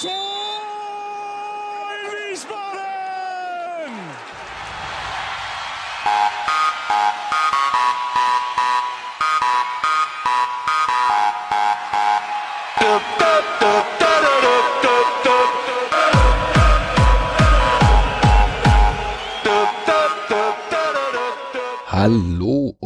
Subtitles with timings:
[0.00, 0.10] Tor
[1.90, 2.87] in Wiesbaden!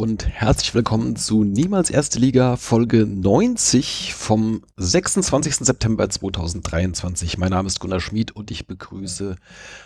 [0.03, 5.55] Und herzlich willkommen zu Niemals Erste Liga Folge 90 vom 26.
[5.59, 7.37] September 2023.
[7.37, 9.37] Mein Name ist Gunnar Schmid und ich begrüße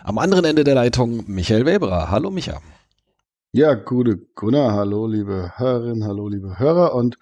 [0.04, 2.10] am anderen Ende der Leitung Michael Weberer.
[2.10, 2.62] Hallo Micha.
[3.52, 7.20] Ja, gute Gunnar, hallo liebe Hörerinnen, hallo liebe Hörer und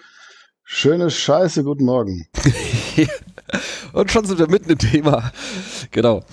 [0.64, 2.30] schöne Scheiße, guten Morgen.
[3.92, 5.34] und schon sind wir mitten im Thema.
[5.92, 6.24] Genau.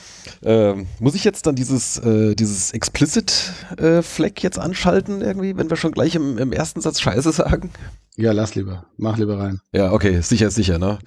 [0.44, 5.76] Ähm, muss ich jetzt dann dieses, äh, dieses Explicit-Fleck äh, jetzt anschalten irgendwie, wenn wir
[5.76, 7.70] schon gleich im, im ersten Satz Scheiße sagen?
[8.16, 8.86] Ja, lass lieber.
[8.96, 9.60] Mach lieber rein.
[9.72, 10.98] Ja, okay, sicher, sicher, ne?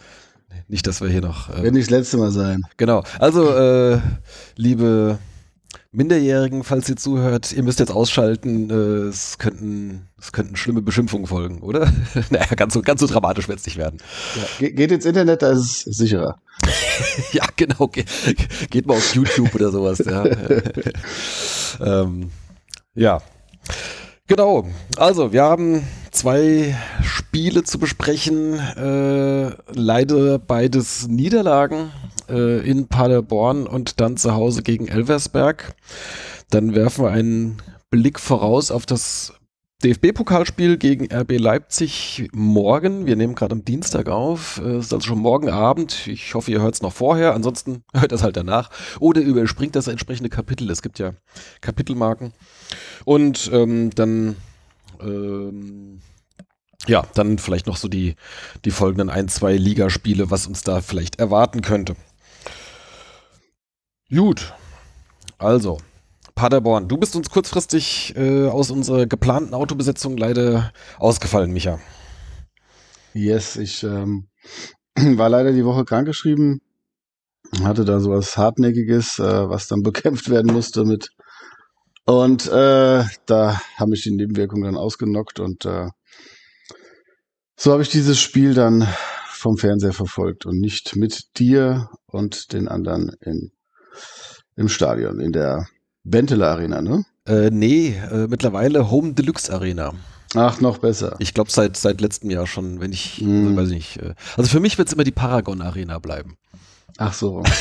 [0.67, 1.49] Nicht, dass wir hier noch.
[1.49, 2.63] Äh, Wird nicht das letzte Mal sein.
[2.77, 3.03] Genau.
[3.19, 3.99] Also, äh,
[4.55, 5.19] liebe
[5.95, 8.69] Minderjährigen, falls ihr zuhört, ihr müsst jetzt ausschalten.
[8.69, 11.91] Äh, es, könnten, es könnten schlimme Beschimpfungen folgen, oder?
[12.29, 13.99] naja, ganz so, ganz so dramatisch wird es nicht werden.
[14.59, 16.39] Ja, geht ins Internet, da ist es sicherer.
[17.31, 17.87] ja, genau.
[17.87, 18.03] Ge
[18.69, 19.99] geht mal auf YouTube oder sowas.
[19.99, 20.25] Ja.
[22.03, 22.31] ähm,
[22.93, 23.21] ja.
[24.27, 24.67] Genau.
[24.97, 26.75] Also, wir haben zwei
[27.35, 28.53] Spiele zu besprechen.
[28.53, 31.91] Äh, leider beides Niederlagen
[32.29, 35.75] äh, in Paderborn und dann zu Hause gegen Elversberg.
[36.49, 37.57] Dann werfen wir einen
[37.89, 39.33] Blick voraus auf das
[39.83, 43.05] DFB-Pokalspiel gegen RB Leipzig morgen.
[43.05, 44.59] Wir nehmen gerade am Dienstag auf.
[44.59, 46.07] Es ist also schon morgen Abend.
[46.07, 47.33] Ich hoffe, ihr hört es noch vorher.
[47.33, 48.69] Ansonsten hört es halt danach.
[49.01, 50.71] Oder überspringt das entsprechende Kapitel.
[50.71, 51.11] Es gibt ja
[51.59, 52.31] Kapitelmarken.
[53.03, 54.37] Und ähm, dann,
[55.01, 55.99] ähm,
[56.87, 58.15] ja, dann vielleicht noch so die,
[58.63, 61.95] die folgenden ein, zwei Ligaspiele, was uns da vielleicht erwarten könnte.
[64.09, 64.53] Gut.
[65.37, 65.79] Also,
[66.35, 71.79] Paderborn, du bist uns kurzfristig äh, aus unserer geplanten Autobesetzung leider ausgefallen, Micha.
[73.13, 74.27] Yes, ich ähm,
[74.95, 76.61] war leider die Woche krankgeschrieben,
[77.63, 81.09] hatte da sowas Hartnäckiges, äh, was dann bekämpft werden musste mit.
[82.05, 85.87] Und äh, da haben mich die Nebenwirkungen dann ausgenockt und äh,
[87.55, 88.87] so habe ich dieses Spiel dann
[89.29, 93.51] vom Fernseher verfolgt und nicht mit dir und den anderen in,
[94.55, 95.67] im Stadion, in der
[96.03, 97.05] Benteler Arena, ne?
[97.27, 99.93] Äh, nee, äh, mittlerweile Home Deluxe Arena.
[100.35, 101.15] Ach, noch besser.
[101.19, 103.55] Ich glaube seit seit letztem Jahr schon, wenn ich, mm.
[103.55, 103.97] weiß nicht.
[103.97, 106.37] Äh, also für mich wird es immer die Paragon Arena bleiben.
[106.97, 107.43] Ach so.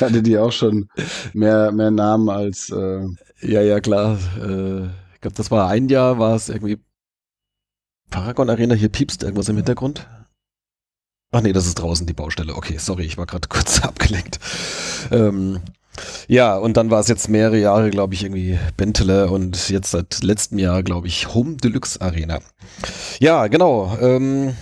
[0.00, 0.88] Hatte die auch schon
[1.32, 2.70] mehr, mehr Namen als.
[2.70, 3.06] Äh
[3.40, 4.18] ja, ja, klar.
[4.38, 6.78] Äh, ich glaube, das war ein Jahr, war es irgendwie
[8.12, 8.74] Paragon Arena.
[8.74, 10.06] Hier piepst irgendwas im Hintergrund.
[11.32, 12.54] Ach nee, das ist draußen die Baustelle.
[12.54, 14.38] Okay, sorry, ich war gerade kurz abgelenkt.
[15.10, 15.60] Ähm,
[16.28, 20.22] ja, und dann war es jetzt mehrere Jahre, glaube ich, irgendwie Bentele und jetzt seit
[20.22, 22.38] letztem Jahr, glaube ich, Home Deluxe Arena.
[23.18, 23.96] Ja, genau.
[24.00, 24.54] Ähm,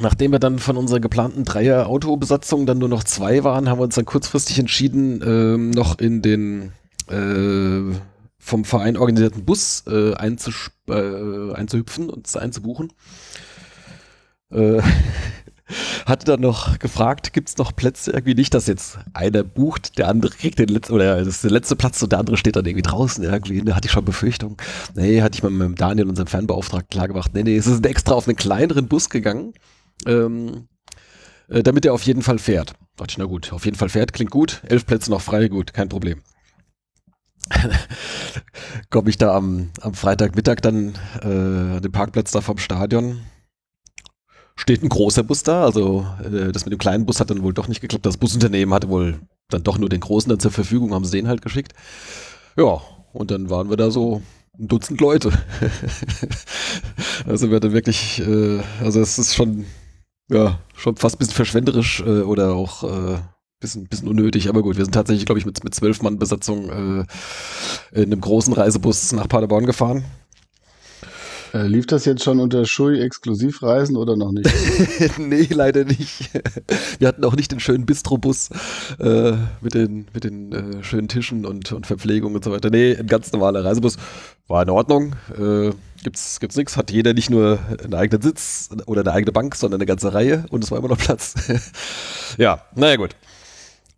[0.00, 3.94] nachdem wir dann von unserer geplanten Dreier-Autobesatzung dann nur noch zwei waren, haben wir uns
[3.94, 6.72] dann kurzfristig entschieden, ähm, noch in den
[7.10, 7.94] äh,
[8.44, 10.14] vom Verein organisierten Bus äh, äh,
[11.54, 12.92] einzuhüpfen und einzubuchen.
[14.50, 14.82] Äh,
[16.06, 18.10] hatte dann noch gefragt, gibt es noch Plätze?
[18.10, 21.52] Irgendwie nicht, dass jetzt einer bucht, der andere kriegt den letzten, oder das ist der
[21.52, 23.62] letzte Platz und der andere steht dann irgendwie draußen irgendwie.
[23.62, 24.60] Da hatte ich schon Befürchtung.
[24.94, 27.30] Nee, hatte ich mal mit Daniel, unserem Fernbeauftragten, klar gemacht.
[27.32, 29.54] Nee, nee, es ist extra auf einen kleineren Bus gegangen,
[30.06, 30.68] ähm,
[31.48, 32.72] äh, damit er auf jeden Fall fährt.
[32.96, 34.60] Da dachte ich, na gut, auf jeden Fall fährt, klingt gut.
[34.68, 36.20] Elf Plätze noch frei, gut, kein Problem.
[38.90, 41.26] komme ich da am, am Freitagmittag dann äh,
[41.76, 43.20] an den Parkplatz da vom Stadion
[44.56, 45.64] steht ein großer Bus da.
[45.64, 48.06] Also äh, das mit dem kleinen Bus hat dann wohl doch nicht geklappt.
[48.06, 51.28] Das Busunternehmen hatte wohl dann doch nur den großen dann zur Verfügung, haben sie den
[51.28, 51.72] halt geschickt.
[52.56, 52.80] Ja,
[53.12, 54.22] und dann waren wir da so
[54.58, 55.32] ein Dutzend Leute.
[57.26, 59.66] also wir da wirklich, äh, also es ist schon,
[60.30, 63.18] ja, schon fast ein bisschen verschwenderisch äh, oder auch äh,
[63.60, 66.68] bisschen, bisschen unnötig, aber gut, wir sind tatsächlich, glaube ich, mit, mit zwölf Mann Besatzung
[66.68, 70.04] äh, in einem großen Reisebus nach Paderborn gefahren.
[71.54, 74.50] Äh, lief das jetzt schon unter Schui Exklusivreisen oder noch nicht?
[75.18, 76.30] nee, leider nicht.
[76.98, 78.50] Wir hatten auch nicht den schönen Bistrobus
[78.98, 82.70] äh, mit den, mit den äh, schönen Tischen und, und Verpflegung und so weiter.
[82.70, 83.98] Nee, ein ganz normaler Reisebus.
[84.48, 85.14] War in Ordnung.
[85.38, 85.70] Äh,
[86.02, 86.76] gibt's, gibt's nichts.
[86.76, 90.46] Hat jeder nicht nur einen eigenen Sitz oder eine eigene Bank, sondern eine ganze Reihe
[90.50, 91.34] und es war immer noch Platz.
[92.36, 93.14] ja, naja, gut.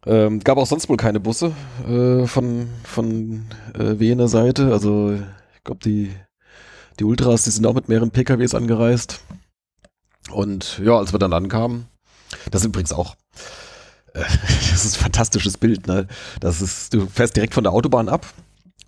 [0.06, 1.52] Ähm, gab auch sonst wohl keine Busse
[1.88, 4.72] äh, von, von äh, Wiener Seite.
[4.72, 6.12] Also ich glaube, die
[6.98, 9.20] die Ultras, die sind auch mit mehreren PKWs angereist.
[10.30, 11.88] Und ja, als wir dann ankamen,
[12.50, 13.16] das ist übrigens auch
[14.72, 16.06] ist ein fantastisches Bild, ne?
[16.40, 18.26] Das ist, du fährst direkt von der Autobahn ab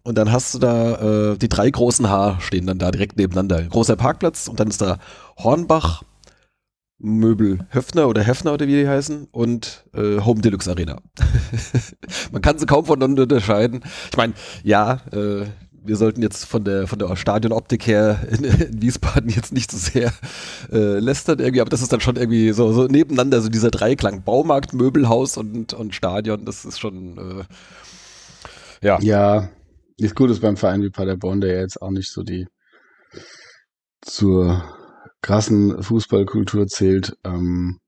[0.03, 3.63] und dann hast du da äh, die drei großen H stehen dann da direkt nebeneinander.
[3.63, 4.99] Großer Parkplatz und dann ist da
[5.37, 6.03] Hornbach,
[6.99, 11.01] Möbel Höfner oder Hefner oder wie die heißen und äh, Home Deluxe Arena.
[12.33, 13.83] Man kann sie kaum voneinander unterscheiden.
[14.11, 14.35] Ich meine,
[14.65, 15.47] ja, äh,
[15.85, 19.79] wir sollten jetzt von der von der Stadionoptik her in, in Wiesbaden jetzt nicht so
[19.79, 20.13] sehr
[20.73, 24.23] äh, lästern irgendwie, aber das ist dann schon irgendwie so, so nebeneinander, so dieser Dreiklang
[24.25, 27.45] Baumarkt, Möbelhaus und, und Stadion, das ist schon äh,
[28.87, 28.99] ja.
[29.01, 29.49] Ja,
[29.97, 32.47] ist gut ist beim Verein wie Paderborn, der ja jetzt auch nicht so die
[34.01, 34.63] zur
[35.23, 37.17] krassen Fußballkultur zählt.
[37.25, 37.79] Ähm,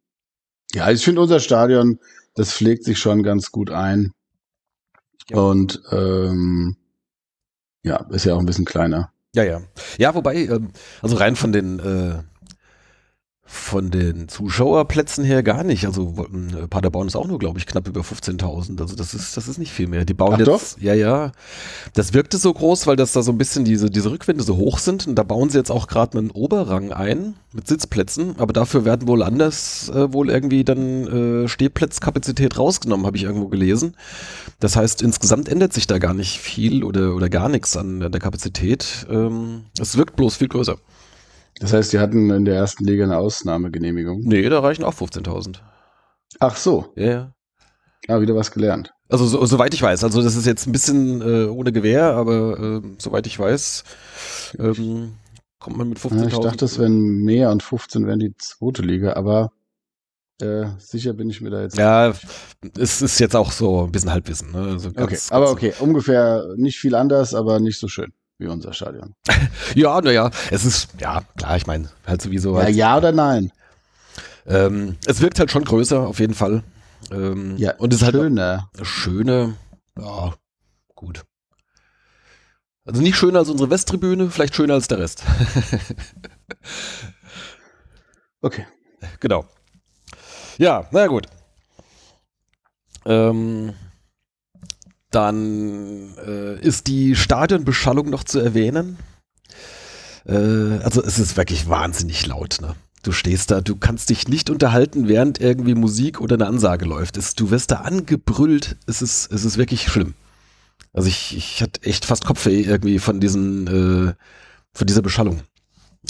[0.72, 1.98] ja, ich finde unser Stadion,
[2.34, 4.12] das pflegt sich schon ganz gut ein.
[5.28, 5.38] Ja.
[5.38, 6.76] Und ähm,
[7.82, 9.12] ja, ist ja auch ein bisschen kleiner.
[9.34, 9.62] Ja, ja.
[9.98, 10.70] Ja, wobei, ähm,
[11.02, 12.22] also rein von den äh,
[13.52, 15.84] von den Zuschauerplätzen her gar nicht.
[15.84, 18.80] Also äh, Paderborn ist auch nur, glaube ich, knapp über 15.000.
[18.80, 20.04] Also das ist, das ist nicht viel mehr.
[20.04, 20.62] Die bauen Ach jetzt, doch?
[20.78, 21.32] ja, ja.
[21.92, 24.78] Das wirkte so groß, weil das da so ein bisschen diese, diese Rückwände so hoch
[24.78, 25.08] sind.
[25.08, 28.36] Und da bauen sie jetzt auch gerade einen Oberrang ein mit Sitzplätzen.
[28.38, 33.48] Aber dafür werden wohl anders äh, wohl irgendwie dann äh, Stehplatzkapazität rausgenommen, habe ich irgendwo
[33.48, 33.96] gelesen.
[34.60, 38.20] Das heißt, insgesamt ändert sich da gar nicht viel oder, oder gar nichts an der
[38.20, 39.08] Kapazität.
[39.10, 40.76] Ähm, es wirkt bloß viel größer.
[41.60, 44.20] Das heißt, die hatten in der ersten Liga eine Ausnahmegenehmigung.
[44.24, 45.58] Nee, da reichen auch 15.000.
[46.40, 47.34] Ach so, Ja, ja.
[48.08, 48.92] ah, wieder was gelernt.
[49.08, 52.58] Also so, soweit ich weiß, also das ist jetzt ein bisschen äh, ohne Gewehr, aber
[52.58, 53.84] ähm, soweit ich weiß,
[54.58, 55.14] ähm,
[55.58, 56.16] kommt man mit 15.000.
[56.20, 59.50] Ja, ich dachte, es wären mehr und 15 wären die zweite Liga, aber
[60.40, 61.76] äh, sicher bin ich mir da jetzt.
[61.76, 62.14] Ja,
[62.78, 64.52] es ist jetzt auch so ein bisschen Halbwissen.
[64.52, 64.58] Ne?
[64.60, 68.46] Also okay, ganz- aber ganz- okay, ungefähr nicht viel anders, aber nicht so schön wie
[68.48, 69.14] unser Stadion.
[69.74, 72.56] Ja, naja, es ist, ja, klar, ich meine, halt sowieso.
[72.56, 73.52] Ja, halt, ja oder nein?
[74.46, 76.64] Ähm, es wirkt halt schon größer, auf jeden Fall.
[77.12, 78.68] Ähm, Ja, und es ist halt schöner.
[78.82, 79.54] schöne,
[79.98, 80.34] ja,
[80.96, 81.24] gut.
[82.84, 85.22] Also nicht schöner als unsere Westtribüne, vielleicht schöner als der Rest.
[88.42, 88.66] Okay.
[89.20, 89.44] Genau.
[90.56, 91.26] Ja, na gut.
[93.04, 93.74] Ähm,
[95.10, 98.98] dann äh, ist die Stadionbeschallung noch zu erwähnen.
[100.26, 100.34] Äh,
[100.82, 102.58] also es ist wirklich wahnsinnig laut.
[102.60, 102.74] Ne?
[103.02, 107.16] Du stehst da, du kannst dich nicht unterhalten, während irgendwie Musik oder eine Ansage läuft.
[107.16, 108.76] Es, du wirst da angebrüllt.
[108.86, 110.14] Es ist, es ist wirklich schlimm.
[110.92, 114.14] Also ich, ich hatte echt fast Kopfweh irgendwie von diesen, äh,
[114.72, 115.42] von dieser Beschallung.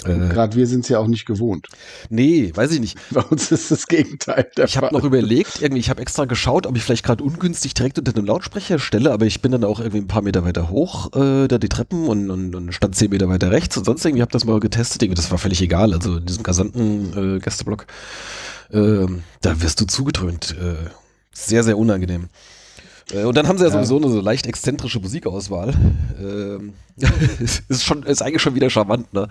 [0.05, 1.67] Äh, Gerade wir sind es ja auch nicht gewohnt.
[2.09, 2.97] nee, weiß ich nicht.
[3.11, 4.49] Bei uns ist das Gegenteil.
[4.55, 7.73] Der Ich habe noch überlegt, irgendwie, ich habe extra geschaut, ob ich vielleicht gerade ungünstig
[7.73, 10.69] direkt unter einem Lautsprecher stelle, aber ich bin dann auch irgendwie ein paar Meter weiter
[10.69, 14.05] hoch, äh, da die Treppen und, und, und stand zehn Meter weiter rechts und sonst
[14.05, 15.93] irgendwie habe das mal getestet, irgendwie, das war völlig egal.
[15.93, 17.85] Also in diesem gesamten äh, Gästeblock,
[18.71, 20.55] ähm, da wirst du zugedröhnt.
[20.59, 20.89] Äh,
[21.33, 22.29] sehr, sehr unangenehm.
[23.11, 25.73] Äh, Und dann haben sie ja, sowieso eine so leicht exzentrische Musikauswahl.
[26.19, 26.73] Ähm,
[27.39, 29.27] ist schon, ist eigentlich schon wieder charmant, ne?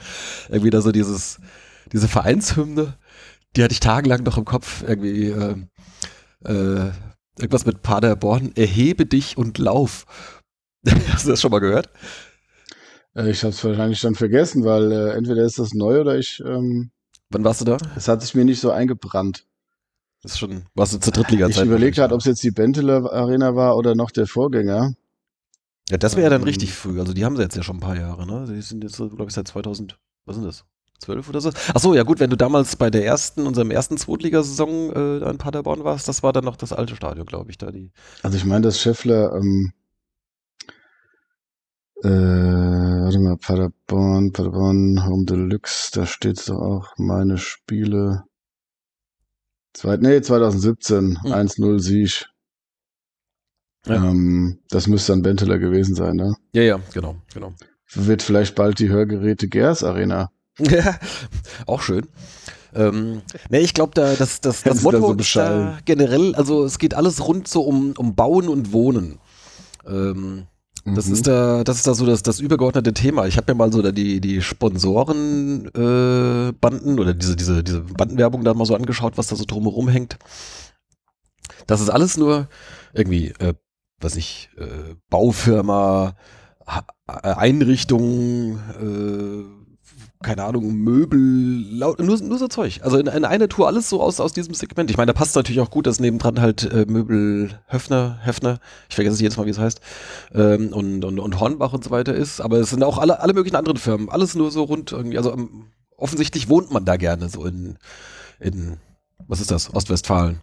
[0.48, 1.38] Irgendwie da so dieses,
[1.92, 2.96] diese Vereinshymne,
[3.56, 4.82] die hatte ich tagelang noch im Kopf.
[4.86, 5.68] Irgendwie, ähm,
[6.44, 6.90] äh,
[7.38, 8.52] irgendwas mit Paderborn.
[8.54, 10.04] Erhebe dich und lauf.
[11.12, 11.88] Hast du das schon mal gehört?
[13.14, 16.40] Äh, Ich habe es wahrscheinlich dann vergessen, weil äh, entweder ist das neu oder ich.
[16.44, 16.90] Ähm,
[17.30, 17.76] Wann warst du da?
[17.96, 19.46] es hat sich mir nicht so eingebrannt.
[20.22, 21.64] Das ist schon, du zur Drittliga-Zeit?
[21.64, 24.94] Ich überlege gerade, ob es jetzt die Bentele Arena war oder noch der Vorgänger.
[25.88, 27.00] Ja, das wäre ja dann ähm, richtig früh.
[27.00, 28.46] Also die haben sie jetzt ja schon ein paar Jahre, ne?
[28.52, 30.64] Die sind jetzt, glaube ich, seit 2000, was sind das?
[31.00, 31.50] 12 oder so?
[31.74, 35.38] Ach so, ja gut, wenn du damals bei der ersten, unserem ersten Zweitligasaison äh, in
[35.38, 37.90] Paderborn warst, das war dann noch das alte Stadion, glaube ich, da die.
[38.22, 39.72] Also ich meine, dass Scheffler, ähm,
[42.04, 48.24] äh, warte mal, Paderborn, Paderborn, Home Deluxe, da steht's doch auch, meine Spiele.
[49.72, 51.32] Zweit, nee, 2017, Hm.
[51.32, 52.26] 1-0 Sieg.
[53.86, 53.94] Ja.
[53.96, 56.34] Ähm, das müsste dann Benteler gewesen sein, ne?
[56.52, 57.54] Ja, ja, genau, genau.
[57.92, 60.30] Wird vielleicht bald die Hörgeräte Gers Arena.
[60.58, 60.98] Ja,
[61.66, 62.06] auch schön.
[62.74, 66.34] Ähm, ne, ich glaube, da, das, das, das sie da Motto so ist da generell,
[66.34, 69.18] also es geht alles rund so um, um Bauen und Wohnen.
[69.86, 70.46] Ähm,
[70.84, 71.12] das Mhm.
[71.12, 73.26] ist da, das ist da so das, das übergeordnete Thema.
[73.26, 77.80] Ich habe mir mal so da die, die Sponsorenbanden äh, Banden oder diese, diese, diese
[77.82, 80.18] Bandenwerbung da mal so angeschaut, was da so drumherum hängt.
[81.66, 82.48] Das ist alles nur
[82.94, 83.54] irgendwie, äh,
[84.00, 86.14] was ich, äh, Baufirma,
[86.66, 89.44] Ha- Einrichtung, äh,
[90.22, 91.18] keine Ahnung, Möbel,
[91.72, 92.80] lau- nur, nur so Zeug.
[92.82, 94.90] Also in, in einer Tour alles so aus, aus diesem Segment.
[94.90, 98.60] Ich meine, da passt natürlich auch gut, dass nebendran halt äh, Möbel Höfner, Hefner,
[98.90, 99.80] ich vergesse jetzt mal, wie es heißt,
[100.34, 102.40] ähm, und, und, und Hornbach und so weiter ist.
[102.40, 104.10] Aber es sind auch alle, alle möglichen anderen Firmen.
[104.10, 105.16] Alles nur so rund irgendwie.
[105.16, 107.78] Also ähm, offensichtlich wohnt man da gerne so in,
[108.40, 108.76] in
[109.26, 110.42] was ist das, Ostwestfalen.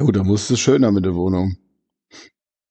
[0.00, 1.56] Oh, da musst du schöner mit der Wohnung.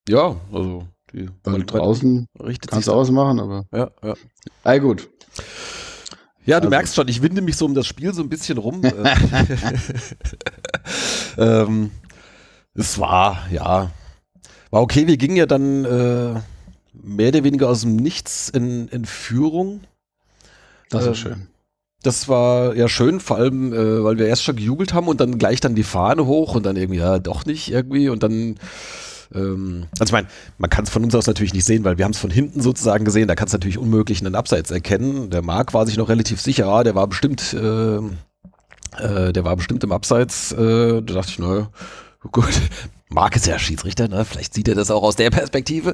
[0.10, 3.66] Ja, also die Weil draußen richtet kannst du ausmachen, aber.
[3.74, 4.14] Ja, ja.
[4.66, 5.10] Ey, gut.
[6.48, 8.58] Ja, du Also- merkst schon, ich winde mich so um das Spiel so ein bisschen
[8.58, 8.82] rum.
[8.84, 9.16] Äh,
[11.38, 11.92] ähm,
[12.74, 13.92] es war, ja,
[14.72, 15.08] war okay.
[15.08, 16.40] Wir gingen ja dann äh,
[16.94, 19.82] mehr oder weniger aus dem Nichts in, in Führung.
[20.90, 21.48] Das Ähm, ist schön.
[22.04, 25.38] Das war ja schön, vor allem, äh, weil wir erst schon gejubelt haben und dann
[25.40, 28.56] gleich dann die Fahne hoch und dann irgendwie, ja, doch nicht irgendwie und dann,
[29.34, 32.06] ähm, also ich meine, man kann es von uns aus natürlich nicht sehen, weil wir
[32.06, 35.30] haben es von hinten sozusagen gesehen, da kannst du natürlich unmöglich einen Abseits erkennen.
[35.30, 39.56] Der Marc war sich noch relativ sicher, ah, der war bestimmt, äh, äh, der war
[39.56, 41.70] bestimmt im Abseits, äh, da dachte ich, naja,
[42.32, 42.46] gut.
[43.10, 44.26] Marc ist ja Schiedsrichter, ne?
[44.26, 45.94] Vielleicht sieht er das auch aus der Perspektive.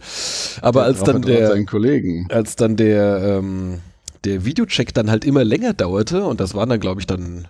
[0.61, 1.55] Aber als dann der,
[2.29, 3.81] als dann der, ähm,
[4.23, 7.47] der Videocheck dann halt immer länger dauerte, und das waren dann, glaube ich, dann,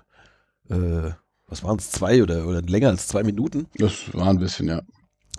[0.70, 1.12] äh,
[1.48, 4.82] was waren es, zwei oder, oder länger als zwei Minuten, Das war ein bisschen, ja.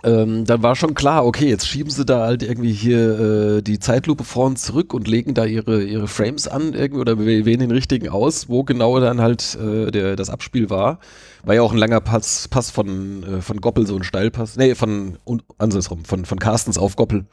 [0.05, 3.79] Ähm, dann war schon klar, okay, jetzt schieben sie da halt irgendwie hier äh, die
[3.79, 7.71] Zeitlupe vor und zurück und legen da ihre, ihre Frames an irgendwie oder wählen den
[7.71, 10.99] richtigen aus, wo genau dann halt äh, der, das Abspiel war.
[11.43, 14.57] War ja auch ein langer Pass, Pass von, äh, von Goppel, so ein Steilpass.
[14.57, 17.25] Nee, von, und, andersrum, von, von Carstens auf Goppel.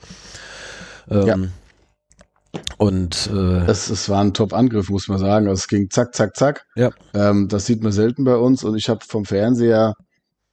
[1.11, 1.37] Ähm, Ja.
[2.79, 5.47] Und äh, Es, es war ein Top-Angriff, muss man sagen.
[5.49, 6.67] Also es ging zack, zack, zack.
[6.77, 6.91] Ja.
[7.15, 8.65] Ähm, das sieht man selten bei uns.
[8.65, 9.95] Und ich habe vom Fernseher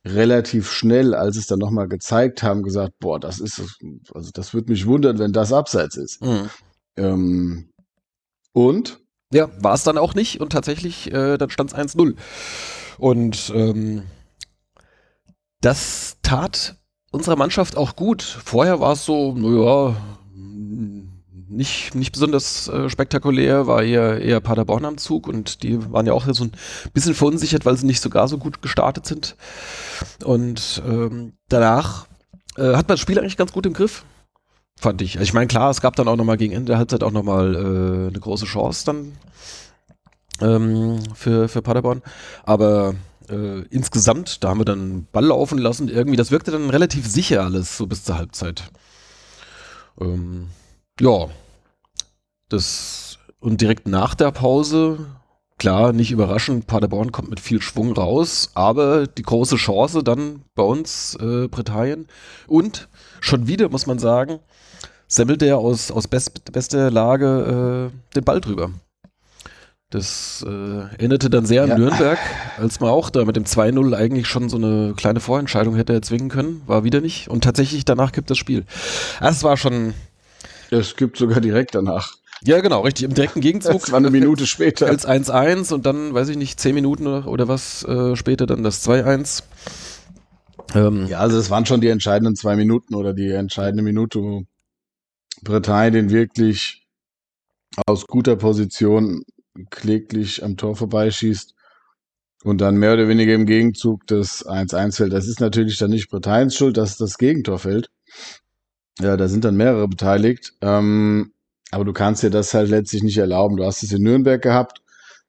[0.06, 3.62] relativ schnell, als es dann nochmal gezeigt haben, gesagt, boah, das ist,
[4.14, 6.22] also das würde mich wundern, wenn das abseits ist.
[6.22, 6.50] mh.
[6.98, 7.70] Ähm,
[8.54, 9.00] und
[9.32, 12.16] Ja, war es dann auch nicht und tatsächlich, äh, dann stand es 1-0.
[12.98, 14.04] Und ähm,
[15.62, 16.78] das tat
[17.12, 18.22] unserer Mannschaft auch gut.
[18.22, 19.96] Vorher war es so, naja,
[21.50, 26.14] nicht, nicht besonders äh, spektakulär, war eher, eher Paderborn am Zug und die waren ja
[26.14, 26.52] auch so ein
[26.94, 29.36] bisschen verunsichert, weil sie nicht sogar so gut gestartet sind.
[30.24, 32.08] Und ähm, danach
[32.58, 34.04] äh, hat man das Spiel eigentlich ganz gut im Griff
[34.80, 35.18] fand ich.
[35.18, 37.56] Also ich meine, klar, es gab dann auch nochmal gegen Ende der Halbzeit auch nochmal
[37.56, 39.12] äh, eine große Chance dann
[40.42, 42.02] ähm, für, für Paderborn.
[42.44, 42.96] Aber
[43.30, 47.44] äh, insgesamt, da haben wir dann Ball laufen lassen, irgendwie, das wirkte dann relativ sicher
[47.44, 48.72] alles, so bis zur Halbzeit.
[50.00, 50.48] Ähm,
[51.00, 51.28] ja,
[52.50, 55.06] das und direkt nach der Pause,
[55.58, 60.64] klar, nicht überraschend, Paderborn kommt mit viel Schwung raus, aber die große Chance dann bei
[60.64, 62.08] uns, äh, Britannien.
[62.48, 62.90] Und
[63.22, 64.40] schon wieder, muss man sagen,
[65.08, 68.72] semmelt er aus, aus best, bester Lage äh, den Ball drüber.
[69.92, 71.78] Das äh, erinnerte dann sehr an Ja.
[71.78, 72.20] Nürnberg,
[72.58, 76.30] als man auch da mit dem 2-0 eigentlich schon so eine kleine Vorentscheidung hätte erzwingen
[76.30, 76.62] können.
[76.68, 77.28] War wieder nicht.
[77.28, 78.66] Und tatsächlich danach gibt das Spiel.
[79.20, 79.96] Das war schon,
[80.70, 82.14] es gibt sogar direkt danach.
[82.44, 83.82] ja genau, richtig, im direkten Gegenzug.
[83.82, 84.88] Das war eine Minute später.
[84.88, 88.88] als 1-1 und dann, weiß ich nicht, 10 Minuten oder, was äh, später dann das
[88.88, 89.44] 2-1.
[90.76, 94.44] Ähm, Ja, also es waren schon die entscheidenden zwei Minuten oder die entscheidende Minute, wo
[95.44, 96.86] Bretagne den wirklich
[97.86, 99.24] aus guter Position
[99.70, 101.54] kläglich am Tor vorbeischießt
[102.44, 105.14] und dann mehr oder weniger im Gegenzug das 1-1 fällt.
[105.14, 107.90] Das ist natürlich dann nicht Bretagnes Schuld, dass das Gegentor fällt.
[109.00, 110.54] Ja, da sind dann mehrere beteiligt.
[110.62, 111.32] Ähm,
[111.72, 113.58] aber du kannst dir das halt letztlich nicht erlauben.
[113.58, 114.82] Du hast es in Nürnberg gehabt.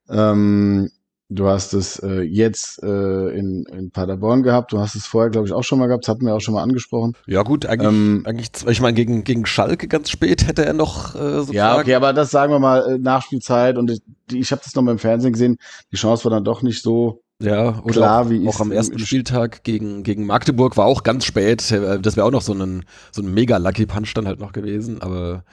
[0.08, 0.90] Ähm,
[1.28, 4.72] du hast es äh, jetzt äh, in, in Paderborn gehabt.
[4.72, 6.04] Du hast es vorher, glaube ich, auch schon mal gehabt.
[6.04, 7.14] Das hatten wir auch schon mal angesprochen.
[7.26, 11.14] ja gut, eigentlich, Ähm, eigentlich ich meine, gegen, gegen Schalke ganz spät hätte er noch
[11.14, 14.00] äh, sozusagen Ja, okay, aber das sagen wir mal äh, Nachspielzeit und ich,
[14.32, 15.58] ich habe das noch mal im Fernsehen gesehen.
[15.92, 17.22] Die Chance war dann doch nicht so.
[17.40, 21.24] Ja, oder Klar, auch, wie auch am ersten Spieltag gegen, gegen Magdeburg war auch ganz
[21.24, 21.70] spät.
[21.70, 24.52] Äh, Das wäre auch noch so ein, so ein mega Lucky Punch dann halt noch
[24.52, 25.44] gewesen, aber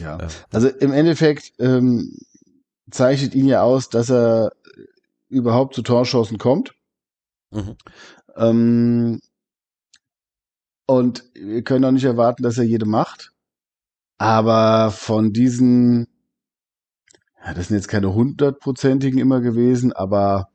[0.00, 0.18] Ja.
[0.18, 2.16] äh, Also im Endeffekt ähm,
[2.90, 4.52] zeichnet ihn ja aus, dass er
[5.28, 6.74] überhaupt zu Torchancen kommt.
[7.50, 7.76] mhm.
[8.36, 9.20] Ähm,
[10.86, 13.32] und wir können auch nicht erwarten, dass er jede macht.
[14.18, 16.06] Aber von diesen,
[17.44, 20.48] ja, das sind jetzt keine hundertprozentigen immer gewesen, aber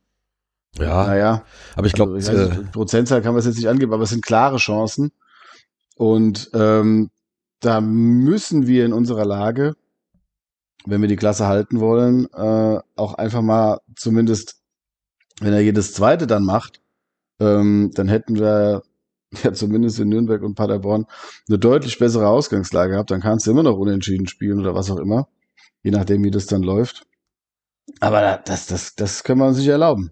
[0.78, 1.46] ja, naja,
[1.76, 4.24] aber ich glaube, also, äh, Prozentzahl kann man es jetzt nicht angeben, aber es sind
[4.26, 5.12] klare Chancen.
[5.96, 7.10] Und ähm,
[7.60, 9.76] da müssen wir in unserer Lage,
[10.86, 14.62] wenn wir die Klasse halten wollen, äh, auch einfach mal zumindest,
[15.42, 16.82] wenn er jedes zweite dann macht,
[17.42, 18.84] ähm, dann hätten wir
[19.44, 21.06] ja zumindest in Nürnberg und Paderborn
[21.50, 23.12] eine deutlich bessere Ausgangslage gehabt.
[23.12, 25.28] Dann kannst du immer noch unentschieden spielen oder was auch immer,
[25.84, 27.06] je nachdem, wie das dann läuft.
[28.00, 30.12] Aber da- das, das, das können wir uns nicht erlauben.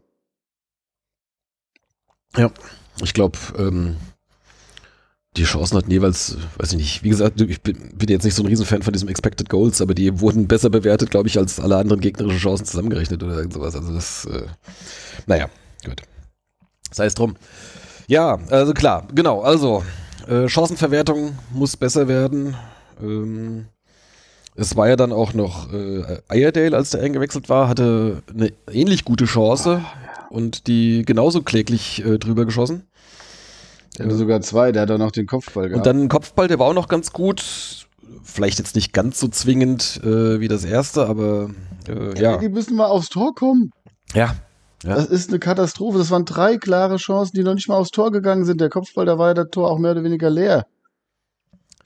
[3.03, 3.95] Ich glaube, ähm,
[5.37, 8.43] die Chancen hatten jeweils, weiß ich nicht, wie gesagt, ich bin, bin jetzt nicht so
[8.43, 11.77] ein Riesenfan von diesem Expected Goals, aber die wurden besser bewertet, glaube ich, als alle
[11.77, 13.75] anderen gegnerischen Chancen zusammengerechnet oder irgend sowas.
[13.75, 14.47] Also das, äh,
[15.27, 15.47] naja,
[15.85, 16.01] gut.
[16.91, 17.35] Sei es drum.
[18.07, 19.41] Ja, also klar, genau.
[19.41, 19.83] Also,
[20.27, 22.55] äh, Chancenverwertung muss besser werden.
[23.01, 23.65] Ähm,
[24.55, 29.05] es war ja dann auch noch äh, Iredale, als der eingewechselt war, hatte eine ähnlich
[29.05, 29.81] gute Chance
[30.29, 32.83] und die genauso kläglich äh, drüber geschossen.
[33.97, 35.77] Der hatte sogar zwei, der hat auch noch den Kopfball gehabt.
[35.77, 37.87] Und dann ein Kopfball, der war auch noch ganz gut.
[38.23, 41.49] Vielleicht jetzt nicht ganz so zwingend äh, wie das erste, aber
[41.87, 42.37] äh, ja.
[42.37, 43.71] Die müssen mal aufs Tor kommen.
[44.13, 44.35] Ja.
[44.83, 44.95] Ja.
[44.95, 45.97] Das ist eine Katastrophe.
[45.97, 48.61] Das waren drei klare Chancen, die noch nicht mal aufs Tor gegangen sind.
[48.61, 50.67] Der Kopfball, da war ja das Tor auch mehr oder weniger leer.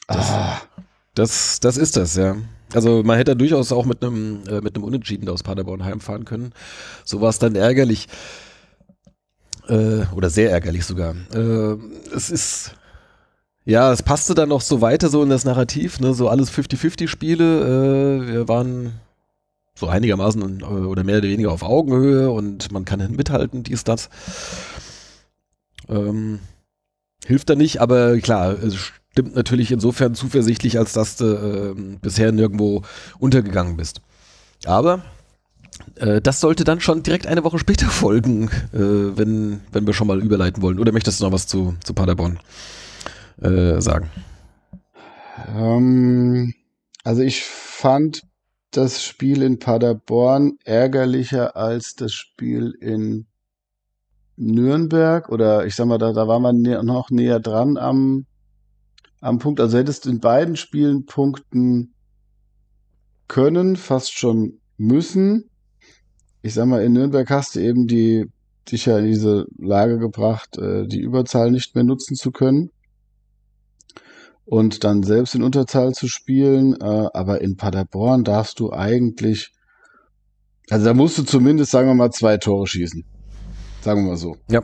[0.08, 0.58] Ah.
[1.16, 2.36] Das, das ist das, ja.
[2.74, 6.54] Also man hätte durchaus auch mit einem äh, mit einem Unentschieden aus Paderborn heimfahren können.
[7.04, 8.08] So war es dann ärgerlich.
[9.68, 11.16] Äh, oder sehr ärgerlich sogar.
[11.34, 11.78] Äh,
[12.16, 12.76] es ist
[13.64, 17.08] ja, es passte dann noch so weiter so in das Narrativ, ne, so alles 50-50
[17.08, 18.24] Spiele.
[18.24, 18.94] Äh, wir waren
[19.76, 24.10] so einigermaßen äh, oder mehr oder weniger auf Augenhöhe und man kann mithalten, dies, das.
[25.90, 26.40] Ähm,
[27.26, 28.58] hilft da nicht, aber klar,
[29.12, 32.84] stimmt natürlich insofern zuversichtlich, als dass du äh, bisher nirgendwo
[33.20, 34.02] untergegangen bist.
[34.66, 35.04] Aber
[35.96, 40.08] äh, das sollte dann schon direkt eine Woche später folgen, äh, wenn, wenn wir schon
[40.08, 40.80] mal überleiten wollen.
[40.80, 42.40] Oder möchtest du noch was zu, zu Paderborn
[43.42, 44.10] äh, sagen?
[45.56, 46.54] Ähm,
[47.04, 48.24] also ich fand
[48.72, 53.26] das Spiel in Paderborn ärgerlicher als das Spiel in
[54.38, 58.26] Nürnberg oder ich sag mal, da, da war man noch näher dran am,
[59.22, 59.60] am Punkt.
[59.60, 61.94] Also hättest du in beiden Spielen punkten
[63.28, 65.50] können, fast schon müssen.
[66.42, 68.26] Ich sag mal, in Nürnberg hast du eben die,
[68.70, 72.72] dich ja in diese Lage gebracht, äh, die Überzahl nicht mehr nutzen zu können
[74.44, 76.76] und dann selbst in Unterzahl zu spielen.
[76.82, 79.54] Äh, aber in Paderborn darfst du eigentlich,
[80.70, 83.06] also da musst du zumindest, sagen wir mal, zwei Tore schießen.
[83.82, 84.36] Sagen wir mal so.
[84.50, 84.64] Ja.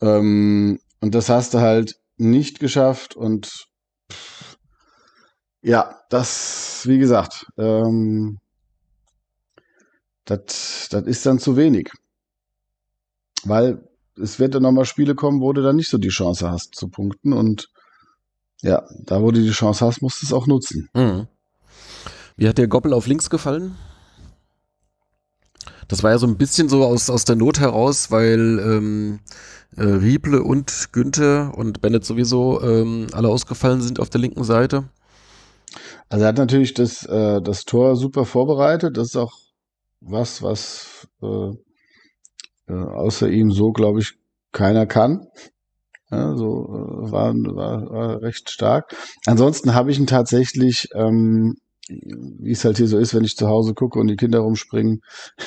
[0.00, 3.66] Ähm, und das hast du halt nicht geschafft und
[4.10, 4.58] pff,
[5.62, 8.38] ja, das, wie gesagt, ähm,
[10.24, 11.90] das ist dann zu wenig.
[13.44, 16.74] Weil es wird dann nochmal Spiele kommen, wo du dann nicht so die Chance hast
[16.74, 17.68] zu punkten und
[18.62, 20.88] ja, da wo du die Chance hast, musst du es auch nutzen.
[20.94, 21.28] Mhm.
[22.36, 23.76] Wie hat der Goppel auf links gefallen?
[25.88, 29.20] Das war ja so ein bisschen so aus, aus der Not heraus, weil ähm,
[29.76, 34.84] äh, Rieble und Günther und Bennett sowieso ähm, alle ausgefallen sind auf der linken Seite.
[36.08, 38.96] Also er hat natürlich das, äh, das Tor super vorbereitet.
[38.96, 39.32] Das ist auch
[40.00, 41.52] was, was äh,
[42.68, 44.14] äh, außer ihm so, glaube ich,
[44.52, 45.26] keiner kann.
[46.10, 48.94] Ja, so äh, war, war, war recht stark.
[49.26, 51.56] Ansonsten habe ich ihn tatsächlich, ähm,
[51.88, 55.00] wie es halt hier so ist, wenn ich zu Hause gucke und die Kinder rumspringen,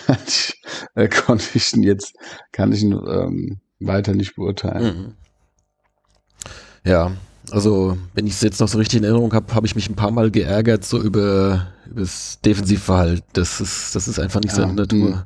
[0.96, 2.16] äh, konnte ich ihn jetzt,
[2.52, 4.84] kann ich ihn ähm, weiter nicht beurteilen.
[4.84, 5.14] Mhm.
[6.84, 7.12] Ja,
[7.52, 9.96] also wenn ich es jetzt noch so richtig in Erinnerung habe, habe ich mich ein
[9.96, 13.24] paar Mal geärgert so über, über das Defensivverhalten.
[13.34, 15.26] Das ist, das ist einfach nicht Ja, seine Natur.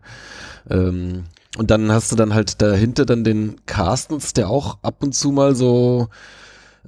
[0.70, 1.24] Ähm,
[1.58, 5.32] und dann hast du dann halt dahinter dann den Carstens, der auch ab und zu
[5.32, 6.10] mal so,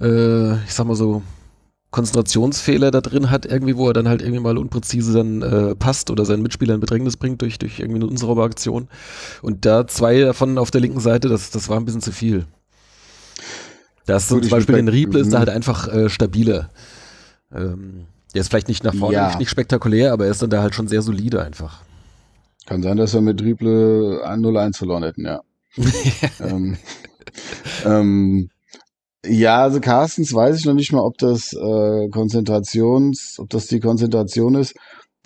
[0.00, 1.22] äh, ich sag mal so,
[1.94, 6.10] Konzentrationsfehler da drin hat, irgendwie, wo er dann halt irgendwie mal unpräzise dann äh, passt
[6.10, 8.88] oder seinen Mitspieler in Bedrängnis bringt durch, durch irgendwie eine Aktion.
[9.42, 12.46] Und da zwei davon auf der linken Seite, das, das war ein bisschen zu viel.
[14.06, 15.38] Da ist zum Beispiel den Rieble ist da mhm.
[15.38, 16.68] halt einfach äh, stabiler.
[17.54, 19.28] Ähm, der ist vielleicht nicht nach vorne, Ja.
[19.28, 21.82] nicht, nicht spektakulär, aber er ist dann da halt schon sehr solide einfach.
[22.66, 25.42] Kann sein, dass wir mit Rieble 0-1 verloren hätten, ja.
[26.40, 26.76] ähm,
[27.84, 28.50] ähm,
[29.26, 33.80] ja, also Carstens weiß ich noch nicht mal, ob das äh, Konzentrations, ob das die
[33.80, 34.74] Konzentration ist.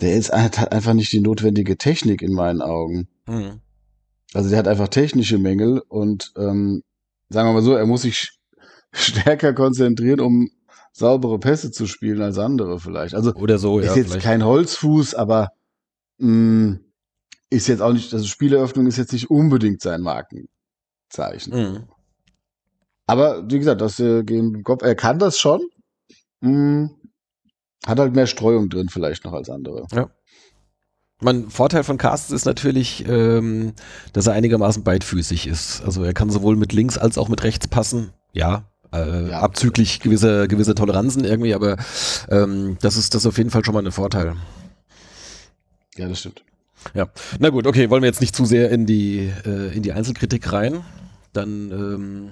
[0.01, 3.07] Der ist hat einfach nicht die notwendige Technik in meinen Augen.
[3.27, 3.61] Mhm.
[4.33, 6.83] Also der hat einfach technische Mängel und ähm,
[7.29, 8.39] sagen wir mal so, er muss sich
[8.91, 10.49] stärker konzentrieren, um
[10.91, 13.15] saubere Pässe zu spielen als andere vielleicht.
[13.15, 13.87] Also Oder so, ja.
[13.87, 14.25] ist jetzt vielleicht.
[14.25, 15.49] kein Holzfuß, aber
[16.17, 16.79] mh,
[17.49, 21.53] ist jetzt auch nicht, also Spieleröffnung ist jetzt nicht unbedingt sein Markenzeichen.
[21.53, 21.83] Mhm.
[23.09, 25.61] Aber wie gesagt, das äh, gegen Kopf, er kann das schon.
[26.41, 26.91] Mh,
[27.87, 29.87] hat halt mehr Streuung drin vielleicht noch als andere.
[31.21, 33.73] Mein Vorteil von Carstens ist natürlich, ähm,
[34.13, 35.81] dass er einigermaßen beidfüßig ist.
[35.83, 38.11] Also er kann sowohl mit links als auch mit rechts passen.
[38.31, 39.39] Ja, äh, Ja.
[39.39, 41.77] abzüglich gewisser gewisse Toleranzen irgendwie, aber
[42.29, 44.35] ähm, das ist das ist auf jeden Fall schon mal ein Vorteil.
[45.97, 46.43] Ja, das stimmt.
[46.93, 49.93] Ja, na gut, okay, wollen wir jetzt nicht zu sehr in die äh, in die
[49.93, 50.81] Einzelkritik rein.
[51.33, 52.29] Dann ähm,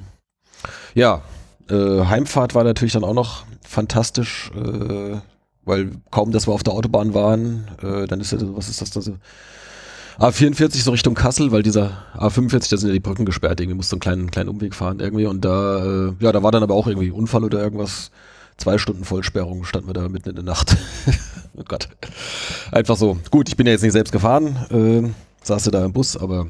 [0.93, 1.21] ja,
[1.69, 5.17] äh, Heimfahrt war natürlich dann auch noch fantastisch, äh,
[5.65, 8.91] weil kaum, dass wir auf der Autobahn waren, äh, dann ist ja, was ist das
[8.91, 9.17] da so?
[10.19, 13.91] A44 so Richtung Kassel, weil dieser A45, da sind ja die Brücken gesperrt, irgendwie musst
[13.91, 16.73] du einen kleinen, kleinen Umweg fahren irgendwie und da, äh, ja, da war dann aber
[16.73, 18.11] auch irgendwie Unfall oder irgendwas.
[18.57, 20.75] Zwei Stunden Vollsperrung standen wir da mitten in der Nacht.
[21.55, 21.89] oh Gott.
[22.71, 23.19] Einfach so.
[23.29, 26.47] Gut, ich bin ja jetzt nicht selbst gefahren, äh, saß du da im Bus, aber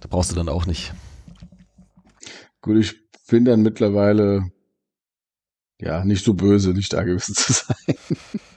[0.00, 0.94] da brauchst du dann auch nicht.
[2.62, 3.03] Gut, ich
[3.34, 4.44] bin dann mittlerweile
[5.80, 7.96] ja nicht so böse, nicht da gewesen zu sein.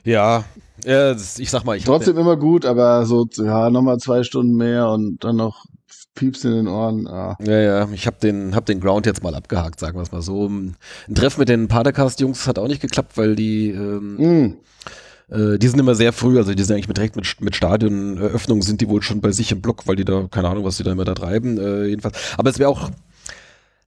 [0.04, 0.46] Ja,
[0.86, 4.90] ja ich sag mal, ich Trotzdem immer gut, aber so, ja, nochmal zwei Stunden mehr
[4.90, 5.66] und dann noch
[6.14, 7.08] Pieps in den Ohren.
[7.08, 7.36] Ah.
[7.44, 10.22] Ja, ja, ich habe den, hab den Ground jetzt mal abgehakt, sagen wir es mal
[10.22, 10.48] so.
[10.48, 10.76] Ein
[11.16, 15.34] Treff mit den Padercast-Jungs hat auch nicht geklappt, weil die, ähm, mm.
[15.34, 18.80] äh, die sind immer sehr früh, also die sind eigentlich direkt mit, mit Stadioneröffnung, sind
[18.82, 20.92] die wohl schon bei sich im Block, weil die da, keine Ahnung, was die da
[20.92, 22.16] immer da treiben, äh, jedenfalls.
[22.38, 22.92] Aber es wäre auch,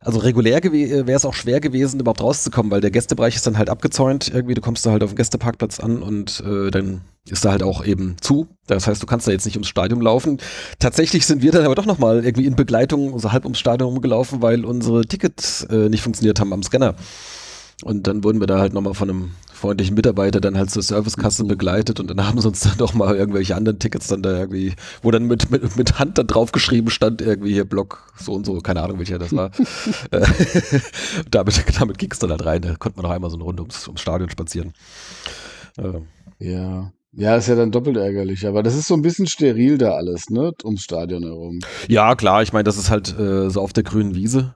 [0.02, 3.68] also regulär wäre es auch schwer gewesen, überhaupt rauszukommen, weil der Gästebereich ist dann halt
[3.68, 4.30] abgezäunt.
[4.32, 7.62] Irgendwie, du kommst da halt auf den Gästeparkplatz an und äh, dann ist da halt
[7.62, 8.48] auch eben zu.
[8.66, 10.38] Das heißt, du kannst da jetzt nicht ums Stadion laufen.
[10.78, 14.40] Tatsächlich sind wir dann aber doch nochmal irgendwie in Begleitung so halb ums Stadion rumgelaufen,
[14.40, 16.94] weil unsere Tickets äh, nicht funktioniert haben am Scanner.
[17.82, 21.44] Und dann wurden wir da halt nochmal von einem freundlichen Mitarbeiter dann halt zur Servicekasse
[21.44, 24.74] begleitet und dann haben sie uns dann doch mal irgendwelche anderen Tickets dann da irgendwie,
[25.02, 28.58] wo dann mit, mit, mit Hand dann draufgeschrieben stand, irgendwie hier Block so und so,
[28.60, 29.50] keine Ahnung welcher das war.
[30.10, 30.26] Äh,
[31.30, 33.62] damit damit ging es dann halt rein, da konnte man noch einmal so eine Runde
[33.62, 34.72] ums, ums Stadion spazieren.
[35.76, 36.00] Äh.
[36.38, 36.92] Ja.
[37.12, 40.30] Ja, ist ja dann doppelt ärgerlich, aber das ist so ein bisschen steril da alles,
[40.30, 41.58] ne, ums Stadion herum.
[41.88, 44.54] Ja, klar, ich meine, das ist halt äh, so auf der grünen Wiese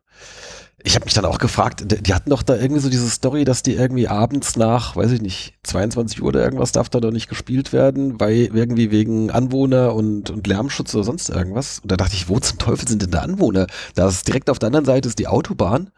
[0.86, 3.62] ich habe mich dann auch gefragt, die hatten doch da irgendwie so diese Story, dass
[3.62, 7.30] die irgendwie abends nach, weiß ich nicht, 22 Uhr oder irgendwas darf da doch nicht
[7.30, 11.78] gespielt werden, weil irgendwie wegen Anwohner und, und Lärmschutz oder sonst irgendwas.
[11.78, 13.66] Und da dachte ich, wo zum Teufel sind denn da Anwohner?
[13.94, 15.90] Da ist direkt auf der anderen Seite ist die Autobahn.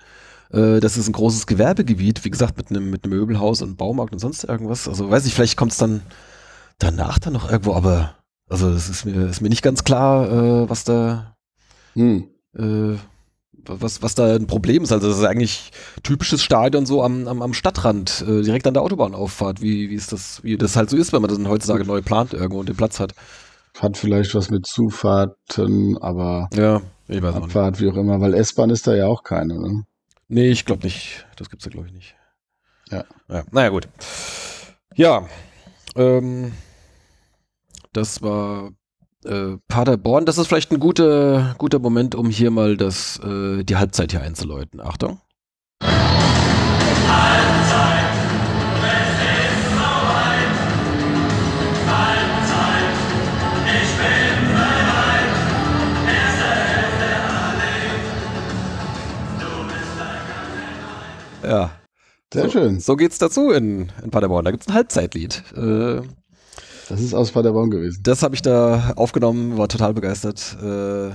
[0.52, 4.12] Äh, das ist ein großes Gewerbegebiet, wie gesagt, mit einem mit einem Möbelhaus und Baumarkt
[4.12, 4.86] und sonst irgendwas.
[4.86, 6.02] Also weiß ich, vielleicht kommt es dann
[6.78, 8.14] danach dann noch irgendwo, aber
[8.48, 11.34] also es ist mir, ist mir nicht ganz klar, äh, was da
[11.94, 12.28] hm.
[12.56, 12.94] äh,
[13.68, 14.92] was, was da ein Problem ist.
[14.92, 15.70] Also das ist eigentlich
[16.02, 20.12] typisches Stadion so am, am, am Stadtrand, äh, direkt an der Autobahnauffahrt, wie, wie ist
[20.12, 22.76] das, wie das halt so ist, wenn man das heutzutage neu plant irgendwo und den
[22.76, 23.14] Platz hat.
[23.78, 28.34] Hat vielleicht was mit Zufahrten, aber ja, ich weiß Abfahrt, auch wie auch immer, weil
[28.34, 29.82] S-Bahn ist da ja auch keine, ne?
[30.28, 31.26] Nee, ich glaube nicht.
[31.36, 32.16] Das gibt's da, glaube ich, nicht.
[32.90, 33.04] Ja.
[33.28, 33.44] ja.
[33.52, 33.88] Naja, gut.
[34.94, 35.28] Ja.
[35.94, 36.52] Ähm,
[37.92, 38.70] das war
[39.24, 43.76] äh, Paderborn, das ist vielleicht ein guter, guter Moment, um hier mal das, äh, die
[43.76, 44.80] Halbzeit hier einzuläuten.
[44.80, 45.20] Achtung.
[45.82, 47.46] Halbzeit.
[61.46, 61.70] Ja.
[62.32, 62.80] Sehr so, schön.
[62.80, 64.44] So geht's dazu in, in Paderborn.
[64.44, 65.42] Da gibt's ein Halbzeitlied.
[65.56, 66.02] Äh,
[66.88, 68.00] das ist aus Paderborn gewesen.
[68.02, 70.56] Das habe ich da aufgenommen, war total begeistert.
[70.62, 71.10] Äh,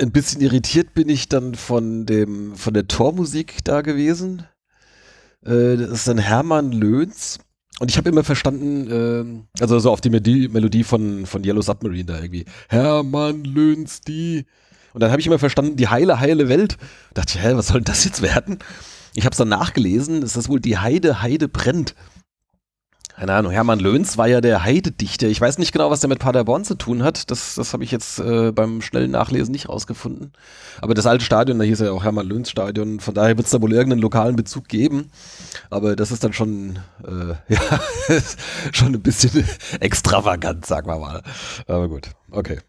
[0.00, 4.44] ein bisschen irritiert bin ich dann von dem von der Tormusik da gewesen.
[5.44, 7.38] Äh, das ist dann Hermann Löhns.
[7.78, 11.62] Und ich habe immer verstanden, äh, also so auf die Melodie, Melodie von, von Yellow
[11.62, 12.44] Submarine da irgendwie.
[12.68, 14.44] Hermann Löhns, die.
[14.92, 16.76] Und dann habe ich immer verstanden, die heile, heile Welt.
[17.14, 18.58] Da dachte ich, hä, was soll denn das jetzt werden?
[19.14, 21.94] Ich habe es dann nachgelesen, ist das wohl die Heide, Heide brennt
[23.20, 25.26] keine Ahnung, Hermann Löhns war ja der Heidedichter.
[25.26, 27.30] Ich weiß nicht genau, was der mit Paderborn zu tun hat.
[27.30, 30.32] Das, das habe ich jetzt äh, beim schnellen Nachlesen nicht rausgefunden.
[30.80, 33.50] Aber das alte Stadion, da hieß ja auch Hermann Löhns Stadion, von daher wird es
[33.52, 35.10] da wohl irgendeinen lokalen Bezug geben.
[35.68, 37.60] Aber das ist dann schon, äh, ja,
[38.72, 39.44] schon ein bisschen
[39.80, 41.22] extravagant, sagen wir mal.
[41.66, 42.60] Aber gut, okay.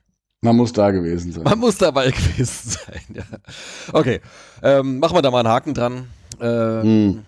[0.42, 1.44] Man muss da gewesen sein.
[1.46, 3.24] Man muss dabei gewesen sein, ja.
[3.94, 4.20] Okay,
[4.62, 6.08] ähm, machen wir da mal einen Haken dran.
[6.42, 7.26] Ähm, hm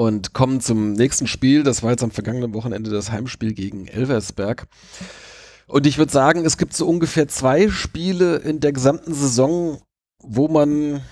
[0.00, 1.62] und kommen zum nächsten Spiel.
[1.62, 4.66] Das war jetzt am vergangenen Wochenende das Heimspiel gegen Elversberg.
[5.66, 9.82] Und ich würde sagen, es gibt so ungefähr zwei Spiele in der gesamten Saison,
[10.22, 11.02] wo man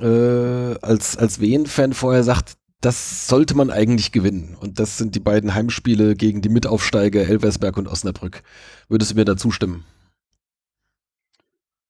[0.00, 4.56] äh, als, als Wien-Fan vorher sagt, das sollte man eigentlich gewinnen.
[4.58, 8.42] Und das sind die beiden Heimspiele gegen die Mitaufsteiger Elversberg und Osnabrück.
[8.88, 9.84] Würdest du mir da zustimmen?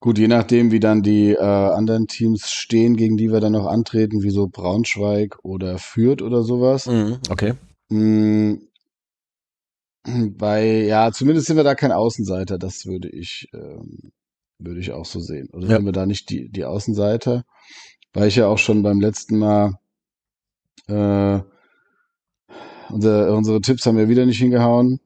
[0.00, 3.66] Gut, je nachdem, wie dann die äh, anderen Teams stehen, gegen die wir dann noch
[3.66, 6.86] antreten, wie so Braunschweig oder Fürth oder sowas.
[6.86, 7.54] Mhm, okay.
[7.88, 8.68] Mhm,
[10.36, 14.12] bei, ja, zumindest sind wir da kein Außenseiter, das würde ich, ähm,
[14.58, 15.48] würde ich auch so sehen.
[15.52, 15.76] Oder ja.
[15.76, 17.44] sind wir da nicht die, die Außenseiter?
[18.12, 19.78] Weil ich ja auch schon beim letzten Mal
[20.86, 21.40] äh,
[22.90, 25.00] unser, unsere Tipps haben ja wieder nicht hingehauen.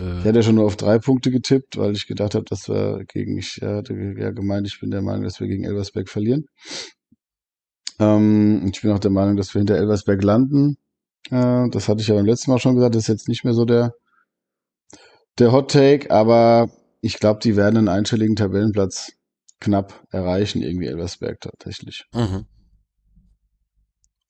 [0.00, 3.04] Äh, ich hatte schon nur auf drei Punkte getippt, weil ich gedacht habe, dass wir
[3.06, 6.46] gegen, ich hatte ja gemeint, ich bin der Meinung, dass wir gegen Elversberg verlieren.
[7.98, 10.76] Ähm, ich bin auch der Meinung, dass wir hinter Elversberg landen.
[11.30, 13.54] Äh, das hatte ich ja beim letzten Mal schon gesagt, das ist jetzt nicht mehr
[13.54, 13.94] so der,
[15.38, 16.68] der Hot Take, aber
[17.00, 19.12] ich glaube, die werden einen einstelligen Tabellenplatz
[19.60, 22.04] knapp erreichen, irgendwie Elversberg tatsächlich.
[22.12, 22.46] Mhm.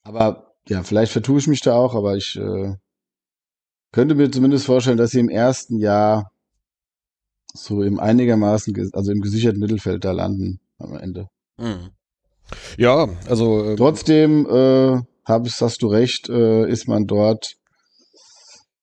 [0.03, 2.75] Aber ja, vielleicht vertue ich mich da auch, aber ich äh,
[3.93, 6.31] könnte mir zumindest vorstellen, dass sie im ersten Jahr
[7.53, 11.29] so im einigermaßen, also im gesicherten Mittelfeld da landen am Ende.
[11.57, 11.91] Mhm.
[12.77, 17.55] Ja, also ähm, Trotzdem äh, hab, hast du recht, äh, ist man dort,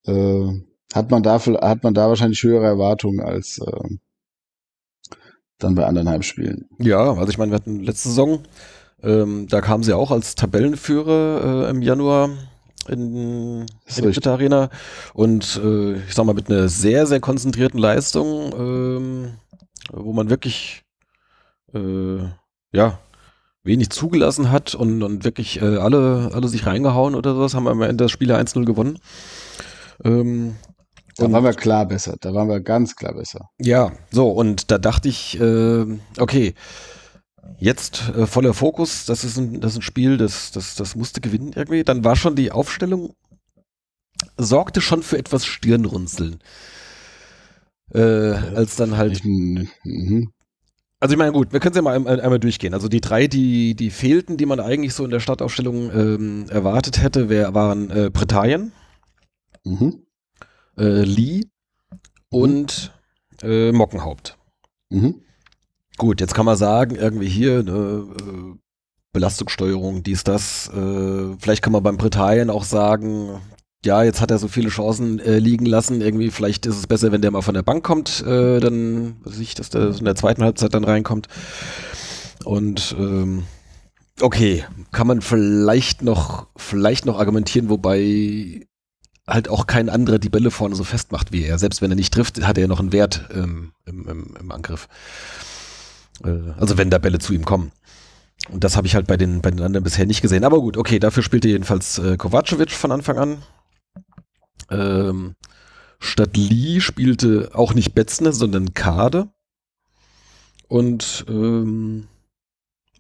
[0.07, 0.47] äh,
[0.95, 3.97] hat man da hat man da wahrscheinlich höhere Erwartungen als äh,
[5.59, 6.69] dann bei anderen Heimspielen.
[6.79, 8.45] Ja, also ich meine, wir hatten letzte Saison,
[9.03, 12.31] ähm, da kamen sie auch als Tabellenführer äh, im Januar
[12.89, 14.15] in, in richtig.
[14.15, 14.71] Dritte Arena
[15.15, 19.33] und äh, ich sag mal mit einer sehr, sehr konzentrierten Leistung, ähm,
[19.93, 20.83] wo man wirklich
[21.75, 22.19] äh,
[22.73, 22.99] ja
[23.63, 27.83] wenig zugelassen hat und, und wirklich äh, alle, alle sich reingehauen oder sowas, haben am
[27.83, 28.99] Ende das Spiel 1-0 gewonnen.
[30.03, 30.57] Ähm,
[31.17, 33.51] Da waren wir klar besser, da waren wir ganz klar besser.
[33.61, 35.85] ja, so, und da dachte ich, äh,
[36.19, 36.55] okay,
[37.59, 41.21] jetzt äh, voller Fokus, das ist ein, das ist ein Spiel, das, das, das musste
[41.21, 41.85] gewinnen irgendwie.
[41.85, 43.15] Dann war schon die Aufstellung,
[44.37, 46.39] sorgte schon für etwas Stirnrunzeln.
[47.93, 49.69] Äh, als dann halt mhm.
[51.01, 52.73] also ich meine, gut, wir können es ja mal ein- einmal durchgehen.
[52.75, 57.03] Also die drei, die, die fehlten, die man eigentlich so in der Startaufstellung ähm, erwartet
[57.03, 58.73] hätte, wär, waren äh, Britannien,
[59.65, 60.07] Mhm.
[60.79, 61.45] äh, Lee
[62.31, 62.93] und
[63.43, 64.39] äh, Mockenhaupt.
[64.91, 65.23] Mhm.
[66.01, 68.59] Gut, jetzt kann man sagen, irgendwie hier, ne, äh,
[69.13, 70.71] Belastungssteuerung, dies, das.
[70.75, 73.43] Äh, vielleicht kann man beim Britannien auch sagen,
[73.85, 76.01] ja, jetzt hat er so viele Chancen äh, liegen lassen.
[76.01, 79.41] Irgendwie, vielleicht ist es besser, wenn der mal von der Bank kommt, äh, dann weiß
[79.41, 81.29] ich, dass der in der zweiten Halbzeit dann reinkommt.
[82.47, 83.43] Und ähm,
[84.23, 88.67] okay, kann man vielleicht noch, vielleicht noch argumentieren, wobei
[89.27, 91.59] halt auch kein anderer die Bälle vorne so festmacht wie er.
[91.59, 94.51] Selbst wenn er nicht trifft, hat er ja noch einen Wert ähm, im, im, im
[94.51, 94.89] Angriff.
[96.25, 97.73] Äh, also wenn da Bälle zu ihm kommen.
[98.49, 100.45] Und das habe ich halt bei den, bei den anderen bisher nicht gesehen.
[100.45, 103.43] Aber gut, okay, dafür spielte jedenfalls äh, Kovacevic von Anfang an.
[104.71, 105.35] Ähm,
[105.99, 109.29] statt Lee spielte auch nicht Betzner, sondern Kade.
[110.69, 112.09] Und ähm,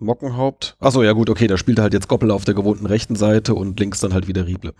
[0.01, 0.77] Mockenhaupt.
[0.81, 3.79] Achso, ja gut, okay, da spielte halt jetzt Goppel auf der gewohnten rechten Seite und
[3.79, 4.75] links dann halt wieder Rieble.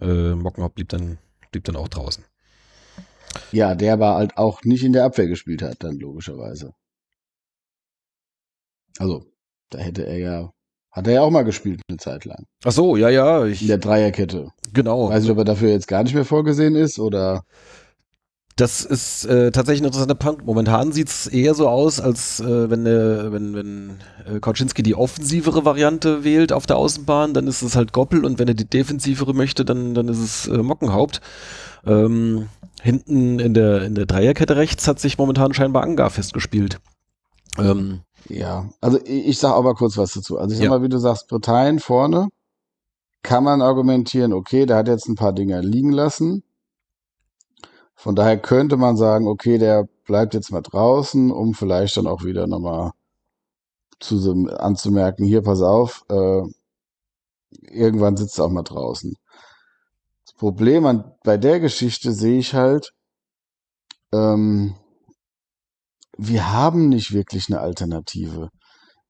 [0.00, 1.18] Äh, Mockenhaupt blieb dann,
[1.50, 2.24] blieb dann auch draußen.
[3.52, 6.74] Ja, der aber halt auch nicht in der Abwehr gespielt hat, dann logischerweise.
[8.98, 9.24] Also,
[9.70, 10.50] da hätte er ja,
[10.90, 12.44] hat er ja auch mal gespielt eine Zeit lang.
[12.64, 14.48] Ach so, ja, ja, In ich, der Dreierkette.
[14.72, 15.08] genau.
[15.10, 17.42] Weiß nicht, ob er dafür jetzt gar nicht mehr vorgesehen ist oder.
[18.56, 20.44] Das ist äh, tatsächlich ein interessanter Punkt.
[20.44, 24.96] Momentan sieht es eher so aus, als äh, wenn, äh, wenn, wenn äh, Kautschinski die
[24.96, 28.68] offensivere Variante wählt auf der Außenbahn, dann ist es halt Goppel und wenn er die
[28.68, 31.20] defensivere möchte, dann, dann ist es äh, Mockenhaupt.
[31.86, 32.48] Ähm,
[32.82, 36.80] hinten in der, in der Dreierkette rechts hat sich momentan scheinbar Angar festgespielt.
[37.58, 40.38] Ähm, Ja, also ich, ich sag aber kurz was dazu.
[40.38, 40.70] Also ich sag Ja.
[40.70, 42.28] mal, wie du sagst, Britannien vorne
[43.22, 46.44] kann man argumentieren, okay, der hat jetzt ein paar Dinge liegen lassen.
[47.94, 52.22] Von daher könnte man sagen, okay, der bleibt jetzt mal draußen, um vielleicht dann auch
[52.24, 52.92] wieder nochmal
[53.98, 56.42] zu anzumerken, hier, pass auf, äh,
[57.62, 59.14] irgendwann sitzt er auch mal draußen.
[60.24, 62.92] Das Problem an, bei der Geschichte sehe ich halt,
[64.12, 64.74] ähm,
[66.18, 68.50] wir haben nicht wirklich eine Alternative.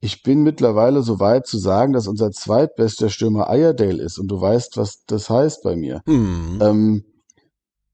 [0.01, 4.41] Ich bin mittlerweile so weit zu sagen, dass unser zweitbester Stürmer Ayerdale ist und du
[4.41, 6.03] weißt, was das heißt bei mir.
[6.07, 7.05] hm, Ähm,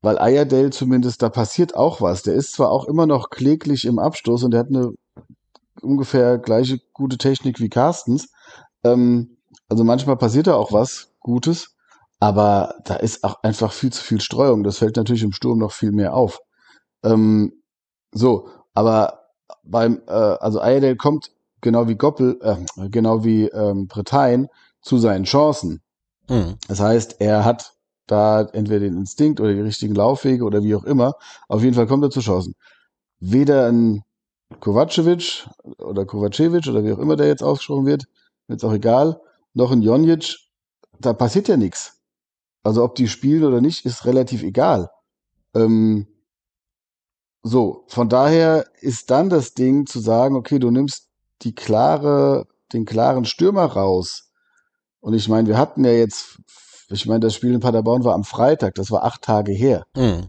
[0.03, 2.23] weil Ayerdale zumindest, da passiert auch was.
[2.23, 4.91] Der ist zwar auch immer noch kläglich im Abstoß und der hat eine
[5.81, 8.29] ungefähr gleiche gute Technik wie Carstens.
[8.85, 11.75] Ähm, also manchmal passiert da auch was Gutes,
[12.21, 14.63] aber da ist auch einfach viel zu viel Streuung.
[14.63, 16.39] Das fällt natürlich im Sturm noch viel mehr auf.
[17.03, 17.63] Ähm,
[18.13, 19.21] so, aber
[19.63, 24.49] beim, äh, also Ayerdale kommt genau wie Goppel, äh, genau wie ähm, Bretagnen
[24.83, 25.83] zu seinen Chancen.
[26.29, 27.73] hm, Das heißt, er hat
[28.07, 31.15] da entweder den Instinkt oder die richtigen Laufwege oder wie auch immer.
[31.49, 32.55] Auf jeden Fall kommt er zu Chancen.
[33.21, 34.03] Weder ein
[34.61, 38.05] Kovacevic oder Kovacevic oder wie auch immer der jetzt ausgesprochen wird,
[38.49, 39.21] ist auch egal,
[39.55, 40.37] noch ein Jonjic,
[41.01, 42.01] da passiert ja nichts.
[42.63, 44.91] Also ob die spielen oder nicht, ist relativ egal.
[45.55, 46.07] Ähm,
[47.47, 51.11] so, von daher ist dann das Ding zu sagen, okay, du nimmst
[51.43, 54.31] die klare, den klaren Stürmer raus.
[55.01, 56.39] Und ich meine, wir hatten ja jetzt,
[56.89, 59.85] ich meine, das Spiel in Paderborn war am Freitag, das war acht Tage her.
[59.95, 60.29] hm.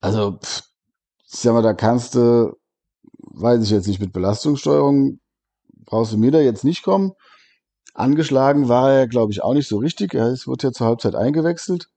[0.00, 0.62] Also, pff,
[1.32, 2.56] ich sag mal, da kannst du,
[3.18, 5.20] weiß ich jetzt nicht, mit Belastungssteuerung
[5.86, 7.12] brauchst du mir da jetzt nicht kommen.
[7.94, 10.12] Angeschlagen war er, glaube ich, auch nicht so richtig.
[10.14, 11.88] Er wurde ja zur Halbzeit eingewechselt.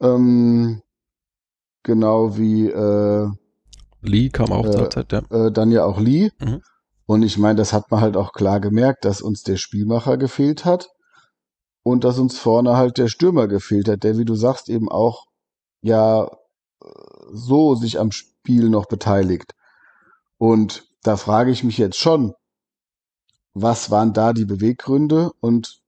[0.00, 0.82] Ähm,
[1.84, 3.28] genau wie äh,
[4.02, 5.22] Lee kam auch Äh, zur Zeit, ja.
[5.30, 6.30] äh, dann ja auch Lee.
[6.40, 6.60] Mhm.
[7.06, 10.64] Und ich meine, das hat man halt auch klar gemerkt, dass uns der Spielmacher gefehlt
[10.64, 10.88] hat
[11.82, 15.26] und dass uns vorne halt der Stürmer gefehlt hat, der, wie du sagst, eben auch
[15.82, 16.28] ja
[17.30, 19.52] so sich am Spiel noch beteiligt.
[20.38, 22.34] Und da frage ich mich jetzt schon,
[23.52, 25.80] was waren da die Beweggründe und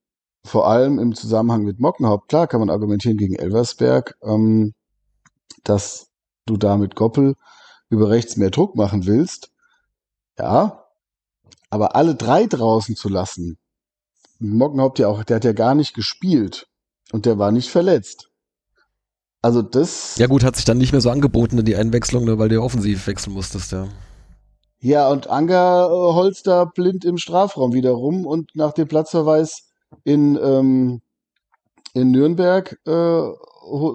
[0.45, 4.73] vor allem im Zusammenhang mit Mockenhaupt, klar kann man argumentieren gegen Elversberg, ähm,
[5.69, 6.07] dass
[6.45, 7.35] du da mit Goppel
[7.89, 9.51] über rechts mehr Druck machen willst.
[10.37, 10.85] Ja,
[11.69, 13.57] aber alle drei draußen zu lassen,
[14.39, 16.67] Mockenhaupt ja auch, der hat ja gar nicht gespielt
[17.11, 18.29] und der war nicht verletzt.
[19.41, 22.37] Also das, Ja gut, hat sich dann nicht mehr so angeboten in die Einwechslung, ne,
[22.37, 23.87] weil du offensiv wechseln musstest, ja.
[24.79, 29.69] ja und Anger äh, holzt da blind im Strafraum wieder rum und nach dem Platzverweis
[30.03, 31.01] in, ähm,
[31.93, 33.29] in Nürnberg äh,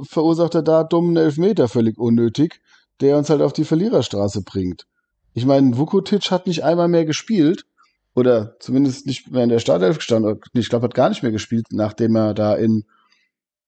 [0.05, 2.61] verursacht er da dummen Elfmeter völlig unnötig,
[3.01, 4.87] der uns halt auf die Verliererstraße bringt.
[5.35, 7.65] Ich meine, Vukotic hat nicht einmal mehr gespielt
[8.15, 10.41] oder zumindest nicht mehr in der Startelf gestanden.
[10.53, 12.85] Ich glaube, hat gar nicht mehr gespielt, nachdem er da in,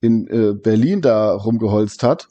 [0.00, 2.28] in äh, Berlin da rumgeholzt hat.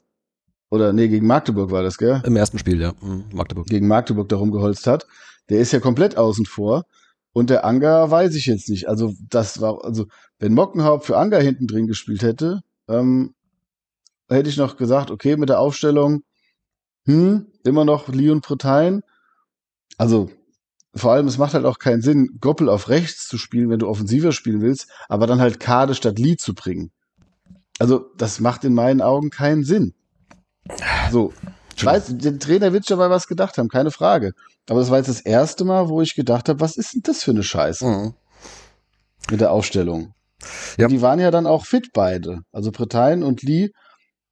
[0.70, 2.22] Oder nee, gegen Magdeburg war das, gell?
[2.26, 2.94] Im ersten Spiel, ja.
[3.02, 3.68] Mhm, Magdeburg.
[3.68, 5.08] Gegen Magdeburg da rumgeholzt hat.
[5.50, 6.86] Der ist ja komplett außen vor.
[7.32, 8.88] Und der Anger weiß ich jetzt nicht.
[8.88, 10.06] Also, das war, also,
[10.40, 13.34] wenn Mockenhaupt für Anger hinten drin gespielt hätte, ähm,
[14.30, 16.24] hätte ich noch gesagt, okay, mit der Aufstellung,
[17.06, 19.02] hm, immer noch Leon Pretein.
[19.98, 20.30] Also,
[20.96, 23.88] vor allem, es macht halt auch keinen Sinn, Goppel auf rechts zu spielen, wenn du
[23.88, 26.92] offensiver spielen willst, aber dann halt Kade statt Lee zu bringen.
[27.80, 29.94] Also, das macht in meinen Augen keinen Sinn.
[31.12, 31.34] So.
[31.76, 34.34] Ich weiß, der Trainer wird mal was gedacht haben, keine Frage.
[34.70, 37.24] Aber das war jetzt das erste Mal, wo ich gedacht habe, was ist denn das
[37.24, 38.14] für eine Scheiße Mhm.
[39.32, 40.14] mit der Aufstellung?
[40.78, 40.88] Ja.
[40.88, 42.42] Die waren ja dann auch fit beide.
[42.52, 43.72] Also Pretein und Lee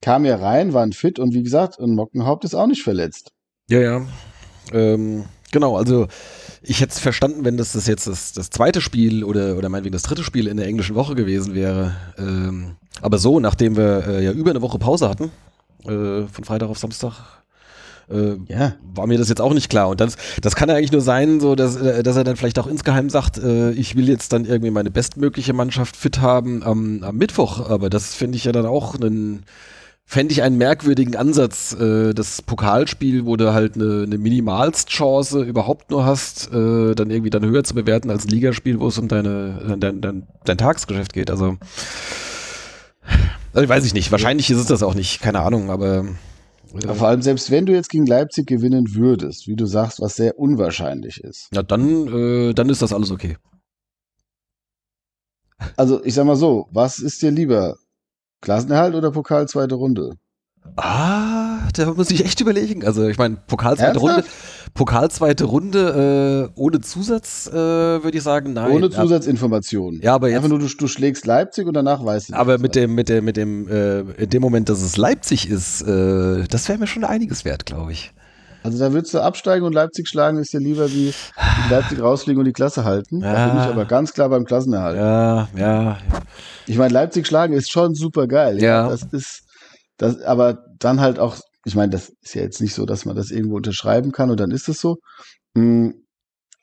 [0.01, 3.31] kamen ja rein, waren fit und wie gesagt, und Mockenhaupt ist auch nicht verletzt.
[3.69, 4.01] Ja, ja.
[4.73, 6.07] Ähm, genau, also
[6.61, 9.93] ich hätte es verstanden, wenn das, das jetzt das, das zweite Spiel oder, oder meinetwegen
[9.93, 11.95] das dritte Spiel in der englischen Woche gewesen wäre.
[12.17, 15.31] Ähm, aber so, nachdem wir äh, ja über eine Woche Pause hatten,
[15.85, 17.13] äh, von Freitag auf Samstag,
[18.09, 18.75] äh, Ja.
[18.93, 19.89] war mir das jetzt auch nicht klar.
[19.89, 22.59] Und das, das kann ja eigentlich nur sein, so dass, äh, dass er dann vielleicht
[22.59, 27.03] auch insgeheim sagt, äh, ich will jetzt dann irgendwie meine bestmögliche Mannschaft fit haben am,
[27.03, 27.69] am Mittwoch.
[27.69, 29.43] Aber das finde ich ja dann auch einen,
[30.05, 31.73] fände ich einen merkwürdigen Ansatz.
[31.73, 37.29] Äh, das Pokalspiel, wo du halt eine, eine Minimalstchance überhaupt nur hast, äh, dann irgendwie
[37.29, 41.13] dann höher zu bewerten als ein Ligaspiel, wo es um deine, dein, dein, dein Tagesgeschäft
[41.13, 41.31] geht.
[41.31, 41.57] Also,
[43.53, 44.11] also weiß ich nicht.
[44.11, 45.21] Wahrscheinlich ist es das auch nicht.
[45.21, 46.05] Keine Ahnung, aber
[46.73, 50.01] äh, Aber vor allem, selbst wenn du jetzt gegen Leipzig gewinnen würdest, wie du sagst,
[50.01, 51.49] was sehr unwahrscheinlich ist.
[51.53, 53.37] Ja, dann, äh, dann ist das alles okay.
[55.77, 57.77] Also, ich sag mal so, was ist dir lieber?
[58.41, 60.13] Klassenerhalt oder Pokal zweite Runde?
[60.75, 62.85] Ah, da muss ich echt überlegen.
[62.85, 64.17] Also ich meine, Pokal zweite Ernsthaft?
[64.17, 64.29] Runde,
[64.73, 68.71] Pokal zweite Runde äh, ohne Zusatz, äh, würde ich sagen, nein.
[68.71, 70.01] Ohne Zusatzinformationen.
[70.01, 72.33] Ja, aber jetzt, Einfach nur, du, du schlägst Leipzig und danach weißt du.
[72.33, 75.49] aber nicht, mit dem, mit dem, mit dem, äh, in dem Moment, dass es Leipzig
[75.49, 78.13] ist, äh, das wäre mir schon einiges wert, glaube ich.
[78.63, 81.13] Also da würdest du absteigen und Leipzig schlagen, ist dir lieber wie
[81.69, 83.21] Leipzig rausfliegen und die Klasse halten.
[83.21, 83.47] Da Ja.
[83.47, 84.97] bin ich aber ganz klar beim Klassenerhalt.
[84.97, 85.97] Ja, ja,
[86.67, 88.61] Ich meine, Leipzig schlagen ist schon super geil.
[88.61, 88.87] Ja.
[88.89, 89.43] Das ist,
[89.97, 93.15] das, aber dann halt auch, ich meine, das ist ja jetzt nicht so, dass man
[93.15, 94.97] das irgendwo unterschreiben kann und dann ist es so.
[95.55, 95.89] Mm,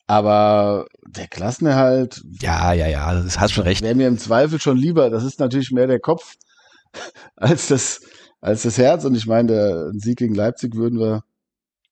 [0.07, 3.83] Aber der Klassenerhalt ja, ja, ja, das hast schon recht.
[3.83, 5.11] wäre mir im Zweifel schon lieber.
[5.11, 6.35] Das ist natürlich mehr der Kopf
[7.37, 8.01] als das,
[8.41, 9.05] als das Herz.
[9.05, 11.23] Und ich meine, der ein Sieg gegen Leipzig würden wir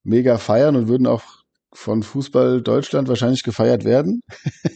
[0.06, 1.22] mega feiern und würden auch
[1.72, 4.22] von Fußball Deutschland wahrscheinlich gefeiert werden.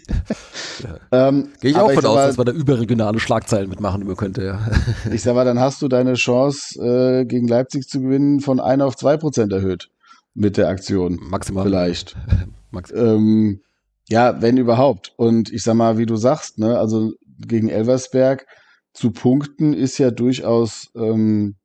[1.13, 4.45] ähm, Gehe ich auch von aus, mal, dass man da überregionale Schlagzeilen mitmachen über könnte,
[4.45, 4.61] ja.
[5.13, 8.83] Ich sag mal, dann hast du deine Chance, äh, gegen Leipzig zu gewinnen, von 1
[8.83, 9.89] auf 2 Prozent erhöht
[10.35, 11.19] mit der Aktion.
[11.23, 11.65] Maximal.
[11.65, 12.17] Vielleicht.
[12.71, 13.61] Max Ähm,
[14.09, 15.13] ja, wenn überhaupt.
[15.17, 18.47] Und ich sag mal, wie du sagst, ne, also gegen Elversberg
[18.93, 21.57] zu punkten ist ja durchaus ähm,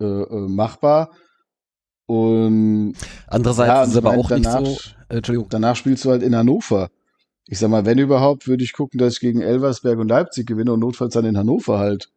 [0.00, 1.10] äh, äh, machbar.
[2.08, 2.94] Und
[3.26, 4.78] Andererseits Ja, ist es aber auch nicht danach- so.
[5.10, 5.48] Äh, Entschuldigung.
[5.50, 6.88] danach spielst du halt in Hannover.
[7.46, 10.72] Ich sag mal, wenn überhaupt, würde ich gucken, dass ich gegen Elversberg und Leipzig gewinne
[10.72, 12.10] und notfalls dann in Hannover halt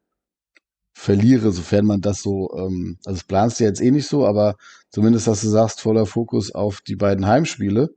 [0.94, 4.56] verliere, sofern man das so, ähm, also das planst du jetzt eh nicht so, aber
[4.92, 7.94] zumindest, dass du sagst, voller Fokus auf die beiden Heimspiele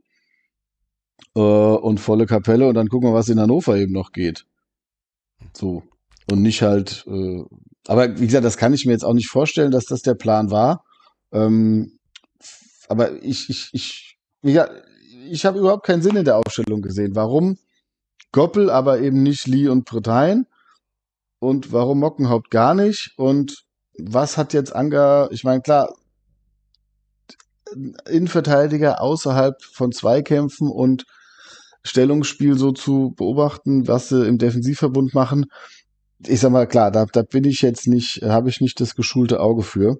[1.37, 4.47] äh, und volle Kapelle und dann gucken wir, was in Hannover eben noch geht.
[5.53, 5.85] So.
[6.31, 7.43] Und nicht halt, äh,
[7.87, 10.51] aber wie gesagt, das kann ich mir jetzt auch nicht vorstellen, dass das der Plan
[10.51, 10.85] war.
[11.35, 11.99] Ähm,
[12.89, 14.73] aber ich, ich, ich, gesagt,
[15.31, 17.15] ich habe überhaupt keinen Sinn in der Aufstellung gesehen.
[17.15, 17.59] Warum
[18.33, 20.47] Goppel, aber eben nicht Lee und Pretein?
[21.41, 23.13] Und warum Mockenhaupt gar nicht?
[23.17, 23.65] Und
[23.99, 25.95] was hat jetzt Anga, ich meine, klar,
[28.09, 31.05] Innenverteidiger außerhalb von Zweikämpfen und
[31.83, 35.47] Stellungsspiel so zu beobachten, was sie im Defensivverbund machen.
[36.27, 39.41] Ich sag mal, klar, da, da bin ich jetzt nicht, habe ich nicht das geschulte
[39.41, 39.99] Auge für.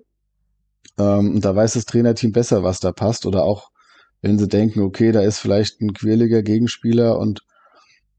[0.99, 3.27] Ähm, da weiß das Trainerteam besser, was da passt.
[3.27, 3.71] Oder auch,
[4.23, 7.43] wenn sie denken, okay, da ist vielleicht ein quirliger Gegenspieler und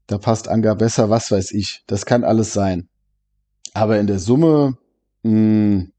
[0.06, 1.82] da passt Anga besser, was weiß ich.
[1.86, 2.88] Das kann alles sein.
[3.74, 4.78] Aber in der Summe,
[5.22, 5.92] mh, hm,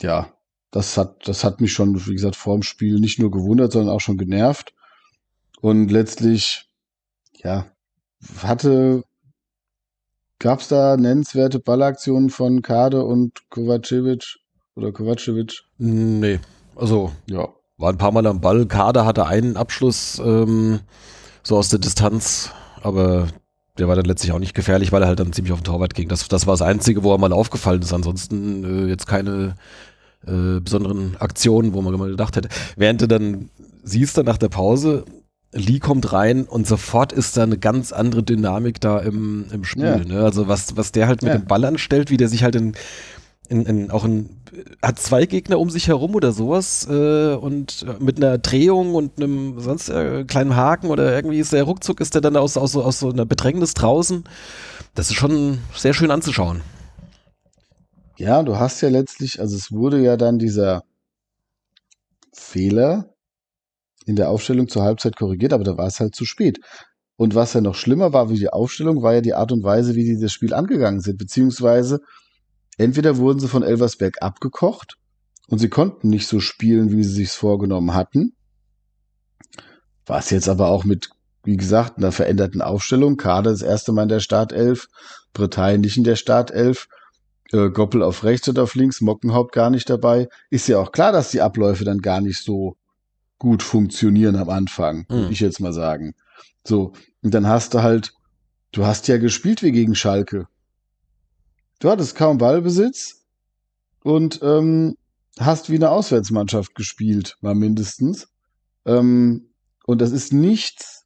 [0.00, 0.32] ja,
[0.70, 3.94] das hat, das hat mich schon, wie gesagt, vor dem Spiel nicht nur gewundert, sondern
[3.94, 4.74] auch schon genervt.
[5.60, 6.68] Und letztlich,
[7.36, 7.70] ja,
[8.42, 9.04] hatte,
[10.38, 14.40] gab es da nennenswerte Ballaktionen von Kade und Kovacevic
[14.76, 15.62] oder Kovacevic?
[15.78, 16.40] Nee,
[16.76, 18.66] also ja, war ein paar Mal am Ball.
[18.66, 20.80] Kade hatte einen Abschluss ähm,
[21.42, 22.50] so aus der Distanz,
[22.82, 23.28] aber
[23.78, 25.94] der war dann letztlich auch nicht gefährlich, weil er halt dann ziemlich auf den Torwart
[25.94, 26.08] ging.
[26.08, 27.92] Das, das war das Einzige, wo er mal aufgefallen ist.
[27.92, 29.56] Ansonsten äh, jetzt keine
[30.26, 32.48] äh, besonderen Aktionen, wo man mal gedacht hätte.
[32.76, 33.50] Während du dann
[33.82, 35.04] siehst, dann nach der Pause,
[35.52, 39.84] Lee kommt rein und sofort ist da eine ganz andere Dynamik da im, im Spiel.
[39.84, 39.98] Ja.
[39.98, 40.20] Ne?
[40.20, 41.38] Also was, was der halt mit ja.
[41.38, 42.74] dem Ball anstellt, wie der sich halt in,
[43.54, 44.30] in, in, auch in,
[44.82, 49.60] hat zwei Gegner um sich herum oder sowas äh, und mit einer Drehung und einem
[49.60, 52.98] sonst äh, kleinen Haken oder irgendwie ist der ruckzuck ist der dann aus, aus, aus
[52.98, 54.24] so einer Bedrängnis draußen.
[54.94, 56.62] Das ist schon sehr schön anzuschauen.
[58.16, 60.82] Ja, du hast ja letztlich, also es wurde ja dann dieser
[62.32, 63.14] Fehler
[64.06, 66.58] in der Aufstellung zur Halbzeit korrigiert, aber da war es halt zu spät.
[67.16, 69.94] Und was ja noch schlimmer war wie die Aufstellung, war ja die Art und Weise,
[69.94, 72.00] wie die das Spiel angegangen sind, beziehungsweise
[72.76, 74.96] entweder wurden sie von Elversberg abgekocht
[75.48, 78.34] und sie konnten nicht so spielen, wie sie sich's vorgenommen hatten.
[80.06, 81.10] Was jetzt aber auch mit,
[81.44, 84.88] wie gesagt, einer veränderten Aufstellung, gerade das erste Mal in der Startelf,
[85.32, 86.88] Bretagien nicht in der Startelf,
[87.52, 90.28] äh, Goppel auf rechts und auf links, Mockenhaupt gar nicht dabei.
[90.50, 92.76] Ist ja auch klar, dass die Abläufe dann gar nicht so
[93.38, 95.14] gut funktionieren am Anfang, mhm.
[95.14, 96.14] würde ich jetzt mal sagen.
[96.66, 98.12] So, und dann hast du halt,
[98.72, 100.46] du hast ja gespielt wie gegen Schalke.
[101.84, 103.26] Du hattest kaum Ballbesitz
[104.02, 104.96] und ähm,
[105.38, 108.28] hast wie eine Auswärtsmannschaft gespielt, mal mindestens.
[108.86, 109.50] Ähm,
[109.84, 111.04] und das ist nichts,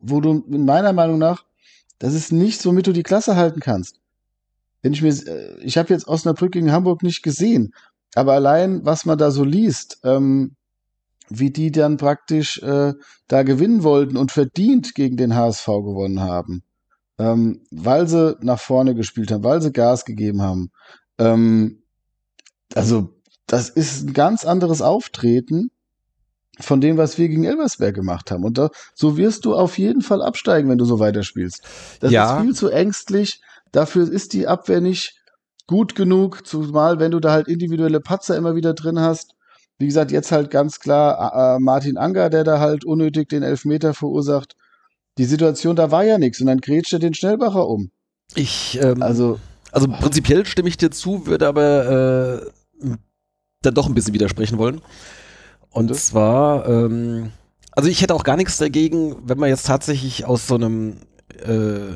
[0.00, 1.44] wo du in meiner Meinung nach,
[1.98, 4.00] das ist nichts, womit du die Klasse halten kannst
[4.82, 7.72] wenn ich mir, äh, ich habe jetzt Osnabrück gegen Hamburg nicht gesehen,
[8.14, 10.56] aber allein, was man da so liest, ähm,
[11.28, 12.94] wie die dann praktisch äh,
[13.28, 16.62] da gewinnen wollten und verdient gegen den HSV gewonnen haben,
[17.20, 20.70] ähm, weil sie nach vorne gespielt haben, weil sie Gas gegeben haben.
[21.18, 21.82] Ähm,
[22.74, 23.10] also
[23.46, 25.70] das ist ein ganz anderes Auftreten
[26.58, 28.44] von dem, was wir gegen Elversberg gemacht haben.
[28.44, 31.62] Und da, so wirst du auf jeden Fall absteigen, wenn du so weiterspielst.
[32.00, 32.36] Das ja.
[32.36, 33.42] ist viel zu ängstlich.
[33.70, 35.14] Dafür ist die Abwehr nicht
[35.66, 39.34] gut genug, zumal wenn du da halt individuelle Patzer immer wieder drin hast.
[39.78, 43.92] Wie gesagt, jetzt halt ganz klar äh, Martin Anger, der da halt unnötig den Elfmeter
[43.92, 44.56] verursacht.
[45.18, 47.90] Die Situation, da war ja nichts und dann grätscht er den Schnellbacher um.
[48.34, 49.40] Ich, ähm, also,
[49.72, 52.42] also prinzipiell stimme ich dir zu, würde aber
[52.82, 52.90] äh,
[53.62, 54.80] dann doch ein bisschen widersprechen wollen.
[55.70, 56.06] Und das?
[56.06, 57.32] zwar, ähm,
[57.72, 60.98] also ich hätte auch gar nichts dagegen, wenn man jetzt tatsächlich aus so einem
[61.44, 61.94] äh,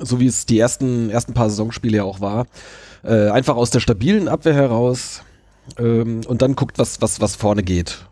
[0.00, 2.46] so wie es die ersten, ersten paar Saisonspiele ja auch war,
[3.04, 5.22] äh, einfach aus der stabilen Abwehr heraus
[5.78, 8.06] ähm, und dann guckt, was, was, was vorne geht.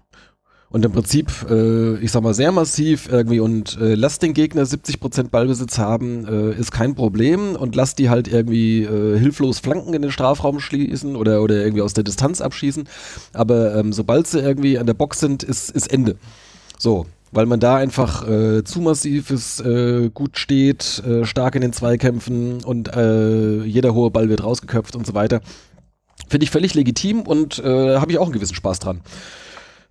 [0.71, 4.65] Und im Prinzip, äh, ich sag mal, sehr massiv irgendwie und äh, lasst den Gegner
[4.65, 9.95] 70% Ballbesitz haben, äh, ist kein Problem und lasst die halt irgendwie äh, hilflos Flanken
[9.95, 12.87] in den Strafraum schließen oder, oder irgendwie aus der Distanz abschießen.
[13.33, 16.17] Aber ähm, sobald sie irgendwie an der Box sind, ist, ist Ende.
[16.79, 21.63] So, weil man da einfach äh, zu massiv ist, äh, gut steht, äh, stark in
[21.63, 25.41] den Zweikämpfen und äh, jeder hohe Ball wird rausgeköpft und so weiter.
[26.29, 29.01] Finde ich völlig legitim und äh, habe ich auch einen gewissen Spaß dran.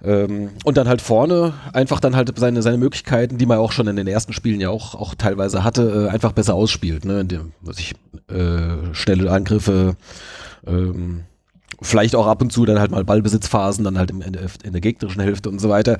[0.04, 3.88] Ähm, und dann halt vorne einfach dann halt seine, seine Möglichkeiten, die man auch schon
[3.88, 7.04] in den ersten Spielen ja auch, auch teilweise hatte, äh, einfach besser ausspielt.
[7.04, 7.22] Ne?
[7.22, 7.96] Indem, was ich
[8.30, 9.96] äh, schnelle Angriffe,
[10.68, 11.24] ähm,
[11.82, 14.72] vielleicht auch ab und zu dann halt mal Ballbesitzphasen, dann halt im, in, der, in
[14.74, 15.98] der gegnerischen Hälfte und so weiter.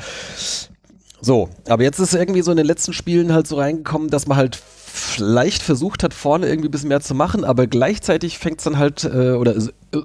[1.20, 4.38] So, aber jetzt ist irgendwie so in den letzten Spielen halt so reingekommen, dass man
[4.38, 8.64] halt vielleicht versucht hat, vorne irgendwie ein bisschen mehr zu machen, aber gleichzeitig fängt es
[8.64, 9.56] dann halt, äh, oder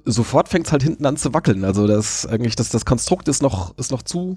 [0.04, 1.64] sofort fängt es halt hinten an zu wackeln.
[1.64, 4.36] Also das eigentlich, das, das Konstrukt ist noch, ist noch zu,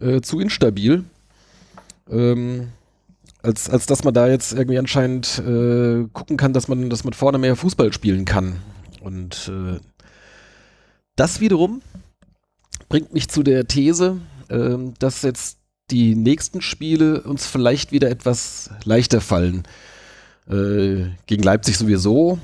[0.00, 1.04] äh, zu instabil.
[2.10, 2.68] Ähm,
[3.42, 7.12] als, als dass man da jetzt irgendwie anscheinend äh, gucken kann, dass man, dass man
[7.12, 8.56] vorne mehr Fußball spielen kann.
[9.00, 9.80] Und äh,
[11.16, 11.80] das wiederum
[12.88, 14.18] bringt mich zu der These,
[14.50, 15.58] ähm, dass jetzt
[15.90, 19.64] die nächsten Spiele uns vielleicht wieder etwas leichter fallen.
[20.48, 22.38] Äh, gegen Leipzig sowieso,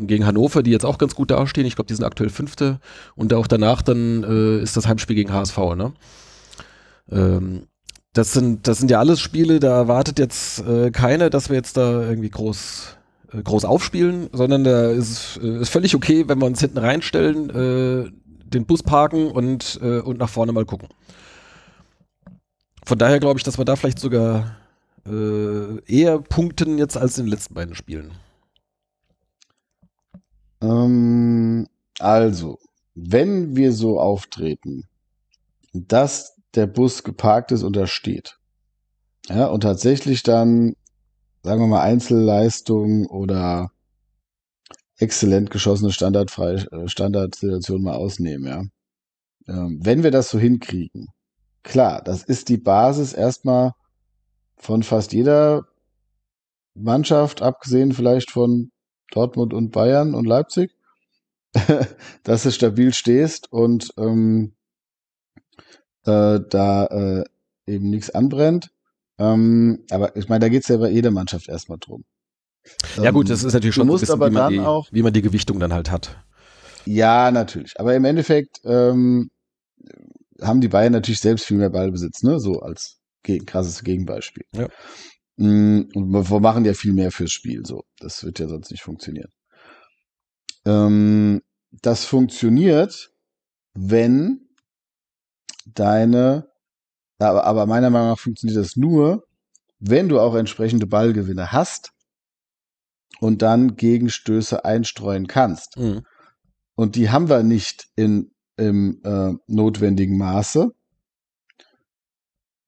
[0.00, 1.66] gegen Hannover, die jetzt auch ganz gut dastehen.
[1.66, 2.80] Ich glaube, die sind aktuell Fünfte.
[3.14, 5.92] Und auch danach dann äh, ist das Heimspiel gegen HSV, ne?
[7.10, 7.66] Ähm,
[8.12, 11.76] das sind, das sind ja alles Spiele, da erwartet jetzt äh, keiner, dass wir jetzt
[11.76, 12.96] da irgendwie groß,
[13.32, 17.50] äh, groß aufspielen, sondern da ist, äh, ist völlig okay, wenn wir uns hinten reinstellen,
[17.50, 18.10] äh,
[18.46, 20.88] den Bus parken und, äh, und nach vorne mal gucken.
[22.86, 24.58] Von daher glaube ich, dass wir da vielleicht sogar
[25.06, 28.12] äh, eher punkten jetzt als in den letzten beiden Spielen.
[30.64, 32.58] Ähm, also,
[32.94, 34.84] wenn wir so auftreten,
[35.72, 38.38] dass der Bus geparkt ist und da steht,
[39.28, 40.74] ja, und tatsächlich dann,
[41.42, 43.70] sagen wir mal, Einzelleistung oder
[44.98, 48.62] exzellent geschossene standardfreie äh, Standardsituation mal ausnehmen, ja.
[49.48, 51.08] Ähm, wenn wir das so hinkriegen,
[51.62, 53.72] klar, das ist die Basis erstmal
[54.56, 55.66] von fast jeder
[56.74, 58.70] Mannschaft, abgesehen vielleicht von
[59.10, 60.72] Dortmund und Bayern und Leipzig,
[62.24, 64.52] dass du stabil stehst und ähm,
[66.06, 67.24] äh, da äh,
[67.66, 68.70] eben nichts anbrennt.
[69.18, 72.04] Ähm, aber ich meine, da geht's ja bei jeder Mannschaft erstmal drum.
[72.96, 74.88] Ja gut, das ist natürlich du schon musst wissen, aber wie, man dann die, auch-
[74.90, 76.16] wie man die Gewichtung dann halt hat.
[76.86, 77.78] Ja, natürlich.
[77.78, 79.30] Aber im Endeffekt ähm,
[80.40, 82.40] haben die Bayern natürlich selbst viel mehr Ballbesitz, ne?
[82.40, 84.44] So als gegen, krasses Gegenbeispiel.
[84.54, 84.68] Ja.
[85.36, 87.64] Mm, Und wir wir machen ja viel mehr fürs Spiel.
[87.64, 89.30] So, das wird ja sonst nicht funktionieren.
[90.64, 93.12] Ähm, das funktioniert,
[93.74, 94.48] wenn
[95.66, 96.48] deine,
[97.18, 99.26] aber, aber meiner Meinung nach funktioniert das nur,
[99.80, 101.92] wenn du auch entsprechende Ballgewinne hast
[103.20, 105.76] und dann Gegenstöße einstreuen kannst.
[105.76, 106.06] Mhm.
[106.76, 110.72] Und die haben wir nicht in, im äh, notwendigen Maße.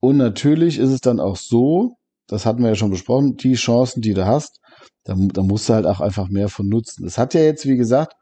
[0.00, 1.96] Und natürlich ist es dann auch so,
[2.26, 4.60] das hatten wir ja schon besprochen, die Chancen, die du hast,
[5.04, 7.04] da, da musst du halt auch einfach mehr von nutzen.
[7.04, 8.14] Das hat ja jetzt, wie gesagt,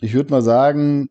[0.00, 1.08] ich würde mal sagen,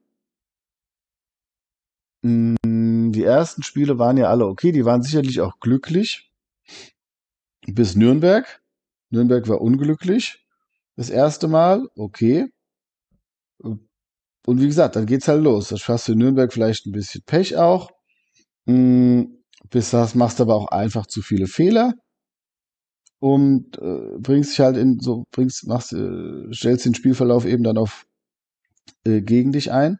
[2.21, 6.31] mh, die ersten Spiele waren ja alle okay, die waren sicherlich auch glücklich.
[7.67, 8.61] Bis Nürnberg.
[9.09, 10.45] Nürnberg war unglücklich.
[10.95, 12.47] Das erste Mal, okay.
[14.45, 15.69] Und wie gesagt, dann geht's halt los.
[15.69, 17.91] Da hast du in Nürnberg vielleicht ein bisschen Pech auch.
[18.65, 19.23] Mm,
[19.69, 21.93] Bis das machst aber auch einfach zu viele Fehler.
[23.19, 27.77] Und äh, bringst dich halt in so, bringst, machst, äh, stellst den Spielverlauf eben dann
[27.77, 28.05] auf
[29.05, 29.99] äh, gegen dich ein.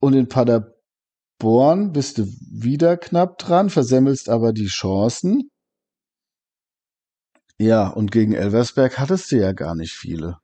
[0.00, 5.50] Und in Paderborn bist du wieder knapp dran, versemmelst aber die Chancen.
[7.58, 10.38] Ja, und gegen Elversberg hattest du ja gar nicht viele.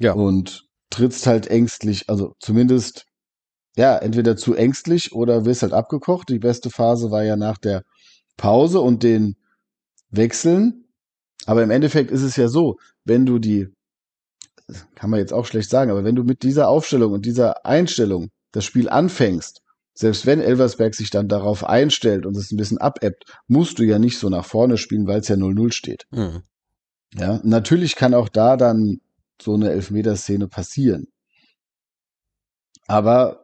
[0.00, 0.14] Ja.
[0.14, 3.06] Und trittst halt ängstlich, also zumindest,
[3.76, 6.28] ja, entweder zu ängstlich oder wirst halt abgekocht.
[6.28, 7.82] Die beste Phase war ja nach der
[8.36, 9.36] Pause und den
[10.10, 10.84] Wechseln.
[11.46, 13.68] Aber im Endeffekt ist es ja so, wenn du die,
[14.94, 18.30] kann man jetzt auch schlecht sagen, aber wenn du mit dieser Aufstellung und dieser Einstellung
[18.52, 19.60] das Spiel anfängst,
[19.96, 23.98] selbst wenn Elversberg sich dann darauf einstellt und es ein bisschen abebbt, musst du ja
[23.98, 26.06] nicht so nach vorne spielen, weil es ja 0-0 steht.
[26.10, 26.42] Mhm.
[27.14, 29.00] Ja, natürlich kann auch da dann
[29.40, 31.06] so eine Elfmeterszene passieren.
[32.86, 33.43] Aber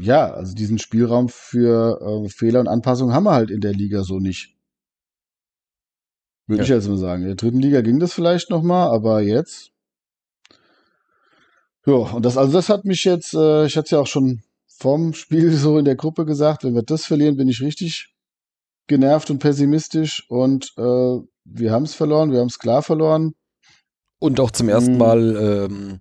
[0.00, 4.02] ja, also diesen Spielraum für äh, Fehler und Anpassungen haben wir halt in der Liga
[4.02, 4.56] so nicht.
[6.46, 6.64] Würde Ja.
[6.64, 7.22] ich jetzt mal sagen.
[7.22, 9.70] In der dritten Liga ging das vielleicht noch mal, aber jetzt.
[11.86, 14.42] Ja, und das, also das hat mich jetzt, äh, ich hatte es ja auch schon
[14.66, 18.14] vom Spiel so in der Gruppe gesagt, wenn wir das verlieren, bin ich richtig
[18.86, 23.34] genervt und pessimistisch und äh, wir haben es verloren, wir haben es klar verloren.
[24.18, 24.98] Und auch zum ersten Mhm.
[24.98, 25.36] Mal
[25.70, 26.00] ähm,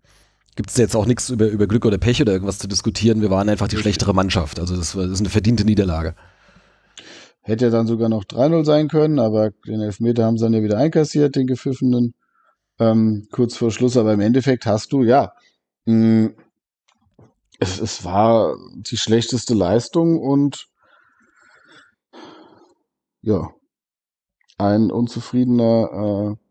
[0.60, 3.22] gibt es jetzt auch nichts über, über Glück oder Pech oder irgendwas zu diskutieren.
[3.22, 4.60] Wir waren einfach die schlechtere Mannschaft.
[4.60, 6.16] Also das, war, das ist eine verdiente Niederlage.
[7.40, 10.62] Hätte ja dann sogar noch 3-0 sein können, aber den Elfmeter haben sie dann ja
[10.62, 12.14] wieder einkassiert, den gepfiffenen,
[12.78, 13.96] ähm, kurz vor Schluss.
[13.96, 15.32] Aber im Endeffekt hast du, ja,
[15.86, 16.32] mh,
[17.60, 20.68] es, es war die schlechteste Leistung und
[23.22, 23.50] ja,
[24.58, 26.46] ein unzufriedener äh,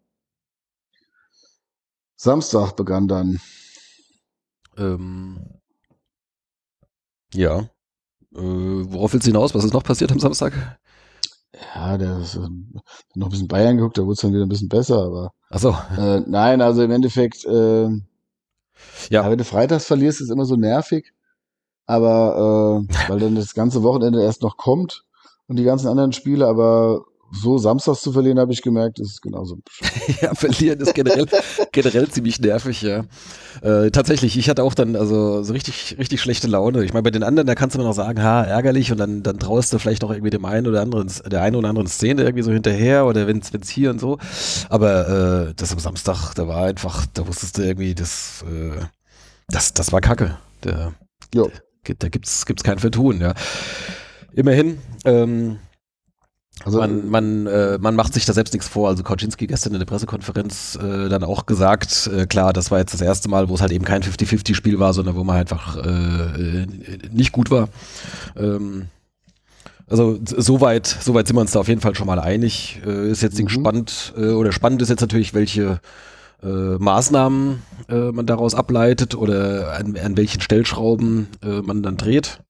[2.17, 3.39] Samstag begann dann.
[4.79, 5.39] Ähm,
[7.35, 7.61] ja.
[8.35, 9.55] Äh, worauf willst du hinaus?
[9.55, 10.79] Was ist noch passiert am Samstag?
[11.75, 12.41] Ja, der ist, äh,
[13.15, 15.75] noch ein bisschen Bayern geguckt, da wurde es dann wieder ein bisschen besser, aber Achso,
[15.97, 17.91] Äh, nein, also im Endeffekt, äh, ja.
[19.11, 19.31] Ja.
[19.31, 21.13] wenn du freitags verlierst, ist immer so nervig.
[21.87, 25.05] Aber äh, weil dann das ganze Wochenende erst noch kommt
[25.47, 29.59] und die ganzen anderen Spiele, aber so samstags zu verlieren, habe ich gemerkt, ist genauso.
[30.23, 31.27] ja, verlieren ist generell,
[31.73, 33.05] generell ziemlich nervig, ja.
[33.63, 36.85] Äh, tatsächlich, ich hatte auch dann also so richtig, richtig schlechte Laune.
[36.85, 39.23] Ich meine, bei den anderen, da kannst du immer noch sagen, ha, ärgerlich und dann,
[39.23, 42.23] dann traust du vielleicht auch irgendwie dem einen oder anderen, der einen oder anderen Szene
[42.23, 44.19] irgendwie so hinterher oder wenn es hier und so.
[44.69, 48.81] Aber äh, das am Samstag, da war einfach, da wusstest du irgendwie, das, äh,
[49.49, 50.39] das, das war Kacke.
[50.63, 50.93] Da,
[51.35, 51.51] Jo.
[51.99, 53.35] da gibt's, gibt's kein Vertun, ja.
[54.33, 55.59] Immerhin, ähm,
[56.65, 58.89] Also, man, man, äh, man macht sich da selbst nichts vor.
[58.89, 62.95] Also Kaczynski gestern in der Pressekonferenz äh, dann auch gesagt, äh, klar, das war jetzt
[62.95, 65.81] das erste Mal, wo es halt eben kein 50-50-Spiel war, sondern wo man einfach äh,
[66.63, 66.67] äh,
[67.13, 67.69] nicht gut war.
[68.37, 68.87] Ähm,
[69.89, 72.81] also soweit, soweit sind wir uns da auf jeden Fall schon mal einig.
[72.85, 73.47] Äh, ist jetzt Mhm.
[73.47, 75.81] gespannt äh, oder spannend ist jetzt natürlich, welche
[76.43, 82.41] äh, Maßnahmen äh, man daraus ableitet oder an, an welchen Stellschrauben äh, man dann dreht.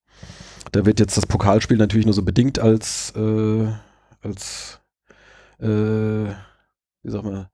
[0.73, 3.69] Da wird jetzt das Pokalspiel natürlich nur so bedingt als, äh,
[4.23, 4.81] als
[5.61, 7.49] äh, wie sag man,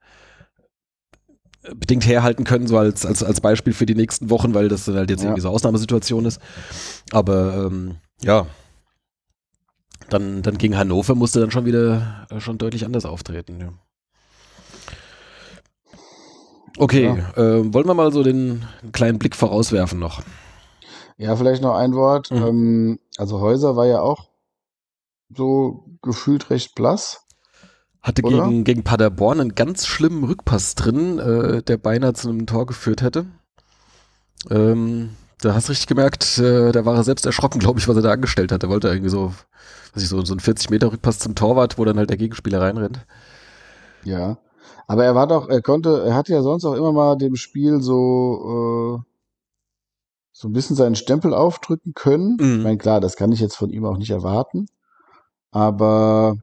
[1.74, 4.96] bedingt herhalten können, so als, als, als Beispiel für die nächsten Wochen, weil das dann
[4.96, 5.26] halt jetzt Ja.
[5.28, 6.40] irgendwie so Ausnahmesituation ist.
[7.12, 8.46] Aber ähm, ja,
[10.10, 13.60] dann, dann gegen Hannover musste dann schon wieder äh, schon deutlich anders auftreten.
[13.60, 13.72] Ja.
[16.76, 17.06] Okay,
[17.36, 20.22] äh, wollen wir mal so den einen kleinen Blick vorauswerfen noch.
[21.16, 22.30] ja, vielleicht noch ein Wort.
[22.32, 22.36] Mhm.
[22.42, 24.28] Ähm, also Häuser war ja auch
[25.30, 27.24] so gefühlt recht blass.
[28.02, 28.48] Hatte Oder?
[28.48, 33.00] gegen, gegen Paderborn einen ganz schlimmen Rückpass drin, äh, der beinahe zu einem Tor geführt
[33.00, 33.26] hätte.
[34.50, 35.10] Ähm,
[35.40, 38.02] da hast du richtig gemerkt, äh, da war er selbst erschrocken, glaube ich, was er
[38.02, 38.62] da angestellt hat.
[38.62, 39.32] Er wollte irgendwie so,
[39.94, 43.06] weiß ich, so, so einen 40-Meter-Rückpass zum Torwart, wo dann halt der Gegenspieler reinrennt.
[44.04, 44.38] Ja.
[44.86, 47.80] Aber er war doch, er konnte, er hat ja sonst auch immer mal dem Spiel
[47.80, 49.10] so, äh,
[50.32, 52.36] so ein bisschen seinen Stempel aufdrücken können.
[52.38, 52.58] Mhm.
[52.58, 54.66] Ich meine, klar, das kann ich jetzt von ihm auch nicht erwarten.
[55.54, 56.36] Aber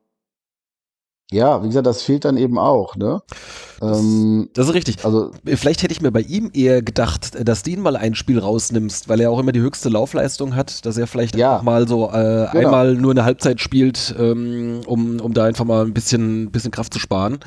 [1.33, 3.21] ja, wie gesagt, das fehlt dann eben auch, ne?
[3.79, 5.03] Das- ähm, Das ist richtig.
[5.05, 8.37] also, Vielleicht hätte ich mir bei ihm eher gedacht, dass du ihn mal ein Spiel
[8.39, 11.53] rausnimmst, weil er auch immer die höchste Laufleistung hat, dass er vielleicht Ja.
[11.53, 12.47] einfach mal so äh, Genau.
[12.51, 16.93] einmal nur eine Halbzeit spielt, ähm, um, um da einfach mal ein bisschen, bisschen Kraft
[16.93, 17.39] zu sparen.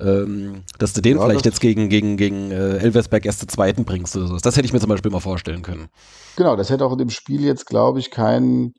[0.00, 4.16] Ähm, dass du den Ja, vielleicht jetzt gegen, gegen, gegen äh, Elversberg erste Zweiten bringst
[4.16, 4.36] oder so.
[4.38, 5.86] Das hätte ich mir zum Beispiel mal vorstellen können.
[6.36, 8.74] genau, das hätte auch in dem Spiel jetzt, glaube ich, keinen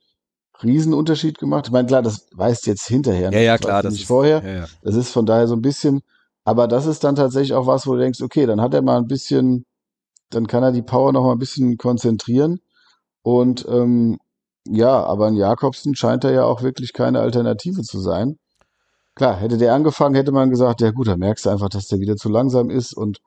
[0.64, 1.68] Riesenunterschied gemacht.
[1.68, 3.32] Ich meine, klar, das weißt jetzt hinterher.
[3.32, 3.84] Ja, ja, das klar.
[3.84, 4.44] Das nicht ist, vorher.
[4.44, 4.66] Ja, ja.
[4.82, 6.02] Das ist von daher so ein bisschen,
[6.44, 8.98] aber das ist dann tatsächlich auch was, wo du denkst, okay, dann hat er mal
[8.98, 9.66] ein bisschen,
[10.30, 12.60] dann kann er die Power noch mal ein bisschen konzentrieren.
[13.24, 14.20] Und ähm,
[14.68, 18.38] ja, aber ein Jakobsen scheint er ja auch wirklich keine Alternative zu sein.
[19.16, 22.00] Klar, hätte der angefangen, hätte man gesagt, ja gut, da merkst du einfach, dass der
[22.00, 23.20] wieder zu langsam ist und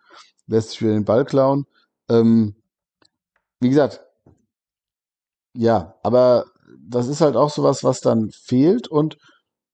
[0.47, 1.67] lässt sich wieder den Ball klauen.
[2.11, 2.55] Ähm,
[3.61, 4.03] wie gesagt,
[5.55, 6.47] ja, aber
[6.89, 9.17] das ist halt auch sowas, was dann fehlt und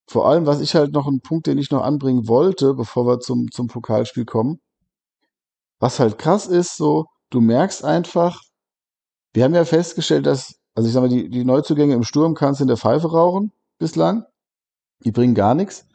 [0.06, 3.20] vor allem, was ich halt noch einen Punkt, den ich noch anbringen wollte, bevor wir
[3.20, 4.60] zum, zum Pokalspiel kommen.
[5.80, 8.40] Was halt krass ist, so, du merkst einfach,
[9.32, 12.60] wir haben ja festgestellt, dass, also ich sag mal, die, die Neuzugänge im Sturm kannst
[12.60, 14.24] du in der Pfeife rauchen, bislang.
[15.04, 15.86] Die bringen gar nichts.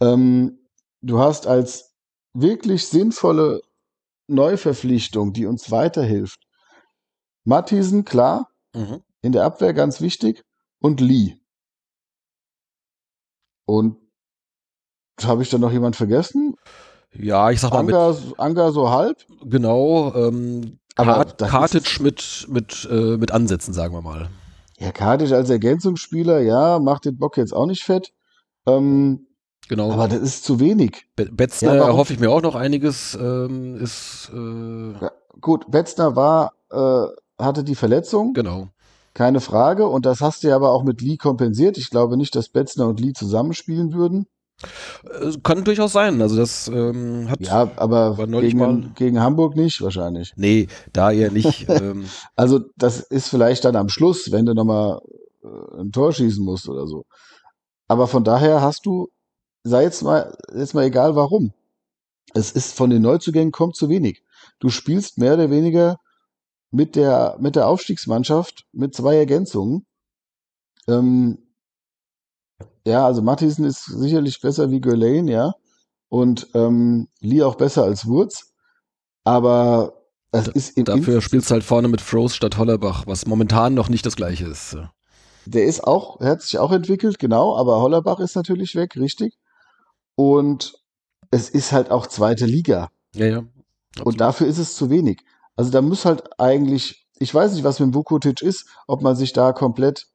[0.00, 0.58] Ähm,
[1.02, 1.92] du hast als
[2.32, 3.60] wirklich sinnvolle
[4.28, 6.40] Neuverpflichtung, die uns weiterhilft,
[7.44, 9.02] Matthiesen, klar, Mhm.
[9.22, 10.44] in der Abwehr ganz wichtig
[10.80, 11.36] und Lee.
[13.66, 13.96] Und
[15.22, 16.56] habe ich da noch jemand vergessen?
[17.12, 19.18] ja, ich sag mal, mit, Anga, Anga so halb?
[19.44, 24.30] genau, ähm, Aber Kartic mit, mit, äh, mit Ansätzen, sagen wir mal.
[24.78, 28.12] Ja, Kadic als Ergänzungsspieler, ja, macht den Bock jetzt auch nicht fett.
[28.66, 29.26] Ähm,
[29.68, 29.92] Genau.
[29.92, 31.06] aber das ist zu wenig.
[31.14, 33.14] Be Betzner Ja, hoffe ich mir auch noch einiges.
[33.14, 35.12] Ähm, ist, äh, Ja.
[35.40, 37.06] Gut, Betzner war, äh,
[37.42, 38.68] hatte die Verletzung, genau.
[39.20, 39.86] Keine Frage.
[39.86, 41.76] Und das hast du ja aber auch mit Lee kompensiert.
[41.76, 44.26] Ich glaube nicht, dass Betzner und Lee zusammenspielen würden.
[45.04, 46.22] Äh, kann durchaus sein.
[46.22, 47.38] Also das ähm, hat.
[47.38, 50.32] Ja, aber gegen, gegen Hamburg nicht wahrscheinlich.
[50.36, 51.66] Nee, da eher nicht.
[51.68, 55.00] ähm, Also das ist vielleicht dann am Schluss, wenn du nochmal
[55.44, 57.04] äh, ein Tor schießen musst oder so.
[57.88, 59.10] Aber von daher hast du,
[59.64, 61.52] sei jetzt mal, jetzt mal egal warum.
[62.32, 64.22] Es ist von den Neuzugängen kommt zu wenig.
[64.60, 65.98] Du spielst mehr oder weniger
[66.70, 69.86] mit der, mit der Aufstiegsmannschaft mit zwei Ergänzungen.
[70.88, 71.38] Ähm,
[72.86, 75.54] ja, also Mattisen ist sicherlich besser wie Gurlane, ja.
[76.08, 78.52] Und ähm, Lee auch besser als Wurz.
[79.24, 80.02] Aber
[80.32, 83.74] es Da- ist im dafür spielst du halt vorne mit Froze statt Hollerbach, was momentan
[83.74, 84.76] noch nicht das gleiche ist.
[85.46, 89.38] Der ist auch, er hat sich auch entwickelt, genau, aber Hollerbach ist natürlich weg, richtig.
[90.14, 90.74] Und
[91.30, 92.90] es ist halt auch zweite Liga.
[93.14, 93.44] Ja, ja.
[94.04, 95.22] Und dafür ist es zu wenig.
[95.56, 99.32] Also da muss halt eigentlich, ich weiß nicht, was mit Vukotic ist, ob man sich
[99.32, 100.06] da komplett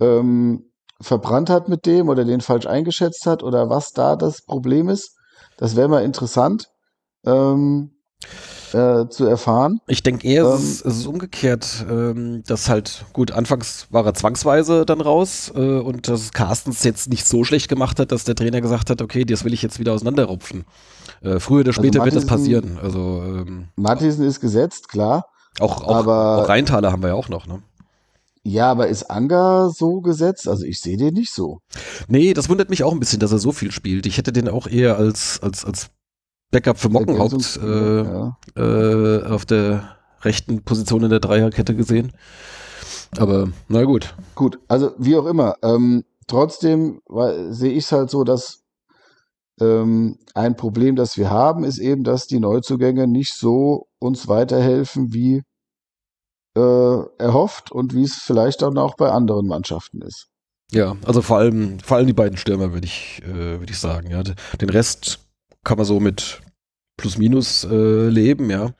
[0.00, 0.70] ähm,
[1.00, 5.16] verbrannt hat mit dem oder den falsch eingeschätzt hat oder was da das Problem ist.
[5.56, 6.68] Das wäre mal interessant
[7.24, 7.96] ähm,
[8.74, 9.80] äh, zu erfahren.
[9.86, 14.04] Ich denke eher, Ähm, es, ist, es ist umgekehrt, ähm, dass halt, gut, anfangs war
[14.04, 18.24] er zwangsweise dann raus äh, und dass Carstens jetzt nicht so schlecht gemacht hat, dass
[18.24, 20.64] der Trainer gesagt hat, okay, das will ich jetzt wieder auseinanderrupfen.
[21.22, 22.78] Äh, früher oder später wird das passieren.
[22.82, 25.26] Also ähm, Matthiesen ist gesetzt, klar.
[25.60, 27.62] auch, auch, Aber- auch Rheintaler haben wir ja auch noch, ne?
[28.44, 30.48] Ja, aber ist Anga so gesetzt?
[30.48, 31.60] Also ich sehe den nicht so.
[32.08, 34.04] Nee, das wundert mich auch ein bisschen, dass er so viel spielt.
[34.04, 35.90] Ich hätte den auch eher als, als, als
[36.52, 38.36] Backup für Mockenhaupt äh, ja.
[38.56, 42.12] äh, auf der rechten Position in der Dreierkette gesehen.
[43.18, 44.14] Aber na gut.
[44.34, 45.56] Gut, also wie auch immer.
[45.62, 47.00] Ähm, trotzdem
[47.50, 48.62] sehe ich es halt so, dass
[49.60, 55.12] ähm, ein Problem, das wir haben, ist eben, dass die Neuzugänge nicht so uns weiterhelfen,
[55.12, 55.42] wie
[56.56, 60.28] äh, erhofft und wie es vielleicht dann auch bei anderen Mannschaften ist.
[60.70, 64.10] Ja, also vor allem, vor allem die beiden Stürmer würde ich, äh, würde ich sagen.
[64.10, 65.21] Ja, den Rest
[65.64, 66.40] kann man so mit
[66.96, 68.72] plus minus äh, leben, ja.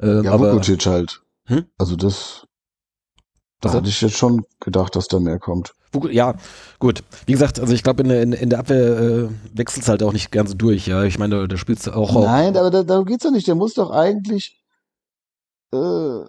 [0.00, 1.22] Ähm, Ja, aber Vukovic halt.
[1.46, 1.66] Hm?
[1.78, 2.46] Also das,
[3.60, 5.72] da Was hatte ich jetzt schon gedacht, dass da mehr kommt.
[6.10, 6.34] Ja,
[6.78, 7.02] gut.
[7.26, 10.02] Wie gesagt, also ich glaube in, der- in, in der Abwehr äh, wechselt es halt
[10.02, 10.86] auch nicht ganz durch.
[10.86, 12.14] Ja, ich meine, da spielst du auch.
[12.14, 13.48] auch Nein, aber da, darum geht's doch nicht.
[13.48, 14.62] Der muss doch eigentlich
[15.72, 16.20] äh,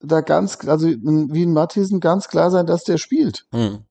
[0.00, 3.46] da ganz, also wie ein Matthiesen ganz klar sein, dass der spielt.
[3.52, 3.84] Hm.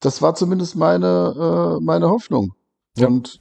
[0.00, 2.52] Das war zumindest meine, äh, meine Hoffnung.
[2.98, 3.06] Ja.
[3.06, 3.40] Und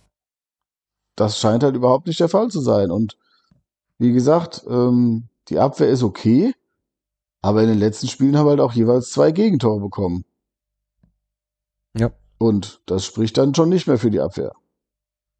[1.16, 2.91] das scheint halt überhaupt nicht der Fall zu sein.
[2.91, 3.18] Und
[3.97, 6.53] wie gesagt, ähm, die Abwehr ist okay,
[7.41, 10.26] aber in den letzten Spielen haben wir halt auch jeweils zwei Gegentore bekommen.
[11.97, 12.11] Ja.
[12.38, 14.53] Und das spricht dann schon nicht mehr für die Abwehr.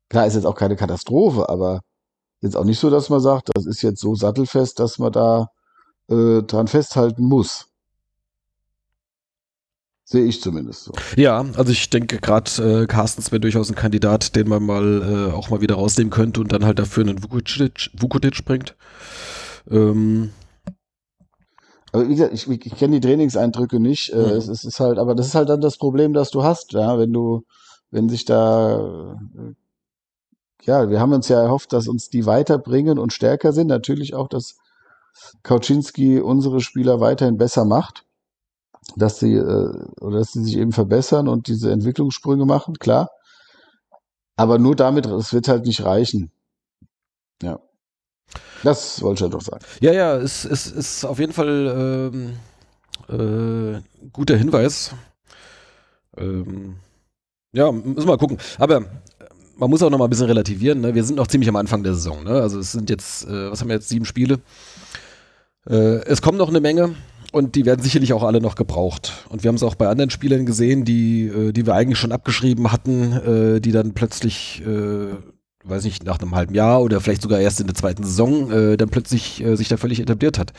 [0.10, 1.82] Klar, ist jetzt auch keine Katastrophe, aber
[2.42, 5.50] jetzt auch nicht so, dass man sagt, das ist jetzt so sattelfest, dass man da
[6.08, 7.68] äh, dran festhalten muss.
[10.08, 10.94] Sehe ich zumindest so.
[11.18, 15.34] Ja, also ich denke gerade äh, Carstens wäre durchaus ein Kandidat, den man mal äh,
[15.34, 18.76] auch mal wieder rausnehmen könnte und dann halt dafür einen Vukotic, Vukotic bringt.
[19.70, 20.30] Ähm,
[21.92, 24.14] Aber wie gesagt, ich, ich kenne die Trainingseindrücke nicht.
[24.14, 24.30] Äh, Mhm.
[24.38, 27.00] es, es ist halt, aber das ist halt dann das Problem, das du hast, ja,
[27.00, 27.44] wenn du,
[27.90, 29.54] wenn sich da, äh,
[30.66, 33.68] ja, wir haben uns ja erhofft, dass uns die weiterbringen und stärker sind.
[33.68, 34.58] Natürlich auch, dass
[35.42, 38.04] Kauczynski unsere Spieler weiterhin besser macht,
[38.96, 43.10] dass sie äh, oder dass sie sich eben verbessern und diese Entwicklungssprünge machen, klar.
[44.38, 46.32] Aber nur damit, es wird halt nicht reichen.
[47.42, 47.60] Ja.
[48.64, 49.64] Das wollte ich halt doch sagen.
[49.80, 52.34] ja, ja, es ist, ist, ist auf jeden Fall ähm,
[53.08, 53.82] äh,
[54.12, 54.92] guter Hinweis.
[56.18, 56.78] Ähm,
[57.54, 58.38] ja, müssen wir mal gucken.
[58.58, 58.84] Aber äh,
[59.58, 60.82] man muss auch noch mal ein bisschen relativieren.
[60.82, 60.96] Ne?
[60.96, 62.24] Wir sind noch ziemlich am Anfang der Saison.
[62.24, 62.42] Ne?
[62.42, 64.40] Also es sind jetzt, äh, was haben wir jetzt, sieben Spiele.
[65.68, 66.96] Äh, es kommen noch eine Menge
[67.36, 69.12] und die werden sicherlich auch alle noch gebraucht.
[69.28, 72.14] Und wir haben es auch bei anderen Spielern gesehen, die, äh, die wir eigentlich schon
[72.14, 75.14] abgeschrieben hatten, äh, die dann plötzlich, äh,
[75.66, 78.90] weiß nicht, nach einem halben Jahr oder vielleicht sogar erst in der zweiten Saison, dann
[78.90, 80.54] plötzlich sich da völlig etabliert hat.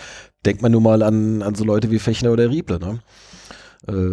[0.45, 2.81] Denkt man nur mal an, an so Leute wie Fechner oder Rieble.
[2.81, 2.99] Ne?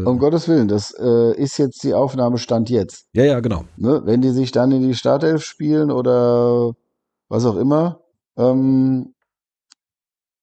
[0.05, 3.07] Um Gottes Willen, das äh, ist jetzt die Aufnahmestand jetzt.
[3.13, 3.65] ja, ja, genau.
[3.75, 4.03] Ne?
[4.05, 6.73] Wenn die sich dann in die Startelf spielen oder
[7.27, 8.01] was auch immer.
[8.37, 9.15] Ähm,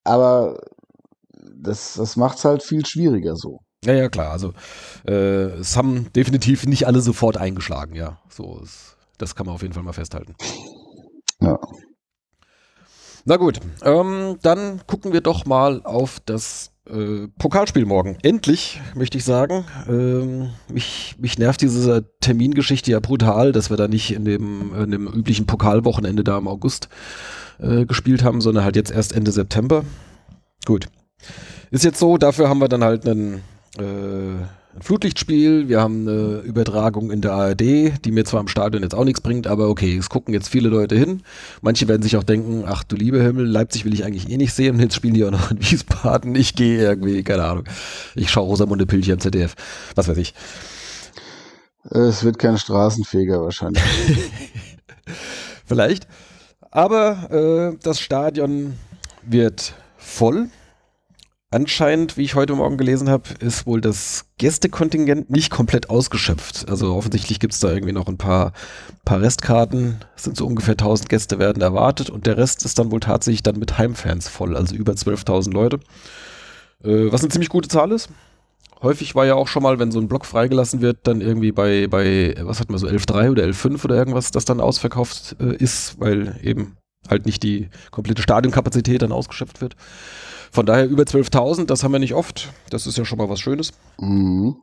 [0.02, 0.58] aber
[1.62, 3.60] das, das macht es halt viel schwieriger so.
[3.84, 4.32] Ja, ja, klar.
[4.32, 4.52] Also
[5.06, 5.12] äh,
[5.60, 8.18] es haben definitiv nicht alle sofort eingeschlagen, ja.
[8.28, 10.34] So, es, das kann man auf jeden Fall mal festhalten.
[11.40, 11.58] Ja.
[13.24, 18.16] Na gut, ähm, dann gucken wir doch mal auf das äh, Pokalspiel morgen.
[18.22, 19.64] Endlich, möchte ich sagen.
[19.88, 24.90] Ähm, mich, mich nervt diese Termingeschichte ja brutal, dass wir da nicht in dem, in
[24.90, 26.88] dem üblichen Pokalwochenende da im August
[27.58, 29.84] äh, gespielt haben, sondern halt jetzt erst Ende September.
[30.64, 30.88] Gut.
[31.70, 33.42] Ist jetzt so, dafür haben wir dann halt einen,
[33.78, 37.60] äh, ein Flutlichtspiel, wir haben eine Übertragung in der ARD,
[38.04, 40.68] die mir zwar im Stadion jetzt auch nichts bringt, aber okay, es gucken jetzt viele
[40.68, 41.22] Leute hin.
[41.60, 44.52] Manche werden sich auch denken, ach du liebe Himmel, Leipzig will ich eigentlich eh nicht
[44.52, 46.34] sehen und jetzt spielen die auch noch in Wiesbaden.
[46.34, 47.64] Ich gehe irgendwie, keine Ahnung.
[48.14, 49.54] Ich schaue Rosamunde Pilcher im ZDF.
[49.94, 50.34] Was weiß ich.
[51.84, 53.82] Es wird kein Straßenfeger wahrscheinlich.
[55.66, 56.06] Vielleicht.
[56.70, 58.74] Aber äh, das Stadion
[59.22, 60.48] wird voll.
[61.52, 66.68] Anscheinend, wie ich heute Morgen gelesen habe, ist wohl das Gästekontingent nicht komplett ausgeschöpft.
[66.68, 68.52] Also offensichtlich gibt es da irgendwie noch ein paar,
[69.04, 69.96] paar Restkarten.
[70.14, 73.42] Es sind so ungefähr 1000 Gäste werden erwartet und der Rest ist dann wohl tatsächlich
[73.42, 75.80] dann mit Heimfans voll, also über 12.000 Leute.
[76.84, 78.10] Äh, was eine ziemlich gute Zahl ist.
[78.80, 81.88] Häufig war ja auch schon mal, wenn so ein Block freigelassen wird, dann irgendwie bei,
[81.88, 85.98] bei was hat man so, 11.3 oder 11.5 oder irgendwas, das dann ausverkauft äh, ist,
[85.98, 86.76] weil eben
[87.08, 89.76] halt nicht die komplette Stadionkapazität dann ausgeschöpft wird.
[90.52, 92.52] Von daher über 12.000, das haben wir nicht oft.
[92.70, 93.72] Das ist ja schon mal was Schönes.
[93.98, 94.56] mhm.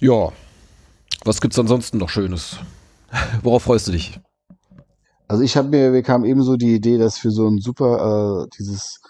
[0.00, 0.32] Ja.
[1.24, 2.56] Was gibt's ansonsten noch Schönes?
[3.42, 4.18] Worauf freust du dich?
[5.28, 8.48] Also ich habe mir, wir kamen ebenso die Idee, dass für so ein super, äh,
[8.58, 9.00] dieses,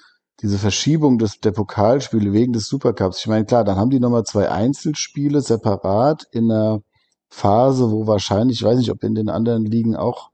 [0.43, 4.25] diese Verschiebung des, der Pokalspiele wegen des Supercups, ich meine, klar, dann haben die nochmal
[4.25, 6.81] zwei Einzelspiele separat in einer
[7.31, 10.32] Phase, wo wahrscheinlich, ich weiß nicht, ob in den anderen Ligen auch,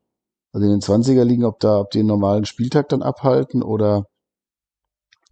[0.52, 4.06] also in den 20er Ligen, ob da, ob die einen normalen Spieltag dann abhalten oder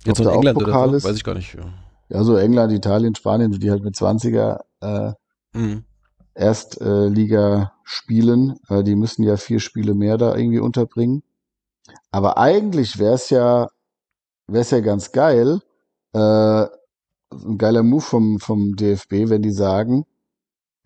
[0.04, 0.96] Jetzt ob da auch England Pokal oder so?
[0.96, 1.04] ist.
[1.04, 1.54] Weiß ich gar nicht.
[1.54, 1.64] Ja.
[2.08, 5.12] Ja, so England, Italien, Spanien, die halt mit 20er äh,
[5.52, 5.84] Mhm.
[6.34, 8.58] Erstliga spielen.
[8.68, 11.22] Äh, die müssen ja vier Spiele mehr da irgendwie unterbringen.
[12.10, 13.68] Aber eigentlich wäre es ja,
[14.46, 15.60] wäre es ja ganz geil,
[16.12, 16.18] äh,
[17.32, 20.04] ein geiler Move vom, vom DFB, wenn die sagen,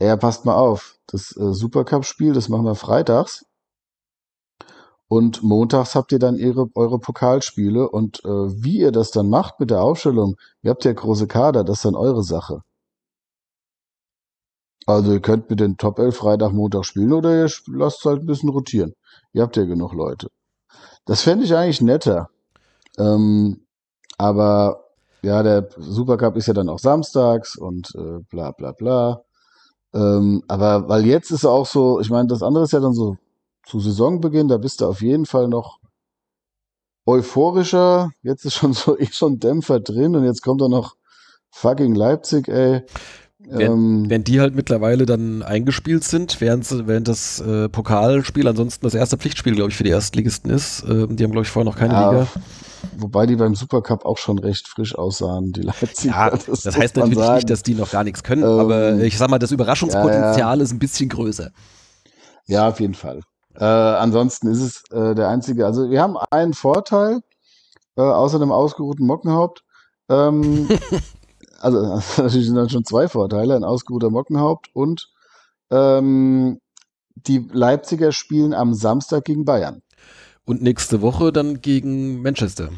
[0.00, 3.44] ja, passt mal auf, das äh, Supercup-Spiel, das machen wir freitags.
[5.12, 7.90] Und montags habt ihr dann ihre, eure Pokalspiele.
[7.90, 11.64] Und äh, wie ihr das dann macht mit der Aufstellung, ihr habt ja große Kader,
[11.64, 12.62] das ist dann eure Sache.
[14.86, 18.26] Also ihr könnt mit den Top 11 Freitag, Montag spielen oder ihr lasst halt ein
[18.26, 18.94] bisschen rotieren.
[19.32, 20.28] Ihr habt ja genug Leute.
[21.06, 22.30] Das fände ich eigentlich netter.
[22.96, 23.66] Ähm,
[24.16, 24.84] aber
[25.22, 29.22] ja, der Supercup ist ja dann auch samstags und äh, bla bla bla.
[29.92, 33.16] Ähm, aber weil jetzt ist auch so, ich meine, das andere ist ja dann so
[33.66, 35.78] zu Saisonbeginn, da bist du auf jeden Fall noch
[37.06, 38.10] euphorischer.
[38.22, 40.96] Jetzt ist schon so eh schon Dämpfer drin und jetzt kommt da noch
[41.50, 42.82] fucking Leipzig, ey.
[43.48, 48.94] Ähm, Während die halt mittlerweile dann eingespielt sind, während, während das äh, Pokalspiel ansonsten das
[48.94, 50.84] erste Pflichtspiel, glaube ich, für die Erstligisten ist.
[50.86, 52.26] Ähm, die haben, glaube ich, vorher noch keine ja, Liga.
[52.98, 56.14] Wobei die beim Supercup auch schon recht frisch aussahen, die Leipziger.
[56.14, 57.34] Ja, das, muss heißt natürlich sagen.
[57.36, 60.72] nicht, dass die noch gar nichts können, Ähm, aber ich sag mal, das Überraschungspotenzial ist
[60.72, 61.50] ein bisschen größer.
[62.46, 63.22] Ja, auf jeden Fall.
[63.54, 65.66] Äh, ansonsten ist es äh, der einzige.
[65.66, 67.20] Also wir haben einen Vorteil,
[67.96, 69.64] äh, außer dem ausgeruhten Mockenhaupt.
[70.08, 70.68] Ähm,
[71.60, 71.78] also also
[72.22, 75.08] natürlich sind dann schon zwei Vorteile, ein ausgeruhter Mockenhaupt und
[75.70, 76.60] ähm,
[77.14, 79.82] die Leipziger spielen am Samstag gegen Bayern.
[80.44, 82.70] Und nächste Woche dann gegen Manchester.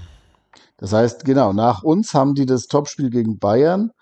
[0.77, 3.93] Das heißt, genau, nach uns haben die das Topspiel gegen Bayern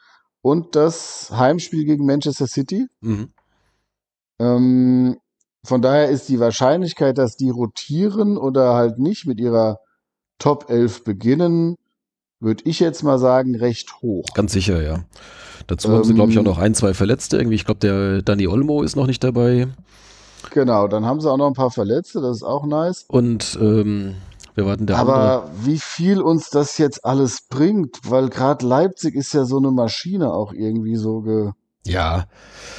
[0.41, 2.87] und das Heimspiel gegen Manchester City.
[3.01, 3.33] Mhm.
[4.39, 5.19] Ähm,
[5.65, 9.79] von daher ist die Wahrscheinlichkeit, dass die rotieren oder halt nicht mit ihrer
[10.39, 11.77] Top 11 beginnen,
[12.41, 14.25] würde ich jetzt mal sagen, recht hoch.
[14.35, 15.05] Ganz sicher, ja.
[15.67, 17.37] Dazu haben sie, Ähm, glaube ich, auch noch ein, zwei Verletzte.
[17.37, 19.69] Irgendwie, ich glaube, der Danny Olmo ist noch nicht dabei.
[20.51, 23.05] Genau, dann haben sie auch noch ein paar Verletzte, das ist auch nice.
[23.09, 24.15] Und ähm,
[24.55, 25.15] wer war denn der andere?
[25.15, 29.71] Aber wie viel uns das jetzt alles bringt, weil gerade Leipzig ist ja so eine
[29.71, 31.51] Maschine auch irgendwie so ge
[31.87, 32.27] Ja,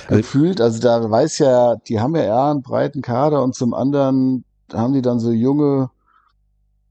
[0.08, 0.62] Also- gefühlt.
[0.62, 4.94] Also da weiß ja, die haben ja eher einen breiten Kader und zum anderen haben
[4.94, 5.90] die dann so junge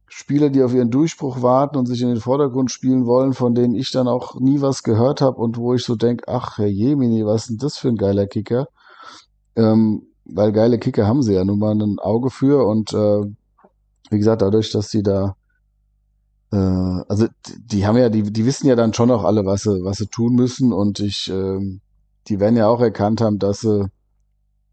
[0.06, 3.74] Spieler, die auf ihren Durchbruch warten und sich in den Vordergrund spielen wollen, von denen
[3.76, 7.24] ich dann auch nie was gehört habe und wo ich so denke, ach Herr Jemini,
[7.24, 8.66] was ist denn das für ein geiler Kicker?
[9.54, 13.22] Ähm, weil geile Kicker haben sie ja nun mal ein Auge für und äh,
[14.10, 15.36] wie gesagt, dadurch, dass die da
[16.52, 19.62] äh, also die, die haben ja, die, die wissen ja dann schon auch alle, was
[19.62, 21.80] sie, was sie tun müssen und ich, ähm,
[22.28, 23.88] die werden ja auch erkannt haben, dass sie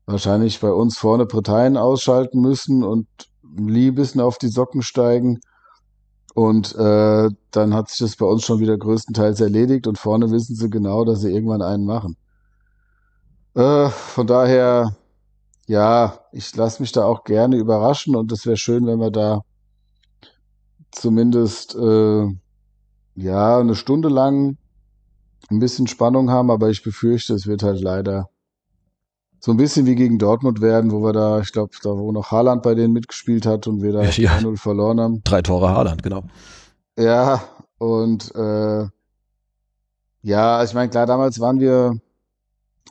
[0.06, 3.08] wahrscheinlich bei uns vorne Parteien ausschalten müssen und
[3.58, 5.40] Lee ein bisschen auf die Socken steigen.
[6.34, 10.56] Und äh, dann hat sich das bei uns schon wieder größtenteils erledigt und vorne wissen
[10.56, 12.16] sie genau, dass sie irgendwann einen machen.
[13.56, 14.96] Äh, von daher,
[15.66, 19.42] ja, ich lasse mich da auch gerne überraschen und es wäre schön, wenn wir da
[20.92, 22.28] zumindest äh,
[23.16, 24.58] ja eine Stunde lang
[25.50, 28.30] ein bisschen Spannung haben, aber ich befürchte, es wird halt leider
[29.40, 32.32] so ein bisschen wie gegen Dortmund werden, wo wir da, ich glaube, da wo noch
[32.32, 34.38] Haaland bei denen mitgespielt hat und wir da Ja.
[34.38, 35.22] 3-0 verloren haben.
[35.24, 36.24] drei Tore Haaland, genau.
[36.98, 37.44] Ja,
[37.78, 38.88] und äh,
[40.24, 42.00] ja, ich meine, klar, damals waren wir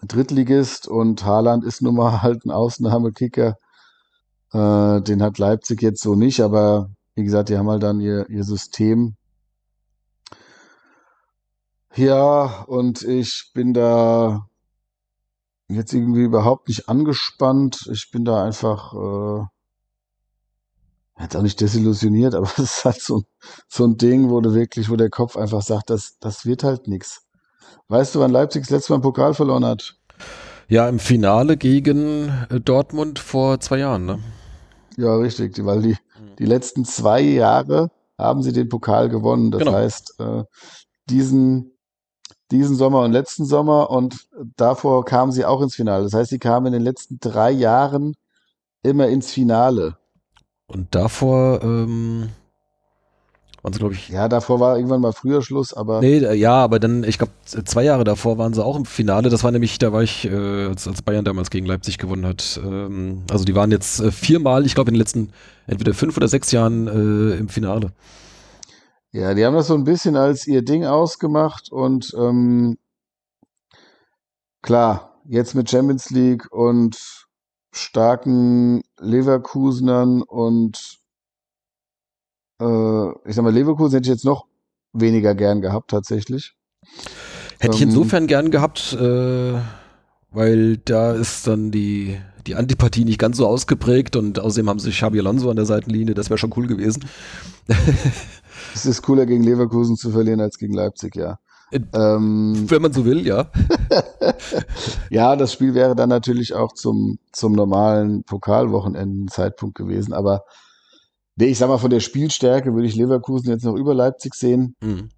[0.07, 3.57] Drittligist und Haaland ist nun mal halt ein Ausnahmekicker.
[4.53, 8.29] Äh, den hat Leipzig jetzt so nicht, aber wie gesagt, die haben halt dann ihr,
[8.31, 9.17] ihr System.
[11.97, 14.47] Ja, und ich bin da
[15.69, 17.89] jetzt irgendwie überhaupt nicht angespannt.
[17.93, 19.45] Ich bin da einfach äh,
[21.23, 23.23] jetzt auch nicht desillusioniert, aber es ist halt so,
[23.69, 26.87] so ein Ding, wo du wirklich, wo der Kopf einfach sagt, das, das wird halt
[26.87, 27.23] nix.
[27.89, 29.97] Weißt du, wann Leipzig das letzte Mal einen Pokal verloren hat?
[30.69, 34.19] Ja, im Finale gegen äh, Dortmund vor zwei Jahren, ne?
[34.97, 35.97] Ja, richtig, weil die,
[36.39, 39.51] die letzten zwei Jahre haben sie den Pokal gewonnen.
[39.51, 39.73] Das Genau.
[39.73, 40.45] heißt, äh,
[41.09, 41.76] diesen,
[42.51, 46.05] diesen Sommer und letzten Sommer und davor kamen sie auch ins Finale.
[46.05, 48.15] Das heißt, sie kamen in den letzten drei Jahren
[48.83, 49.97] immer ins Finale.
[50.69, 52.29] Und davor, ähm,
[53.67, 54.11] Waren sie, glaube ich.
[54.11, 57.83] Ja, davor war irgendwann mal früher Schluss, aber Nee, ja, aber dann, ich glaube, zwei
[57.83, 59.29] Jahre davor waren sie auch im Finale.
[59.29, 62.61] Das war nämlich, da war ich, äh, als, als Bayern damals gegen Leipzig gewonnen hat.
[62.65, 65.31] Ähm, also die waren jetzt äh, viermal, ich glaube, in den letzten
[65.67, 67.91] entweder fünf oder sechs Jahren äh, im Finale.
[69.17, 72.77] Ja, die haben das so ein bisschen als ihr Ding ausgemacht und ähm,
[74.61, 77.27] klar, jetzt mit Champions League und
[77.73, 80.99] starken Leverkusenern und
[82.61, 84.47] äh, ich sag mal, Leverkusen hätte ich jetzt noch
[84.93, 86.55] weniger gern gehabt tatsächlich.
[87.59, 89.55] Hätte ich Ähm, insofern gern gehabt, äh,
[90.31, 94.91] weil da ist dann die, die Antipathie nicht ganz so ausgeprägt und außerdem haben sie
[94.91, 97.07] Xabi Alonso an der Seitenlinie, das wäre schon cool gewesen.
[98.75, 101.39] Es ist cooler gegen Leverkusen zu verlieren als gegen Leipzig, ja.
[101.71, 103.51] Äh, Ähm, Wenn man so will, ja.
[105.11, 110.45] ja, das Spiel wäre dann natürlich auch zum, zum normalen Pokalwochenenden Zeitpunkt gewesen, aber
[111.37, 114.77] nee, ich sag mal, von der Spielstärke würde ich Leverkusen jetzt noch über Leipzig sehen.
[114.81, 115.09] Mhm.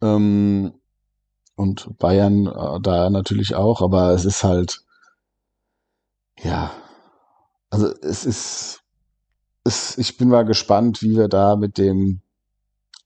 [0.00, 0.72] Ähm,
[1.54, 4.82] und Bayern äh, da natürlich auch, aber es ist halt,
[6.42, 6.72] ja,
[7.70, 8.80] also es ist,
[9.64, 12.20] es, ich bin mal gespannt, wie wir da mit dem,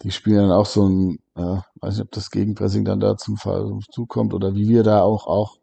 [0.02, 3.36] die spielen dann auch so ein, äh, weiß nicht, ob das Gegenpressing dann da zum
[3.36, 5.56] Fall zukommt oder wie wir da auch, auch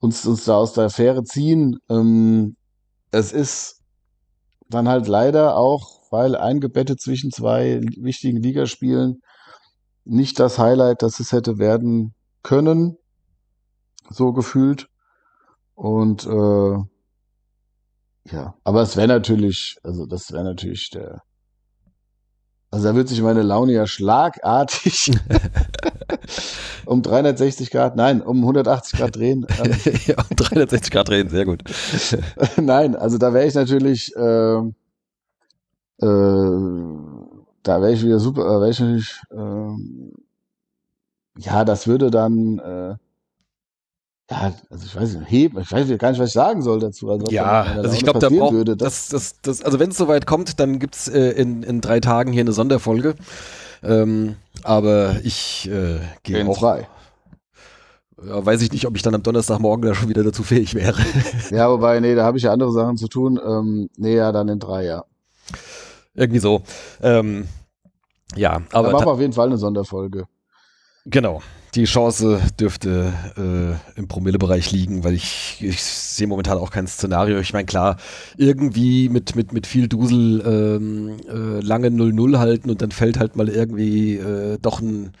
[0.00, 1.78] uns, uns da aus der Affäre ziehen.
[1.88, 2.56] Ähm,
[3.10, 3.80] es ist
[4.68, 9.20] dann halt leider auch, weil eingebettet zwischen zwei wichtigen Ligaspielen,
[10.04, 12.98] nicht das Highlight, das es hätte werden können,
[14.10, 14.88] so gefühlt.
[15.74, 16.76] Und äh,
[18.30, 21.22] ja, aber es wäre natürlich, also das wäre natürlich der,
[22.74, 25.12] also da wird sich meine Laune ja schlagartig
[26.86, 29.46] um 360 Grad, nein, um 180 Grad drehen.
[29.62, 31.62] Ähm, ja, 360 Grad drehen, sehr gut.
[32.60, 34.74] Nein, also da wäre ich natürlich, ähm,
[35.98, 36.06] äh,
[37.62, 40.12] da wäre ich wieder super, äh, wäre ich natürlich, ähm,
[41.38, 42.96] ja, das würde dann, äh,
[44.30, 47.10] ja, also ich weiß nicht, heben, ich weiß gar nicht, was ich sagen soll dazu.
[47.10, 49.96] Also Ja, da also ich glaube, da braucht würde, das, das, das, also wenn es
[49.96, 53.14] soweit kommt, dann gibt's äh, in, in drei Tagen hier eine Sonderfolge.
[53.82, 56.88] Ähm, aber ich äh, gehe auch, zwei.
[58.26, 60.98] ja, weiß ich nicht, ob ich dann am Donnerstagmorgen da schon wieder dazu fähig wäre.
[61.50, 63.38] Ja, wobei, nee, da habe ich ja andere Sachen zu tun.
[63.46, 65.04] Ähm, nee, ja, dann in drei, ja.
[66.14, 66.62] Irgendwie so.
[67.02, 67.46] Ähm,
[68.36, 70.24] ja, Da aber machen ta- wir auf jeden Fall eine Sonderfolge.
[71.04, 71.42] genau.
[71.74, 77.38] Die Chance dürfte äh, im Promillebereich liegen, weil ich, ich sehe momentan auch kein Szenario.
[77.38, 77.96] Ich meine, klar,
[78.36, 83.34] irgendwie mit, mit, mit viel Dusel ähm, äh, lange 0-0 halten und dann fällt halt
[83.34, 85.12] mal irgendwie äh, doch ein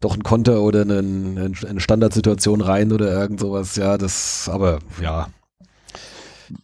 [0.00, 3.76] doch ein Konter oder eine, eine Standardsituation rein oder irgend sowas.
[3.76, 5.28] Ja, das, aber ja.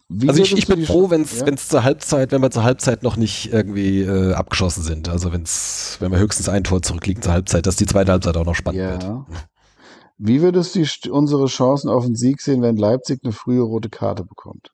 [0.07, 1.55] Wie also ich, ich bin froh, wenn es ja?
[1.55, 5.09] zur Halbzeit, wenn wir zur Halbzeit noch nicht irgendwie äh, abgeschossen sind.
[5.09, 8.45] Also wenn's, wenn wir höchstens ein Tor zurückliegen zur Halbzeit, dass die zweite Halbzeit auch
[8.45, 9.03] noch spannend wird.
[9.03, 9.25] Ja.
[10.17, 13.89] Wie würdest du die, unsere Chancen auf den Sieg sehen, wenn Leipzig eine frühe rote
[13.89, 14.71] Karte bekommt?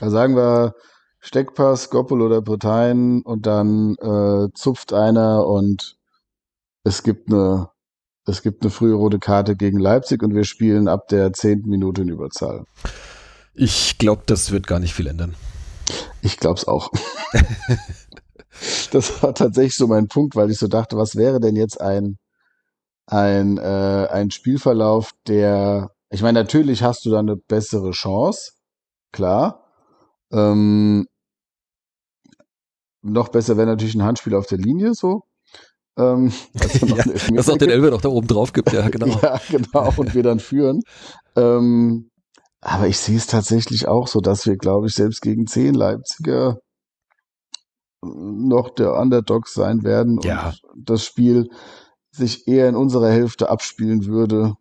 [0.00, 0.74] Da sagen wir
[1.20, 5.96] Steckpass, Goppel oder Bretagne und dann äh, zupft einer und
[6.82, 7.68] es gibt eine
[8.26, 12.02] es gibt eine frühe rote Karte gegen Leipzig und wir spielen ab der zehnten Minute
[12.02, 12.64] in Überzahl.
[13.54, 15.34] Ich glaube, das wird gar nicht viel ändern.
[16.22, 16.90] Ich glaub's auch.
[18.92, 22.18] das war tatsächlich so mein Punkt, weil ich so dachte, was wäre denn jetzt ein,
[23.06, 28.52] ein, äh, ein Spielverlauf, der, ich meine, natürlich hast du da eine bessere Chance,
[29.12, 29.64] klar.
[30.32, 31.06] Ähm,
[33.02, 35.22] noch besser wäre natürlich ein Handspiel auf der Linie so.
[36.00, 36.32] Ähm,
[36.88, 37.68] noch ja, dass auch den.
[37.70, 39.06] Elber noch da oben drauf gibt, ja, genau.
[39.22, 39.92] Ja, genau.
[39.96, 40.80] Und wir dann führen.
[41.36, 42.10] Ähm,
[42.60, 46.58] aber ich sehe es tatsächlich auch so, dass wir, glaube ich, selbst gegen zehn Leipziger
[48.02, 50.54] noch der Underdog sein werden Ja.
[50.72, 51.48] und das Spiel
[52.12, 54.54] sich eher in unserer Hälfte abspielen würde.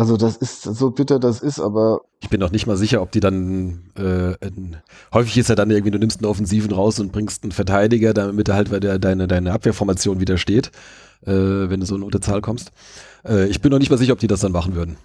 [0.00, 3.12] Also das ist so bitter, das ist, aber Ich bin noch nicht mal sicher, ob
[3.12, 4.76] die dann äh, in,
[5.12, 8.48] häufig ist ja dann irgendwie, du nimmst einen Offensiven raus und bringst einen Verteidiger, damit
[8.48, 10.70] er halt wieder deine, deine Abwehrformation wieder steht,
[11.22, 12.72] äh, wenn du so in Unterzahl kommst.
[13.24, 14.96] Äh, ich bin noch nicht mal sicher, ob die das dann machen würden.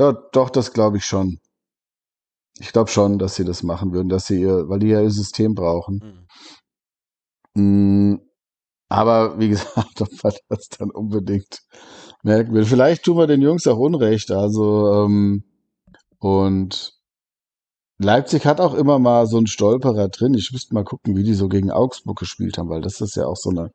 [0.00, 1.38] ja, doch, das glaube ich schon.
[2.60, 5.10] Ich glaube schon, dass sie das machen würden, dass sie ihr, weil die ja ihr
[5.10, 6.04] System brauchen.
[7.54, 8.16] Mm,
[8.90, 11.60] Aber wie gesagt, ob wir das dann unbedingt
[12.22, 12.64] merken will.
[12.64, 14.30] Vielleicht tun wir den Jungs auch Unrecht.
[14.30, 15.44] Also, ähm,
[16.18, 16.94] und
[17.98, 20.32] Leipzig hat auch immer mal so einen Stolperer drin.
[20.32, 23.26] Ich müsste mal gucken, wie die so gegen Augsburg gespielt haben, weil das ist ja
[23.26, 23.72] auch so eine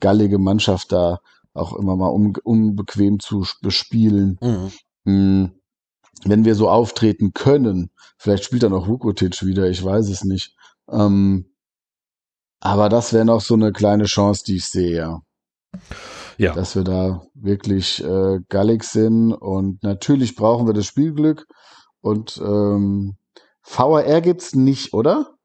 [0.00, 1.18] gallige Mannschaft da
[1.52, 4.38] auch immer mal un unbequem zu bespielen.
[4.40, 4.72] Mhm.
[5.04, 5.52] Mm.
[6.24, 10.56] wenn wir so auftreten können, vielleicht spielt dann auch Vukotic wieder, ich weiß es nicht.
[10.90, 11.52] Ähm,
[12.60, 15.20] aber das wäre noch so eine kleine Chance, die ich sehe, ja.
[16.38, 16.52] Ja.
[16.54, 21.46] Dass wir da wirklich äh, gallig sind und natürlich brauchen wir das Spielglück
[22.00, 23.16] und ähm,
[23.62, 25.36] VAR gibt's nicht, oder?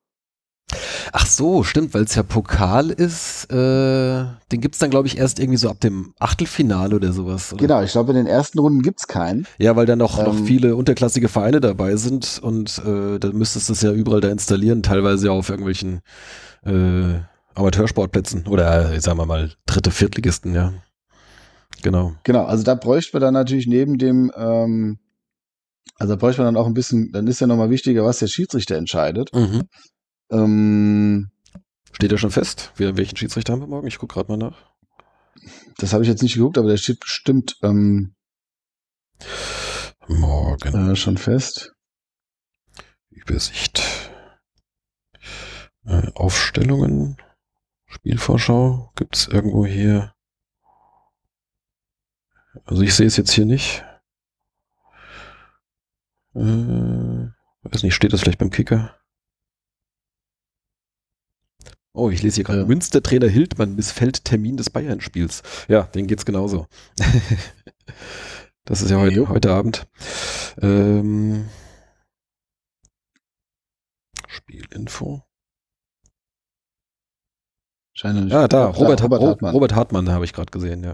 [1.14, 3.52] Ach so, stimmt, weil es ja Pokal ist.
[3.52, 7.52] Äh, den gibt's dann, glaube ich, erst irgendwie so ab dem Achtelfinale oder sowas.
[7.52, 7.62] Oder?
[7.62, 9.46] Genau, ich glaube, in den ersten Runden gibt's keinen.
[9.58, 13.68] Ja, weil da noch, noch Ähm, viele unterklassige Vereine dabei sind und äh, dann müsstest
[13.68, 16.02] du es ja überall da installieren, teilweise ja auf irgendwelchen
[16.64, 17.20] äh,
[17.56, 20.74] Amateursportplätzen oder sagen wir mal dritte, Viertligisten, ja.
[21.82, 22.16] Genau.
[22.24, 25.00] Genau, also da bräuchte man dann natürlich neben dem, ähm,
[25.98, 28.28] also da bräuchte man dann auch ein bisschen, dann ist ja nochmal wichtiger, was der
[28.28, 29.34] Schiedsrichter entscheidet.
[29.34, 29.64] Mhm.
[30.32, 31.32] Ähm,
[31.94, 32.72] Steht ja schon fest?
[32.76, 33.88] Wir, welchen Schiedsrichter haben wir morgen?
[33.88, 34.58] Ich gucke gerade mal nach.
[35.78, 38.14] das habe ich jetzt nicht geguckt, aber der steht bestimmt ähm,
[40.08, 40.92] Morgen.
[40.92, 41.74] äh, schon fest.
[43.10, 43.84] Übersicht.
[45.86, 47.18] Äh, Aufstellungen.
[47.92, 48.92] Spielvorschau.
[48.96, 50.14] Gibt es irgendwo hier?
[52.66, 53.84] Also ich sehe es jetzt hier nicht.
[56.34, 56.40] Äh,
[57.64, 58.98] weiß nicht, steht das vielleicht beim Kicker?
[61.94, 62.62] Oh, ich lese hier gerade.
[62.62, 62.66] Ja.
[62.66, 65.44] Münstertrainer Hildmann missfällt Termin des Bayern-Spiels.
[65.68, 66.68] Ja, denen geht's genauso.
[68.66, 69.88] das ist ja heute, heute Abend.
[70.62, 71.50] Ähm,
[74.28, 75.24] Spielinfo.
[78.04, 78.32] Nicht.
[78.32, 79.54] Ja, da, Robert, Robert Ro- Hartmann.
[79.54, 80.94] Robert Hartmann habe ich gerade gesehen, ja.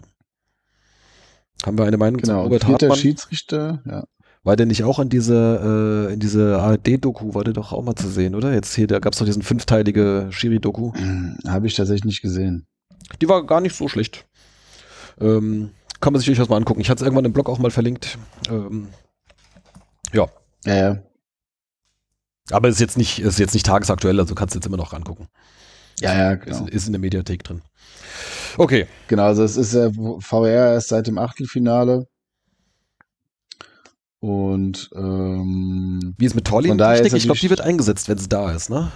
[1.66, 3.00] Haben wir eine Meinung zu Genau, Robert vierter Hartmann?
[3.00, 4.04] Schiedsrichter, ja.
[4.44, 7.96] War der nicht auch in dieser, äh, in dieser ARD-Doku, war der doch auch mal
[7.96, 8.54] zu sehen, oder?
[8.54, 10.94] Jetzt hier, da gab es doch diesen fünfteilige Schiri-Doku.
[10.94, 12.66] Hm, Habe ich tatsächlich nicht gesehen.
[13.22, 14.26] Die war gar nicht so schlecht.
[15.20, 16.80] Ähm, kann man sich durchaus mal angucken.
[16.80, 18.18] Ich hatte es irgendwann im Blog auch mal verlinkt.
[18.50, 18.88] Ähm,
[20.14, 20.28] ja,
[20.66, 20.98] Ja, ja.
[22.52, 25.28] aber ist jetzt nicht, ist jetzt nicht tagesaktuell, also kannst du jetzt immer noch angucken.
[26.00, 26.66] Ja, ja, Ist, genau.
[26.68, 27.62] ist in der Mediathek drin.
[28.58, 28.88] Okay.
[29.08, 29.90] Genau, also es ist ja
[30.20, 32.08] VR erst seit dem Achtelfinale.
[34.20, 37.06] Und ähm, Wie ist mit Torlinientechnik?
[37.08, 38.92] ist Ich glaube, die wird eingesetzt, wenn sie da ist, ne?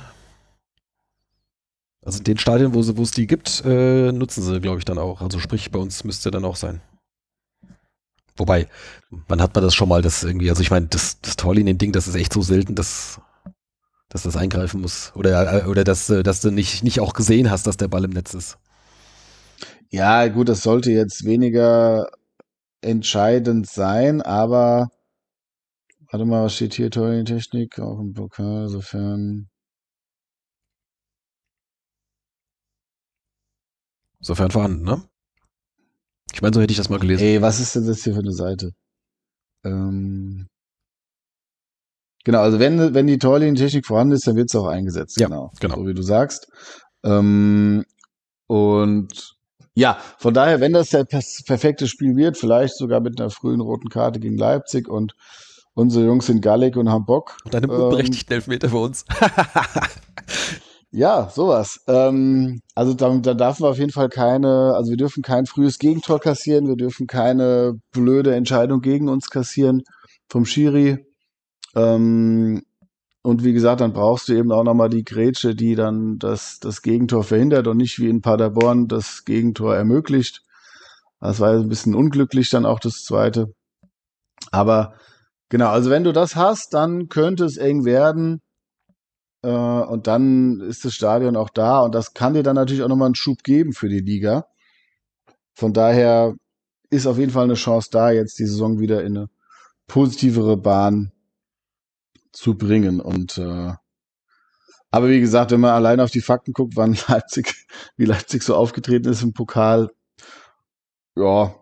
[2.03, 4.85] Also in den Stadien, wo sie- wo es die gibt, äh, nutzen sie, glaube ich,
[4.85, 5.21] dann auch.
[5.21, 6.81] Also sprich, bei uns müsste dann auch sein.
[8.35, 8.67] Wobei,
[9.27, 12.07] wann hat man das schon mal, das irgendwie, also ich meine, das, das Torlinien-Ding, das
[12.07, 13.21] ist echt so selten, dass,
[14.11, 15.13] dass das eingreifen muss.
[15.15, 18.03] Oder, äh, oder dass, äh, dass du nicht, nicht auch gesehen hast, dass der Ball
[18.03, 18.57] im Netz ist.
[19.89, 22.09] ja, gut, das sollte jetzt weniger
[22.81, 24.89] entscheidend sein, aber
[26.11, 26.91] warte mal, was steht hier?
[26.91, 29.49] Torlinientechnik, auch im Pokal, sofern.
[34.19, 35.03] Sofern vorhanden, ne?
[36.33, 37.23] Ich meine, so hätte ich das mal gelesen.
[37.23, 38.71] Ey, was ist denn das hier für eine Seite?
[39.63, 40.47] Ähm,
[42.23, 45.19] genau, also wenn, wenn die Torlinientechnik vorhanden ist, dann wird es auch eingesetzt.
[45.19, 45.75] Ja, genau, genau.
[45.75, 46.47] So wie du sagst.
[47.03, 47.83] Ähm,
[48.47, 49.35] und
[49.73, 53.89] ja, von daher, wenn das der perfekte Spiel wird, vielleicht sogar mit einer frühen roten
[53.89, 55.13] Karte gegen Leipzig und
[55.73, 57.37] unsere Jungs sind gallig und haben Bock.
[57.45, 59.05] Und einem ähm, unberechtigten Elfmeter für uns.
[60.93, 61.79] Ja, sowas.
[61.87, 65.79] Ähm, also da, da darf man auf jeden Fall keine, also wir dürfen kein frühes
[65.79, 69.83] Gegentor kassieren, wir dürfen keine blöde Entscheidung gegen uns kassieren
[70.29, 71.05] vom Schiri.
[71.75, 72.63] Ähm,
[73.23, 76.81] und wie gesagt, dann brauchst du eben auch nochmal die Grätsche, die dann das, das
[76.81, 80.43] Gegentor verhindert und nicht wie in Paderborn das Gegentor ermöglicht.
[81.19, 83.53] Das war ein bisschen unglücklich dann auch das zweite.
[84.51, 84.95] Aber
[85.49, 88.41] genau, also wenn du das hast, dann könnte es eng werden.
[89.43, 92.87] Äh, und dann ist das Stadion auch da und das kann dir dann natürlich auch
[92.87, 94.45] nochmal einen Schub geben für die Liga.
[95.53, 96.35] Von daher
[96.89, 99.29] ist auf jeden Fall eine Chance da, jetzt die Saison wieder in eine
[99.87, 101.11] positivere Bahn
[102.31, 102.99] zu bringen.
[102.99, 103.73] Und äh,
[104.89, 107.67] aber wie gesagt, wenn man allein auf die Fakten guckt, wann Leipzig,
[107.97, 109.89] wie Leipzig so aufgetreten ist im Pokal,
[111.15, 111.55] ja,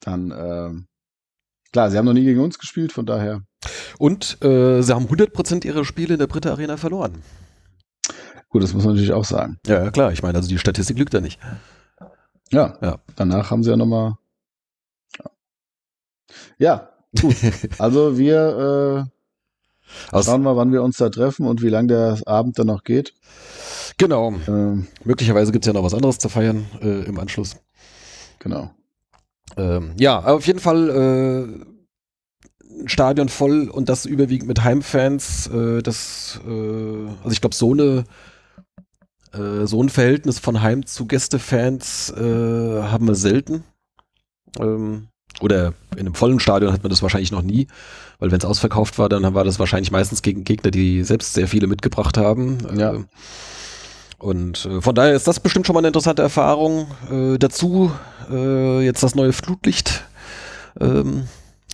[0.00, 0.86] dann ähm,
[1.72, 3.42] klar, sie haben noch nie gegen uns gespielt, von daher.
[3.98, 7.22] Und äh, sie haben 100% ihrer Spiele in der Britta Arena verloren.
[8.48, 9.58] Gut, das muss man natürlich auch sagen.
[9.66, 10.12] Ja, ja, klar.
[10.12, 11.38] Ich meine, also die Statistik lügt ja nicht.
[12.50, 13.00] Ja, Ja.
[13.16, 14.14] danach haben sie ja nochmal.
[16.58, 16.90] Ja,
[17.20, 17.36] gut.
[17.78, 19.19] Also wir äh,
[20.10, 22.84] Aus, schauen mal, wann wir uns da treffen und wie lang der Abend dann noch
[22.84, 23.14] geht.
[23.98, 24.34] genau.
[24.48, 27.56] Ähm, Möglicherweise gibt es ja noch was anderes zu feiern äh, im Anschluss.
[28.38, 28.70] genau.
[29.56, 35.48] Ähm, ja, auf jeden Fall äh, ein Stadion voll und das überwiegend mit Heimfans.
[35.48, 38.04] Äh, das, äh, also ich glaube, so eine
[39.32, 43.64] äh, so ein Verhältnis von Heim zu Gästefans äh, haben wir selten.
[44.58, 45.08] Ähm,
[45.40, 47.66] Oder in einem vollen Stadion hat man das wahrscheinlich noch nie,
[48.18, 51.48] weil wenn es ausverkauft war, dann war das wahrscheinlich meistens gegen Gegner, die selbst sehr
[51.48, 52.58] viele mitgebracht haben.
[52.76, 52.94] Ja.
[52.94, 53.04] Äh,
[54.18, 56.88] Und äh, von daher ist das bestimmt schon mal eine interessante Erfahrung.
[57.10, 57.90] Äh, dazu
[58.30, 60.04] äh, jetzt das neue Flutlicht.
[60.78, 61.24] Ähm,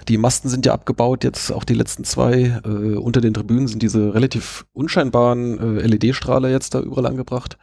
[0.07, 2.61] die Masten sind ja abgebaut, jetzt auch die letzten zwei.
[2.65, 7.59] Äh, unter den Tribünen sind diese relativ unscheinbaren äh, LED-Strahler jetzt da überall angebracht.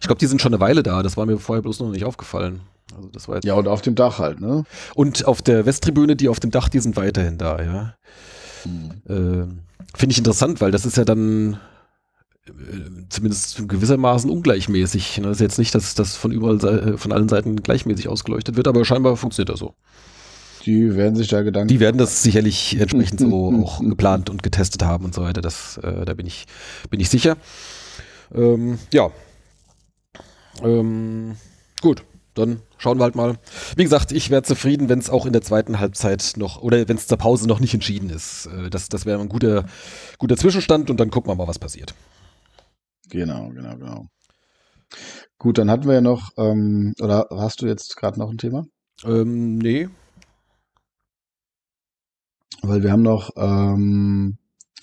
[0.00, 1.04] Ich glaube, die sind schon eine Weile da.
[1.04, 2.60] Das war mir vorher bloß noch nicht aufgefallen.
[2.94, 4.64] Also das war Ja, und auf dem Dach halt, ne?
[4.94, 7.94] und auf der Westtribüne, die auf dem Dach, die sind weiterhin da, ja.
[9.08, 9.60] Ähm,
[9.94, 11.58] Finde ich interessant, weil das ist ja dann
[12.48, 12.50] äh,
[13.08, 15.18] zumindest gewissermaßen ungleichmäßig.
[15.18, 15.28] Ne?
[15.28, 18.68] Das ist jetzt nicht, dass das von überall äh, von allen Seiten gleichmäßig ausgeleuchtet wird,
[18.68, 19.74] aber scheinbar funktioniert das so.
[20.64, 21.68] Die werden sich da Gedanken.
[21.68, 25.40] Die werden das sicherlich entsprechend so auch geplant und getestet haben und so weiter.
[25.40, 26.46] Das, äh, da bin ich,
[26.90, 27.36] bin ich sicher.
[28.34, 29.10] Ähm, ja.
[30.62, 31.36] Ähm,
[31.80, 32.02] gut,
[32.34, 33.38] dann schauen wir halt mal.
[33.76, 36.96] Wie gesagt, ich wäre zufrieden, wenn es auch in der zweiten Halbzeit noch, oder wenn
[36.96, 38.46] es zur Pause noch nicht entschieden ist.
[38.46, 39.66] Äh, das das wäre ein guter,
[40.18, 41.94] guter Zwischenstand und dann gucken wir mal, was passiert.
[43.10, 44.06] Genau, genau, genau.
[45.38, 48.66] Gut, dann hatten wir ja noch, ähm, oder hast du jetzt gerade noch ein Thema?
[49.04, 49.88] Ähm, nee.
[52.62, 54.38] Weil wir haben noch ähm,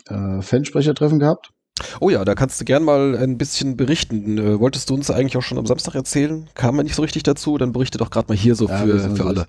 [0.08, 1.53] äh, Fansprechertreffen gehabt.
[2.00, 4.38] Oh ja, da kannst du gern mal ein bisschen berichten.
[4.38, 6.50] Äh, wolltest du uns eigentlich auch schon am Samstag erzählen?
[6.54, 9.16] Kam mir nicht so richtig dazu, dann berichte doch gerade mal hier so Ja, für,
[9.16, 9.48] für alle.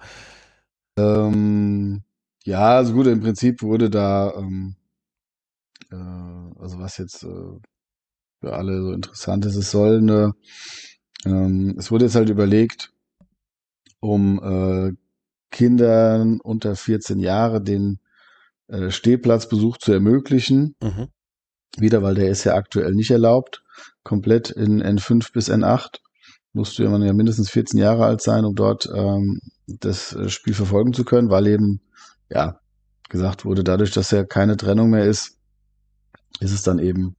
[0.97, 2.03] Ähm,
[2.45, 4.77] ja, also gut, im Prinzip wurde da, ähm,
[5.91, 7.59] äh, also was jetzt äh,
[8.41, 10.33] für alle so interessant ist, es soll eine,
[11.25, 12.93] ähm, es wurde jetzt halt überlegt,
[14.01, 14.93] um äh,
[15.51, 18.01] Kindern unter 14 Jahre den
[18.69, 20.75] äh, Stehplatzbesuch zu ermöglichen.
[20.83, 21.09] Mhm.
[21.79, 23.63] Wieder, weil der ist ja aktuell nicht erlaubt.
[24.03, 26.01] Komplett in N5 bis N8
[26.53, 30.55] musst du ja, ja mindestens 14 Jahre alt sein, um dort ähm, das äh, Spiel
[30.55, 31.81] verfolgen zu können, weil eben,
[32.31, 32.61] ja,
[33.09, 35.37] gesagt wurde, dadurch, dass ja keine Trennung mehr ist,
[36.41, 37.17] ist es dann eben,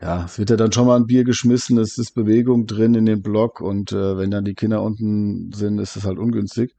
[0.00, 3.06] ja, es wird ja dann schon mal ein Bier geschmissen, es ist Bewegung drin in
[3.06, 6.74] dem Block und äh, wenn dann die Kinder unten sind, ist das halt ungünstig.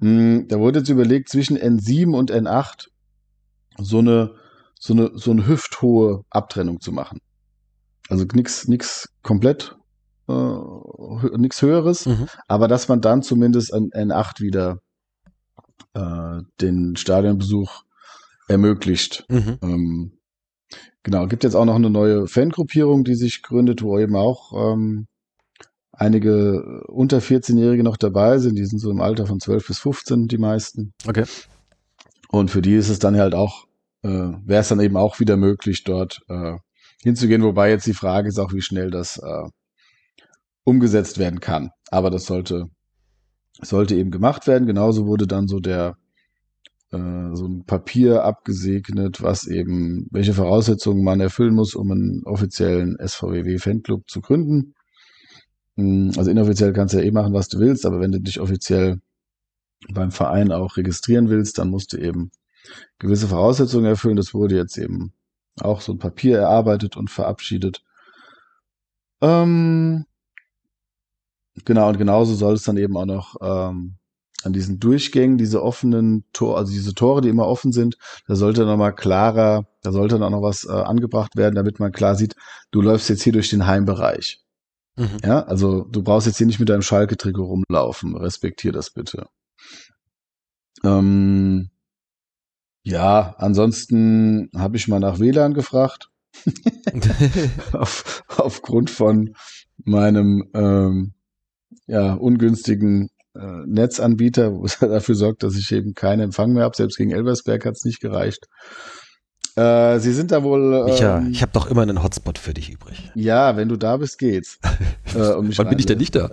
[0.00, 2.88] Hm, da wurde jetzt überlegt, zwischen N7 und N8
[3.78, 4.34] so eine,
[4.82, 7.20] so eine, so eine hüfthohe Abtrennung zu machen.
[8.08, 9.76] Also nix, nix komplett,
[10.28, 12.26] äh, hö- nix höheres, Mhm.
[12.48, 14.78] aber dass man dann zumindest an N8 wieder
[15.94, 17.82] äh, den Stadionbesuch
[18.48, 19.26] ermöglicht.
[19.28, 19.58] Mhm.
[19.62, 20.12] Ähm,
[21.02, 25.06] genau, gibt jetzt auch noch eine neue Fangruppierung, die sich gründet, wo eben auch ähm,
[25.92, 28.56] einige unter 14-Jährige noch dabei sind.
[28.56, 30.94] Die sind so im Alter von 12 bis 15, die meisten.
[31.06, 31.24] Okay.
[32.30, 33.66] Und für die ist es dann halt auch,
[34.02, 36.56] äh, wäre es dann eben auch wieder möglich, dort äh,
[37.02, 37.42] hinzugehen.
[37.42, 39.48] Wobei jetzt die Frage ist auch, wie schnell das äh,
[40.64, 41.70] umgesetzt werden kann.
[41.90, 42.66] Aber das sollte,
[43.60, 44.66] sollte eben gemacht werden.
[44.66, 45.96] Genauso wurde dann so der
[46.92, 52.96] äh, so ein Papier abgesegnet, was eben, welche Voraussetzungen man erfüllen muss, um einen offiziellen
[52.98, 54.74] SVWW-Fanclub zu gründen.
[55.76, 58.40] Mm, Also inoffiziell kannst du ja eh machen, was du willst, aber wenn du dich
[58.40, 59.00] offiziell
[59.92, 62.30] beim Verein auch registrieren willst, dann musst du eben
[62.98, 64.16] gewisse Voraussetzungen erfüllen.
[64.16, 65.12] Das wurde jetzt eben
[65.60, 67.82] auch so ein Papier erarbeitet und verabschiedet.
[69.20, 70.06] Ähm,
[71.64, 73.96] genau, und genauso soll es dann eben auch noch ähm,
[74.42, 78.64] an diesen Durchgängen, diese offenen Tore, also diese Tore, die immer offen sind, da sollte
[78.64, 82.14] noch mal klarer, da sollte dann auch noch was äh, angebracht werden, damit man klar
[82.14, 82.36] sieht,
[82.70, 84.42] du läufst jetzt hier durch den Heimbereich.
[84.96, 85.18] Mhm.
[85.24, 88.16] Ja, also du brauchst jetzt hier nicht mit deinem Schalke-Trikot rumlaufen.
[88.16, 89.28] Respektier das bitte.
[90.84, 91.70] Ähm,
[92.82, 96.08] ja, ansonsten habe ich mal nach WLAN gefragt.
[97.72, 99.34] Auf, aufgrund von
[99.84, 101.12] meinem ähm,
[101.86, 106.76] ja, ungünstigen äh, Netzanbieter, wo es dafür sorgt, dass ich eben keinen Empfang mehr habe.
[106.76, 108.46] Selbst gegen Elversberg hat es nicht gereicht.
[109.56, 110.84] Äh, sie sind da wohl.
[110.84, 113.10] Micha, ähm, ich habe doch immer einen Hotspot für dich übrig.
[113.14, 114.58] ja, wenn du da bist, geht's.
[115.12, 116.30] Äh, mich Wann bin ich denn nicht da?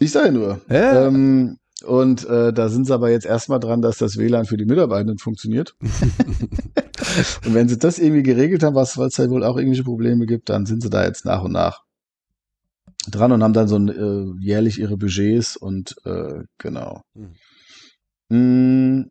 [0.00, 0.60] Ich sage nur.
[0.68, 1.06] Hä?
[1.06, 4.64] Ähm, und äh, da sind sie aber jetzt erstmal dran, dass das WLAN für die
[4.64, 5.76] Mitarbeitenden funktioniert.
[5.80, 10.26] und wenn sie das irgendwie geregelt haben, was weil es ja wohl auch irgendwelche Probleme
[10.26, 11.84] gibt, dann sind sie da jetzt nach und nach
[13.10, 17.02] dran und haben dann so ein, äh, jährlich ihre Budgets und äh, genau.
[18.28, 19.04] Mm,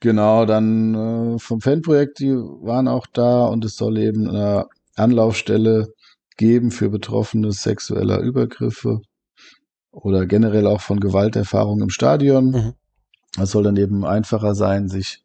[0.00, 0.94] genau, dann
[1.34, 4.66] äh, vom Fanprojekt, die waren auch da und es soll eben eine
[4.96, 5.88] Anlaufstelle
[6.36, 9.00] geben für Betroffene sexueller Übergriffe
[9.92, 12.50] oder generell auch von Gewalterfahrung im Stadion.
[12.50, 12.72] Mhm.
[13.40, 15.22] Es soll dann eben einfacher sein, sich,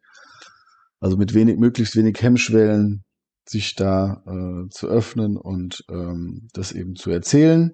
[1.00, 3.04] also mit wenig, möglichst wenig Hemmschwellen,
[3.46, 7.74] sich da äh, zu öffnen und ähm, das eben zu erzählen.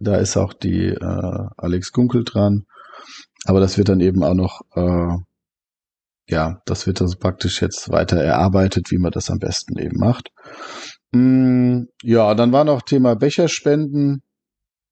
[0.00, 2.66] Da ist auch die äh, Alex Gunkel dran.
[3.44, 5.16] Aber das wird dann eben auch noch, äh,
[6.28, 10.32] ja, das wird also praktisch jetzt weiter erarbeitet, wie man das am besten eben macht.
[11.12, 14.22] Mm, ja, dann war noch Thema Becherspenden.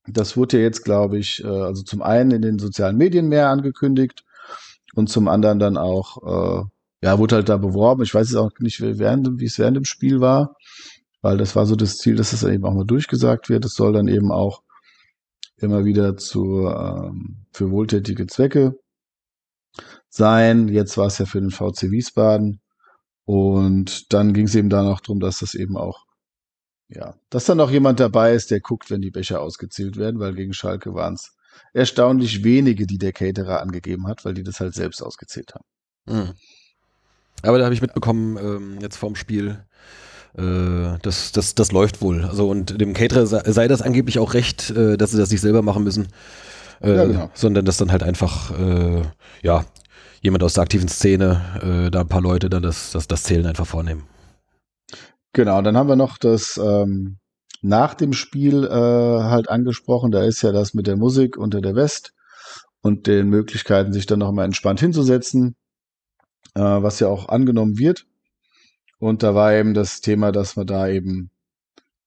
[0.07, 3.49] Das wurde ja jetzt, glaube ich, äh, also zum einen in den sozialen Medien mehr
[3.49, 4.25] angekündigt
[4.95, 6.65] und zum anderen dann auch, äh,
[7.03, 8.03] ja, wurde halt da beworben.
[8.03, 10.57] Ich weiß jetzt auch nicht, während, wie es während dem Spiel war,
[11.23, 13.65] weil das war so das Ziel, dass das eben auch mal durchgesagt wird.
[13.65, 14.63] Es soll dann eben auch
[15.57, 18.79] immer wieder zu, ähm, für wohltätige Zwecke
[20.09, 20.69] sein.
[20.69, 22.61] Jetzt war es ja für den VC Wiesbaden.
[23.25, 26.05] Und dann ging es eben da noch drum, dass das eben auch,
[26.89, 30.35] ja, dass dann noch jemand dabei ist, der guckt, wenn die Becher ausgezählt werden, weil
[30.35, 31.35] gegen Schalke waren es
[31.73, 35.65] erstaunlich wenige, die der Caterer angegeben hat, weil die das halt selbst ausgezählt haben.
[36.07, 36.35] Mhm.
[37.43, 39.65] Aber da habe ich mitbekommen, ähm, jetzt vorm Spiel,
[40.37, 42.25] äh, das, das, das läuft wohl.
[42.25, 45.41] Also und dem Caterer sei, sei das angeblich auch recht, äh, dass sie das nicht
[45.41, 46.09] selber machen müssen.
[46.81, 47.31] Äh, Ja, genau.
[47.35, 49.03] Sondern dass dann halt einfach, äh,
[49.43, 49.65] ja,
[50.21, 53.47] jemand aus der aktiven Szene, äh, da ein paar Leute dann das, das, das Zählen
[53.47, 54.05] einfach vornehmen.
[55.35, 57.19] Genau, dann haben wir noch das ähm,
[57.61, 60.13] nach dem Spiel äh, halt angesprochen.
[60.13, 62.15] Da ist ja das mit der Musik unter der West
[62.83, 65.57] und den Möglichkeiten, sich dann nochmal entspannt hinzusetzen,
[66.55, 68.07] äh, was ja auch angenommen wird.
[69.01, 71.31] Und da war eben das Thema, dass man da eben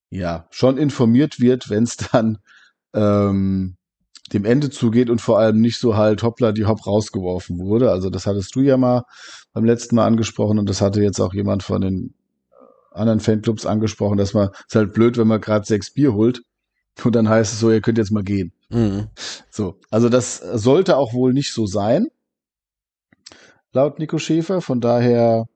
[0.08, 2.38] ja schon informiert wird, wenn es dann
[2.94, 3.76] ähm,
[4.32, 7.90] dem Ende zugeht und vor allem nicht so halt hoppla die Hopp rausgeworfen wurde.
[7.90, 9.02] Also das hattest du ja mal
[9.52, 12.14] beim letzten Mal angesprochen und das hatte jetzt auch jemand von den
[12.90, 16.42] anderen Fanclubs angesprochen, dass man ist halt blöd, wenn man gerade sechs Bier holt
[17.04, 18.52] und dann heißt es so, ihr könnt jetzt mal gehen.
[18.70, 19.08] Mhm.
[19.50, 22.08] So, also das sollte auch wohl nicht so sein,
[23.72, 24.60] laut Nico Schäfer.
[24.60, 25.46] Von daher,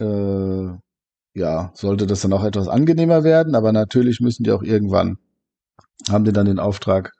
[0.00, 0.68] äh,
[1.34, 3.54] ja, sollte das dann auch etwas angenehmer werden.
[3.54, 5.18] Aber natürlich müssen die auch irgendwann
[6.10, 7.12] haben die dann den Auftrag,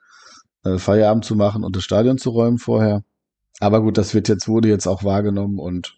[0.63, 3.03] äh, Feierabend zu machen und das Stadion zu räumen vorher.
[3.59, 5.97] Aber gut, das wird jetzt wurde jetzt auch wahrgenommen und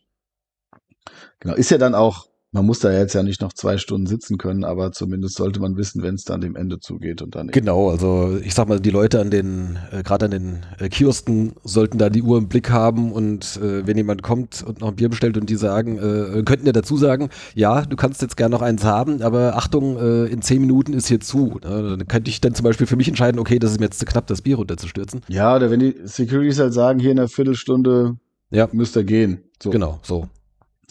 [1.40, 2.28] genau ist ja dann auch
[2.58, 5.78] man muss da jetzt ja nicht noch zwei Stunden sitzen können, aber zumindest sollte man
[5.78, 8.90] wissen, wenn es dann dem Ende zugeht und dann Genau, also ich sag mal, die
[8.90, 12.72] Leute an den, äh, gerade an den äh, Kiosken sollten da die Uhr im Blick
[12.72, 16.42] haben und äh, wenn jemand kommt und noch ein Bier bestellt und die sagen, äh,
[16.44, 20.26] könnten ja dazu sagen, ja, du kannst jetzt gerne noch eins haben, aber Achtung, äh,
[20.26, 21.60] in zehn Minuten ist hier zu.
[21.64, 21.96] Ne?
[21.98, 24.06] Dann könnte ich dann zum Beispiel für mich entscheiden, okay, das ist mir jetzt zu
[24.06, 25.22] knapp, das Bier runterzustürzen.
[25.28, 28.18] Ja, oder wenn die Securities halt sagen, hier in einer Viertelstunde
[28.50, 28.68] Ja.
[28.72, 29.44] müsst ihr gehen.
[29.62, 30.28] So, Genau, so.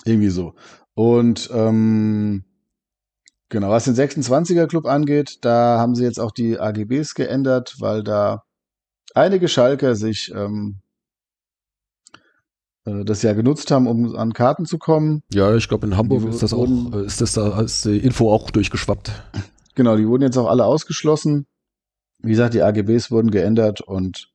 [0.04, 0.54] irgendwie so.
[0.98, 2.44] Und ähm,
[3.50, 8.02] genau, was den 26er Club angeht, da haben sie jetzt auch die AGBs geändert, weil
[8.02, 8.44] da
[9.14, 10.80] einige Schalker sich ähm,
[12.86, 15.22] äh, das ja genutzt haben, um an Karten zu kommen.
[15.32, 17.84] Ja, ich glaube in Hamburg Die ist das auch, wurden- äh, ist das da, ist
[17.84, 19.12] die Info auch durchgeschwappt.
[19.74, 21.46] Genau, die wurden jetzt auch alle ausgeschlossen.
[22.20, 24.32] Wie gesagt, die AGBs wurden geändert und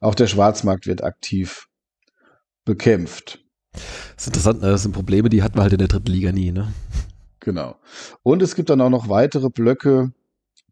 [0.00, 1.68] auch der Schwarzmarkt wird aktiv
[2.64, 3.43] bekämpft.
[3.74, 3.82] Das
[4.18, 4.70] ist interessant, ne?
[4.70, 6.72] das sind Probleme, die hatten wir halt in der dritten Liga nie, ne?
[7.40, 7.76] Genau.
[8.22, 10.12] Und es gibt dann auch noch weitere Blöcke,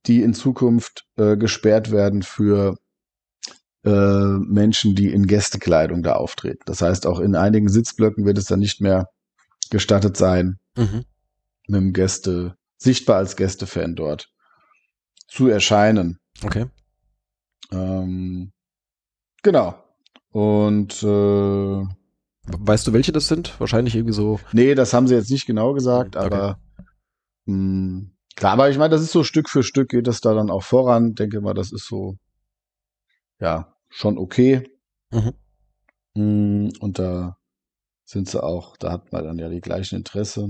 [0.07, 2.77] die in Zukunft äh, gesperrt werden für
[3.85, 6.63] äh, Menschen, die in Gästekleidung da auftreten.
[6.67, 9.09] Das heißt, auch in einigen Sitzblöcken wird es dann nicht mehr
[9.71, 11.05] gestattet sein, Mhm.
[11.69, 14.31] mit dem Gäste, sichtbar als Gästefan dort
[15.29, 16.19] zu erscheinen.
[16.43, 16.67] Okay.
[17.71, 18.53] Ähm,
[19.43, 19.75] genau.
[20.31, 21.85] Und äh,
[22.47, 23.59] Weißt du, welche das sind?
[23.61, 24.41] Wahrscheinlich irgendwie so.
[24.53, 26.27] nee, das haben sie jetzt nicht genau gesagt, Okay.
[26.27, 26.59] aber
[27.47, 30.51] mh, klar, aber ich meine, das ist so Stück für Stück geht das da dann
[30.51, 31.15] auch voran.
[31.15, 32.17] Denke mal, das ist so
[33.41, 34.69] ja schon okay.
[35.11, 35.33] Mhm.
[36.15, 37.37] Mm, Und da
[38.05, 40.49] sind sie auch, da hat man dann ja die gleichen Interesse.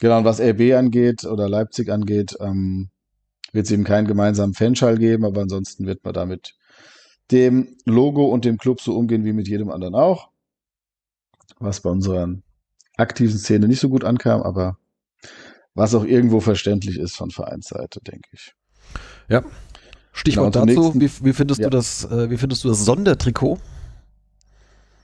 [0.00, 2.90] Genau, und was RB angeht oder Leipzig angeht, ähm,
[3.52, 6.54] wird es eben keinen gemeinsamen Fanschall geben, aber ansonsten wird man da mit
[7.30, 10.28] dem Logo und dem Club so umgehen wie mit jedem anderen auch.
[11.58, 12.28] Was bei unserer
[12.96, 14.78] aktiven Szene nicht so gut ankam, aber
[15.74, 18.54] was auch irgendwo verständlich ist von Vereinsseite, denke ich.
[20.12, 21.68] Stichwort Genau, dazu, nächsten- wie, wie findest Ja.
[21.68, 23.58] du das, äh, wie findest du das Sondertrikot?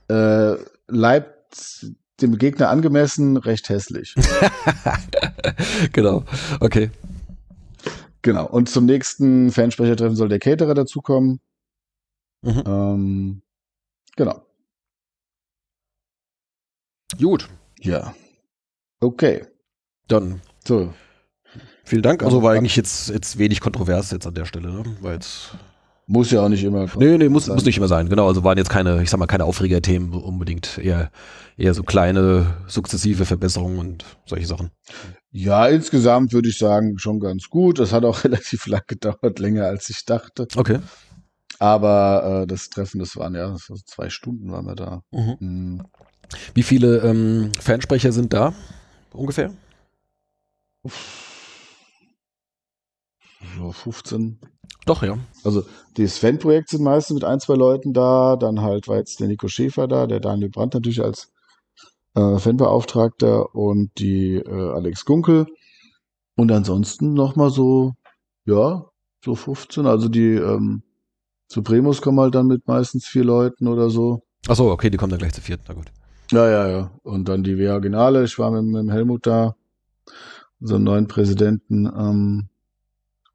[0.09, 0.55] Äh,
[0.89, 4.15] Leipzig dem Gegner angemessen, recht hässlich.
[5.93, 6.25] genau.
[6.61, 6.91] Okay.
[8.23, 8.47] Genau.
[8.47, 11.41] Und zum nächsten Fansprechertreffen soll der Caterer dazukommen.
[12.43, 12.63] Mhm.
[12.67, 13.43] Ähm,
[14.17, 14.43] genau.
[17.19, 17.49] Gut.
[17.81, 18.15] Ja.
[19.01, 19.45] Okay.
[20.09, 20.93] Dann So.
[21.85, 22.23] vielen Dank.
[22.23, 24.85] Also Also, war eigentlich jetzt, jetzt wenig kontrovers jetzt an der Stelle, ne?
[25.01, 25.51] War jetzt.
[26.07, 26.87] Muss ja auch nicht immer.
[26.97, 27.55] Nee, nee, muss, sein.
[27.55, 28.09] muss nicht immer sein.
[28.09, 28.27] Genau.
[28.27, 30.77] Also waren jetzt keine, ich sag mal, keine Aufregerthemen unbedingt.
[30.79, 31.13] Eher,
[31.57, 34.71] eher so kleine, sukzessive Verbesserungen und solche Sachen.
[35.31, 37.79] Ja, insgesamt würde ich sagen, schon ganz gut.
[37.79, 40.49] Das hat auch relativ lang gedauert, länger als ich dachte.
[40.57, 40.81] Okay.
[41.61, 45.03] Aber äh, das Treffen, das waren ja das war zwei Stunden waren wir da.
[45.13, 45.85] Mhm.
[46.55, 48.55] Wie viele ähm, Fansprecher sind da
[49.13, 49.53] ungefähr?
[53.57, 54.39] so 15.
[54.87, 55.19] Doch, ja.
[55.45, 58.37] Also das Fanprojekt sind meistens mit ein, zwei Leuten da.
[58.37, 61.31] Dann halt war jetzt der Nico Schäfer da, der Daniel Brandt natürlich als
[62.15, 65.47] äh, Fanbeauftragter und die äh, Alex Gunkel.
[66.37, 67.93] Und ansonsten nochmal so,
[68.47, 68.87] ja,
[69.25, 69.87] so 15.
[69.87, 70.83] Also die ähm,
[71.49, 74.23] Supremos kommen halt dann mit meistens vier Leuten oder so.
[74.49, 75.61] Achso, okay, die kommen dann gleich zu viert.
[75.69, 75.93] Na gut.
[76.31, 76.91] Ja, ja, ja.
[77.03, 78.25] Und dann die Weaginale.
[78.25, 79.57] Ich war mit, mit dem Helmut da,
[80.61, 81.87] unserem neuen Präsidenten.
[81.87, 82.49] Ähm,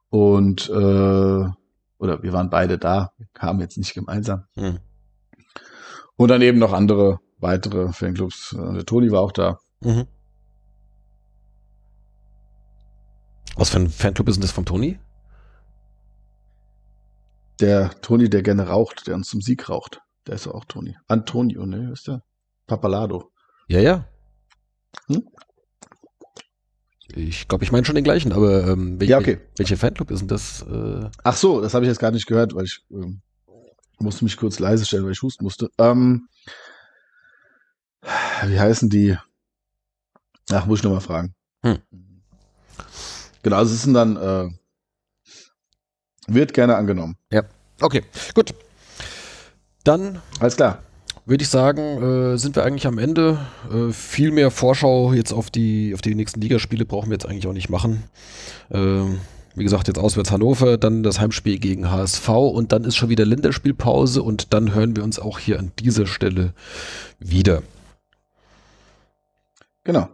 [0.10, 4.46] und, äh, oder wir waren beide da, kamen jetzt nicht gemeinsam.
[4.56, 4.80] Hm.
[6.16, 8.54] Und dann eben noch andere, weitere Fanclubs.
[8.54, 9.60] Äh, Der Toni war auch da.
[9.82, 10.08] Mhm.
[13.58, 15.00] Was für ein Fanclub ist denn das vom Toni?
[17.60, 20.02] Der Toni, der gerne raucht, der uns zum Sieg raucht.
[20.28, 20.98] Der ist auch Toni.
[21.08, 22.22] Antonio, ne, ist der?
[22.68, 23.32] Papalado.
[23.68, 24.08] Ja, ja.
[25.08, 25.28] Hm?
[27.16, 29.40] Ich glaube, ich meine schon den gleichen, aber ähm, welche, Ja, okay.
[29.58, 30.64] welche Fanclub ist denn das?
[30.64, 33.22] Äh, Ach so, das habe ich jetzt gar nicht gehört, weil ich ähm,
[34.00, 35.70] musste mich kurz leise stellen, weil ich husten musste.
[35.78, 36.28] Ähm,
[38.46, 39.18] wie heißen die?
[40.52, 41.34] Ach, muss ich nochmal fragen.
[41.64, 41.80] Hm.
[43.44, 44.50] Genau, also es sind dann, äh,
[46.28, 47.18] wird gerne angenommen.
[47.82, 48.54] okay, gut.
[49.84, 50.84] Dann Alles klar.
[51.26, 51.82] Würde ich sagen,
[52.34, 53.40] äh, sind wir eigentlich am Ende.
[53.72, 57.48] Äh, viel mehr Vorschau jetzt auf die, auf die nächsten Ligaspiele brauchen wir jetzt eigentlich
[57.48, 58.04] auch nicht machen.
[58.72, 59.20] Ähm,
[59.56, 63.26] wie gesagt, jetzt auswärts Hannover, dann das Heimspiel gegen HSV und dann ist schon wieder
[63.26, 66.54] Länderspielpause und dann hören wir uns auch hier an dieser Stelle
[67.20, 67.64] wieder.
[69.84, 70.10] Genau.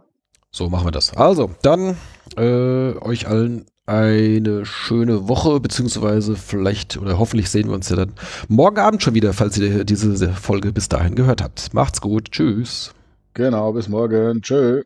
[0.50, 1.16] So machen wir das.
[1.16, 1.96] Also, dann
[2.36, 8.12] äh, euch allen eine schöne Woche, beziehungsweise vielleicht oder hoffentlich sehen wir uns ja dann
[8.48, 11.74] morgen Abend schon wieder, falls ihr diese Folge bis dahin gehört habt.
[11.74, 12.30] Macht's gut.
[12.30, 12.94] Tschüss.
[13.34, 14.42] Genau, bis morgen.
[14.42, 14.82] Tschö.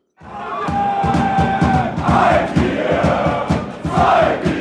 [3.95, 4.56] Zeig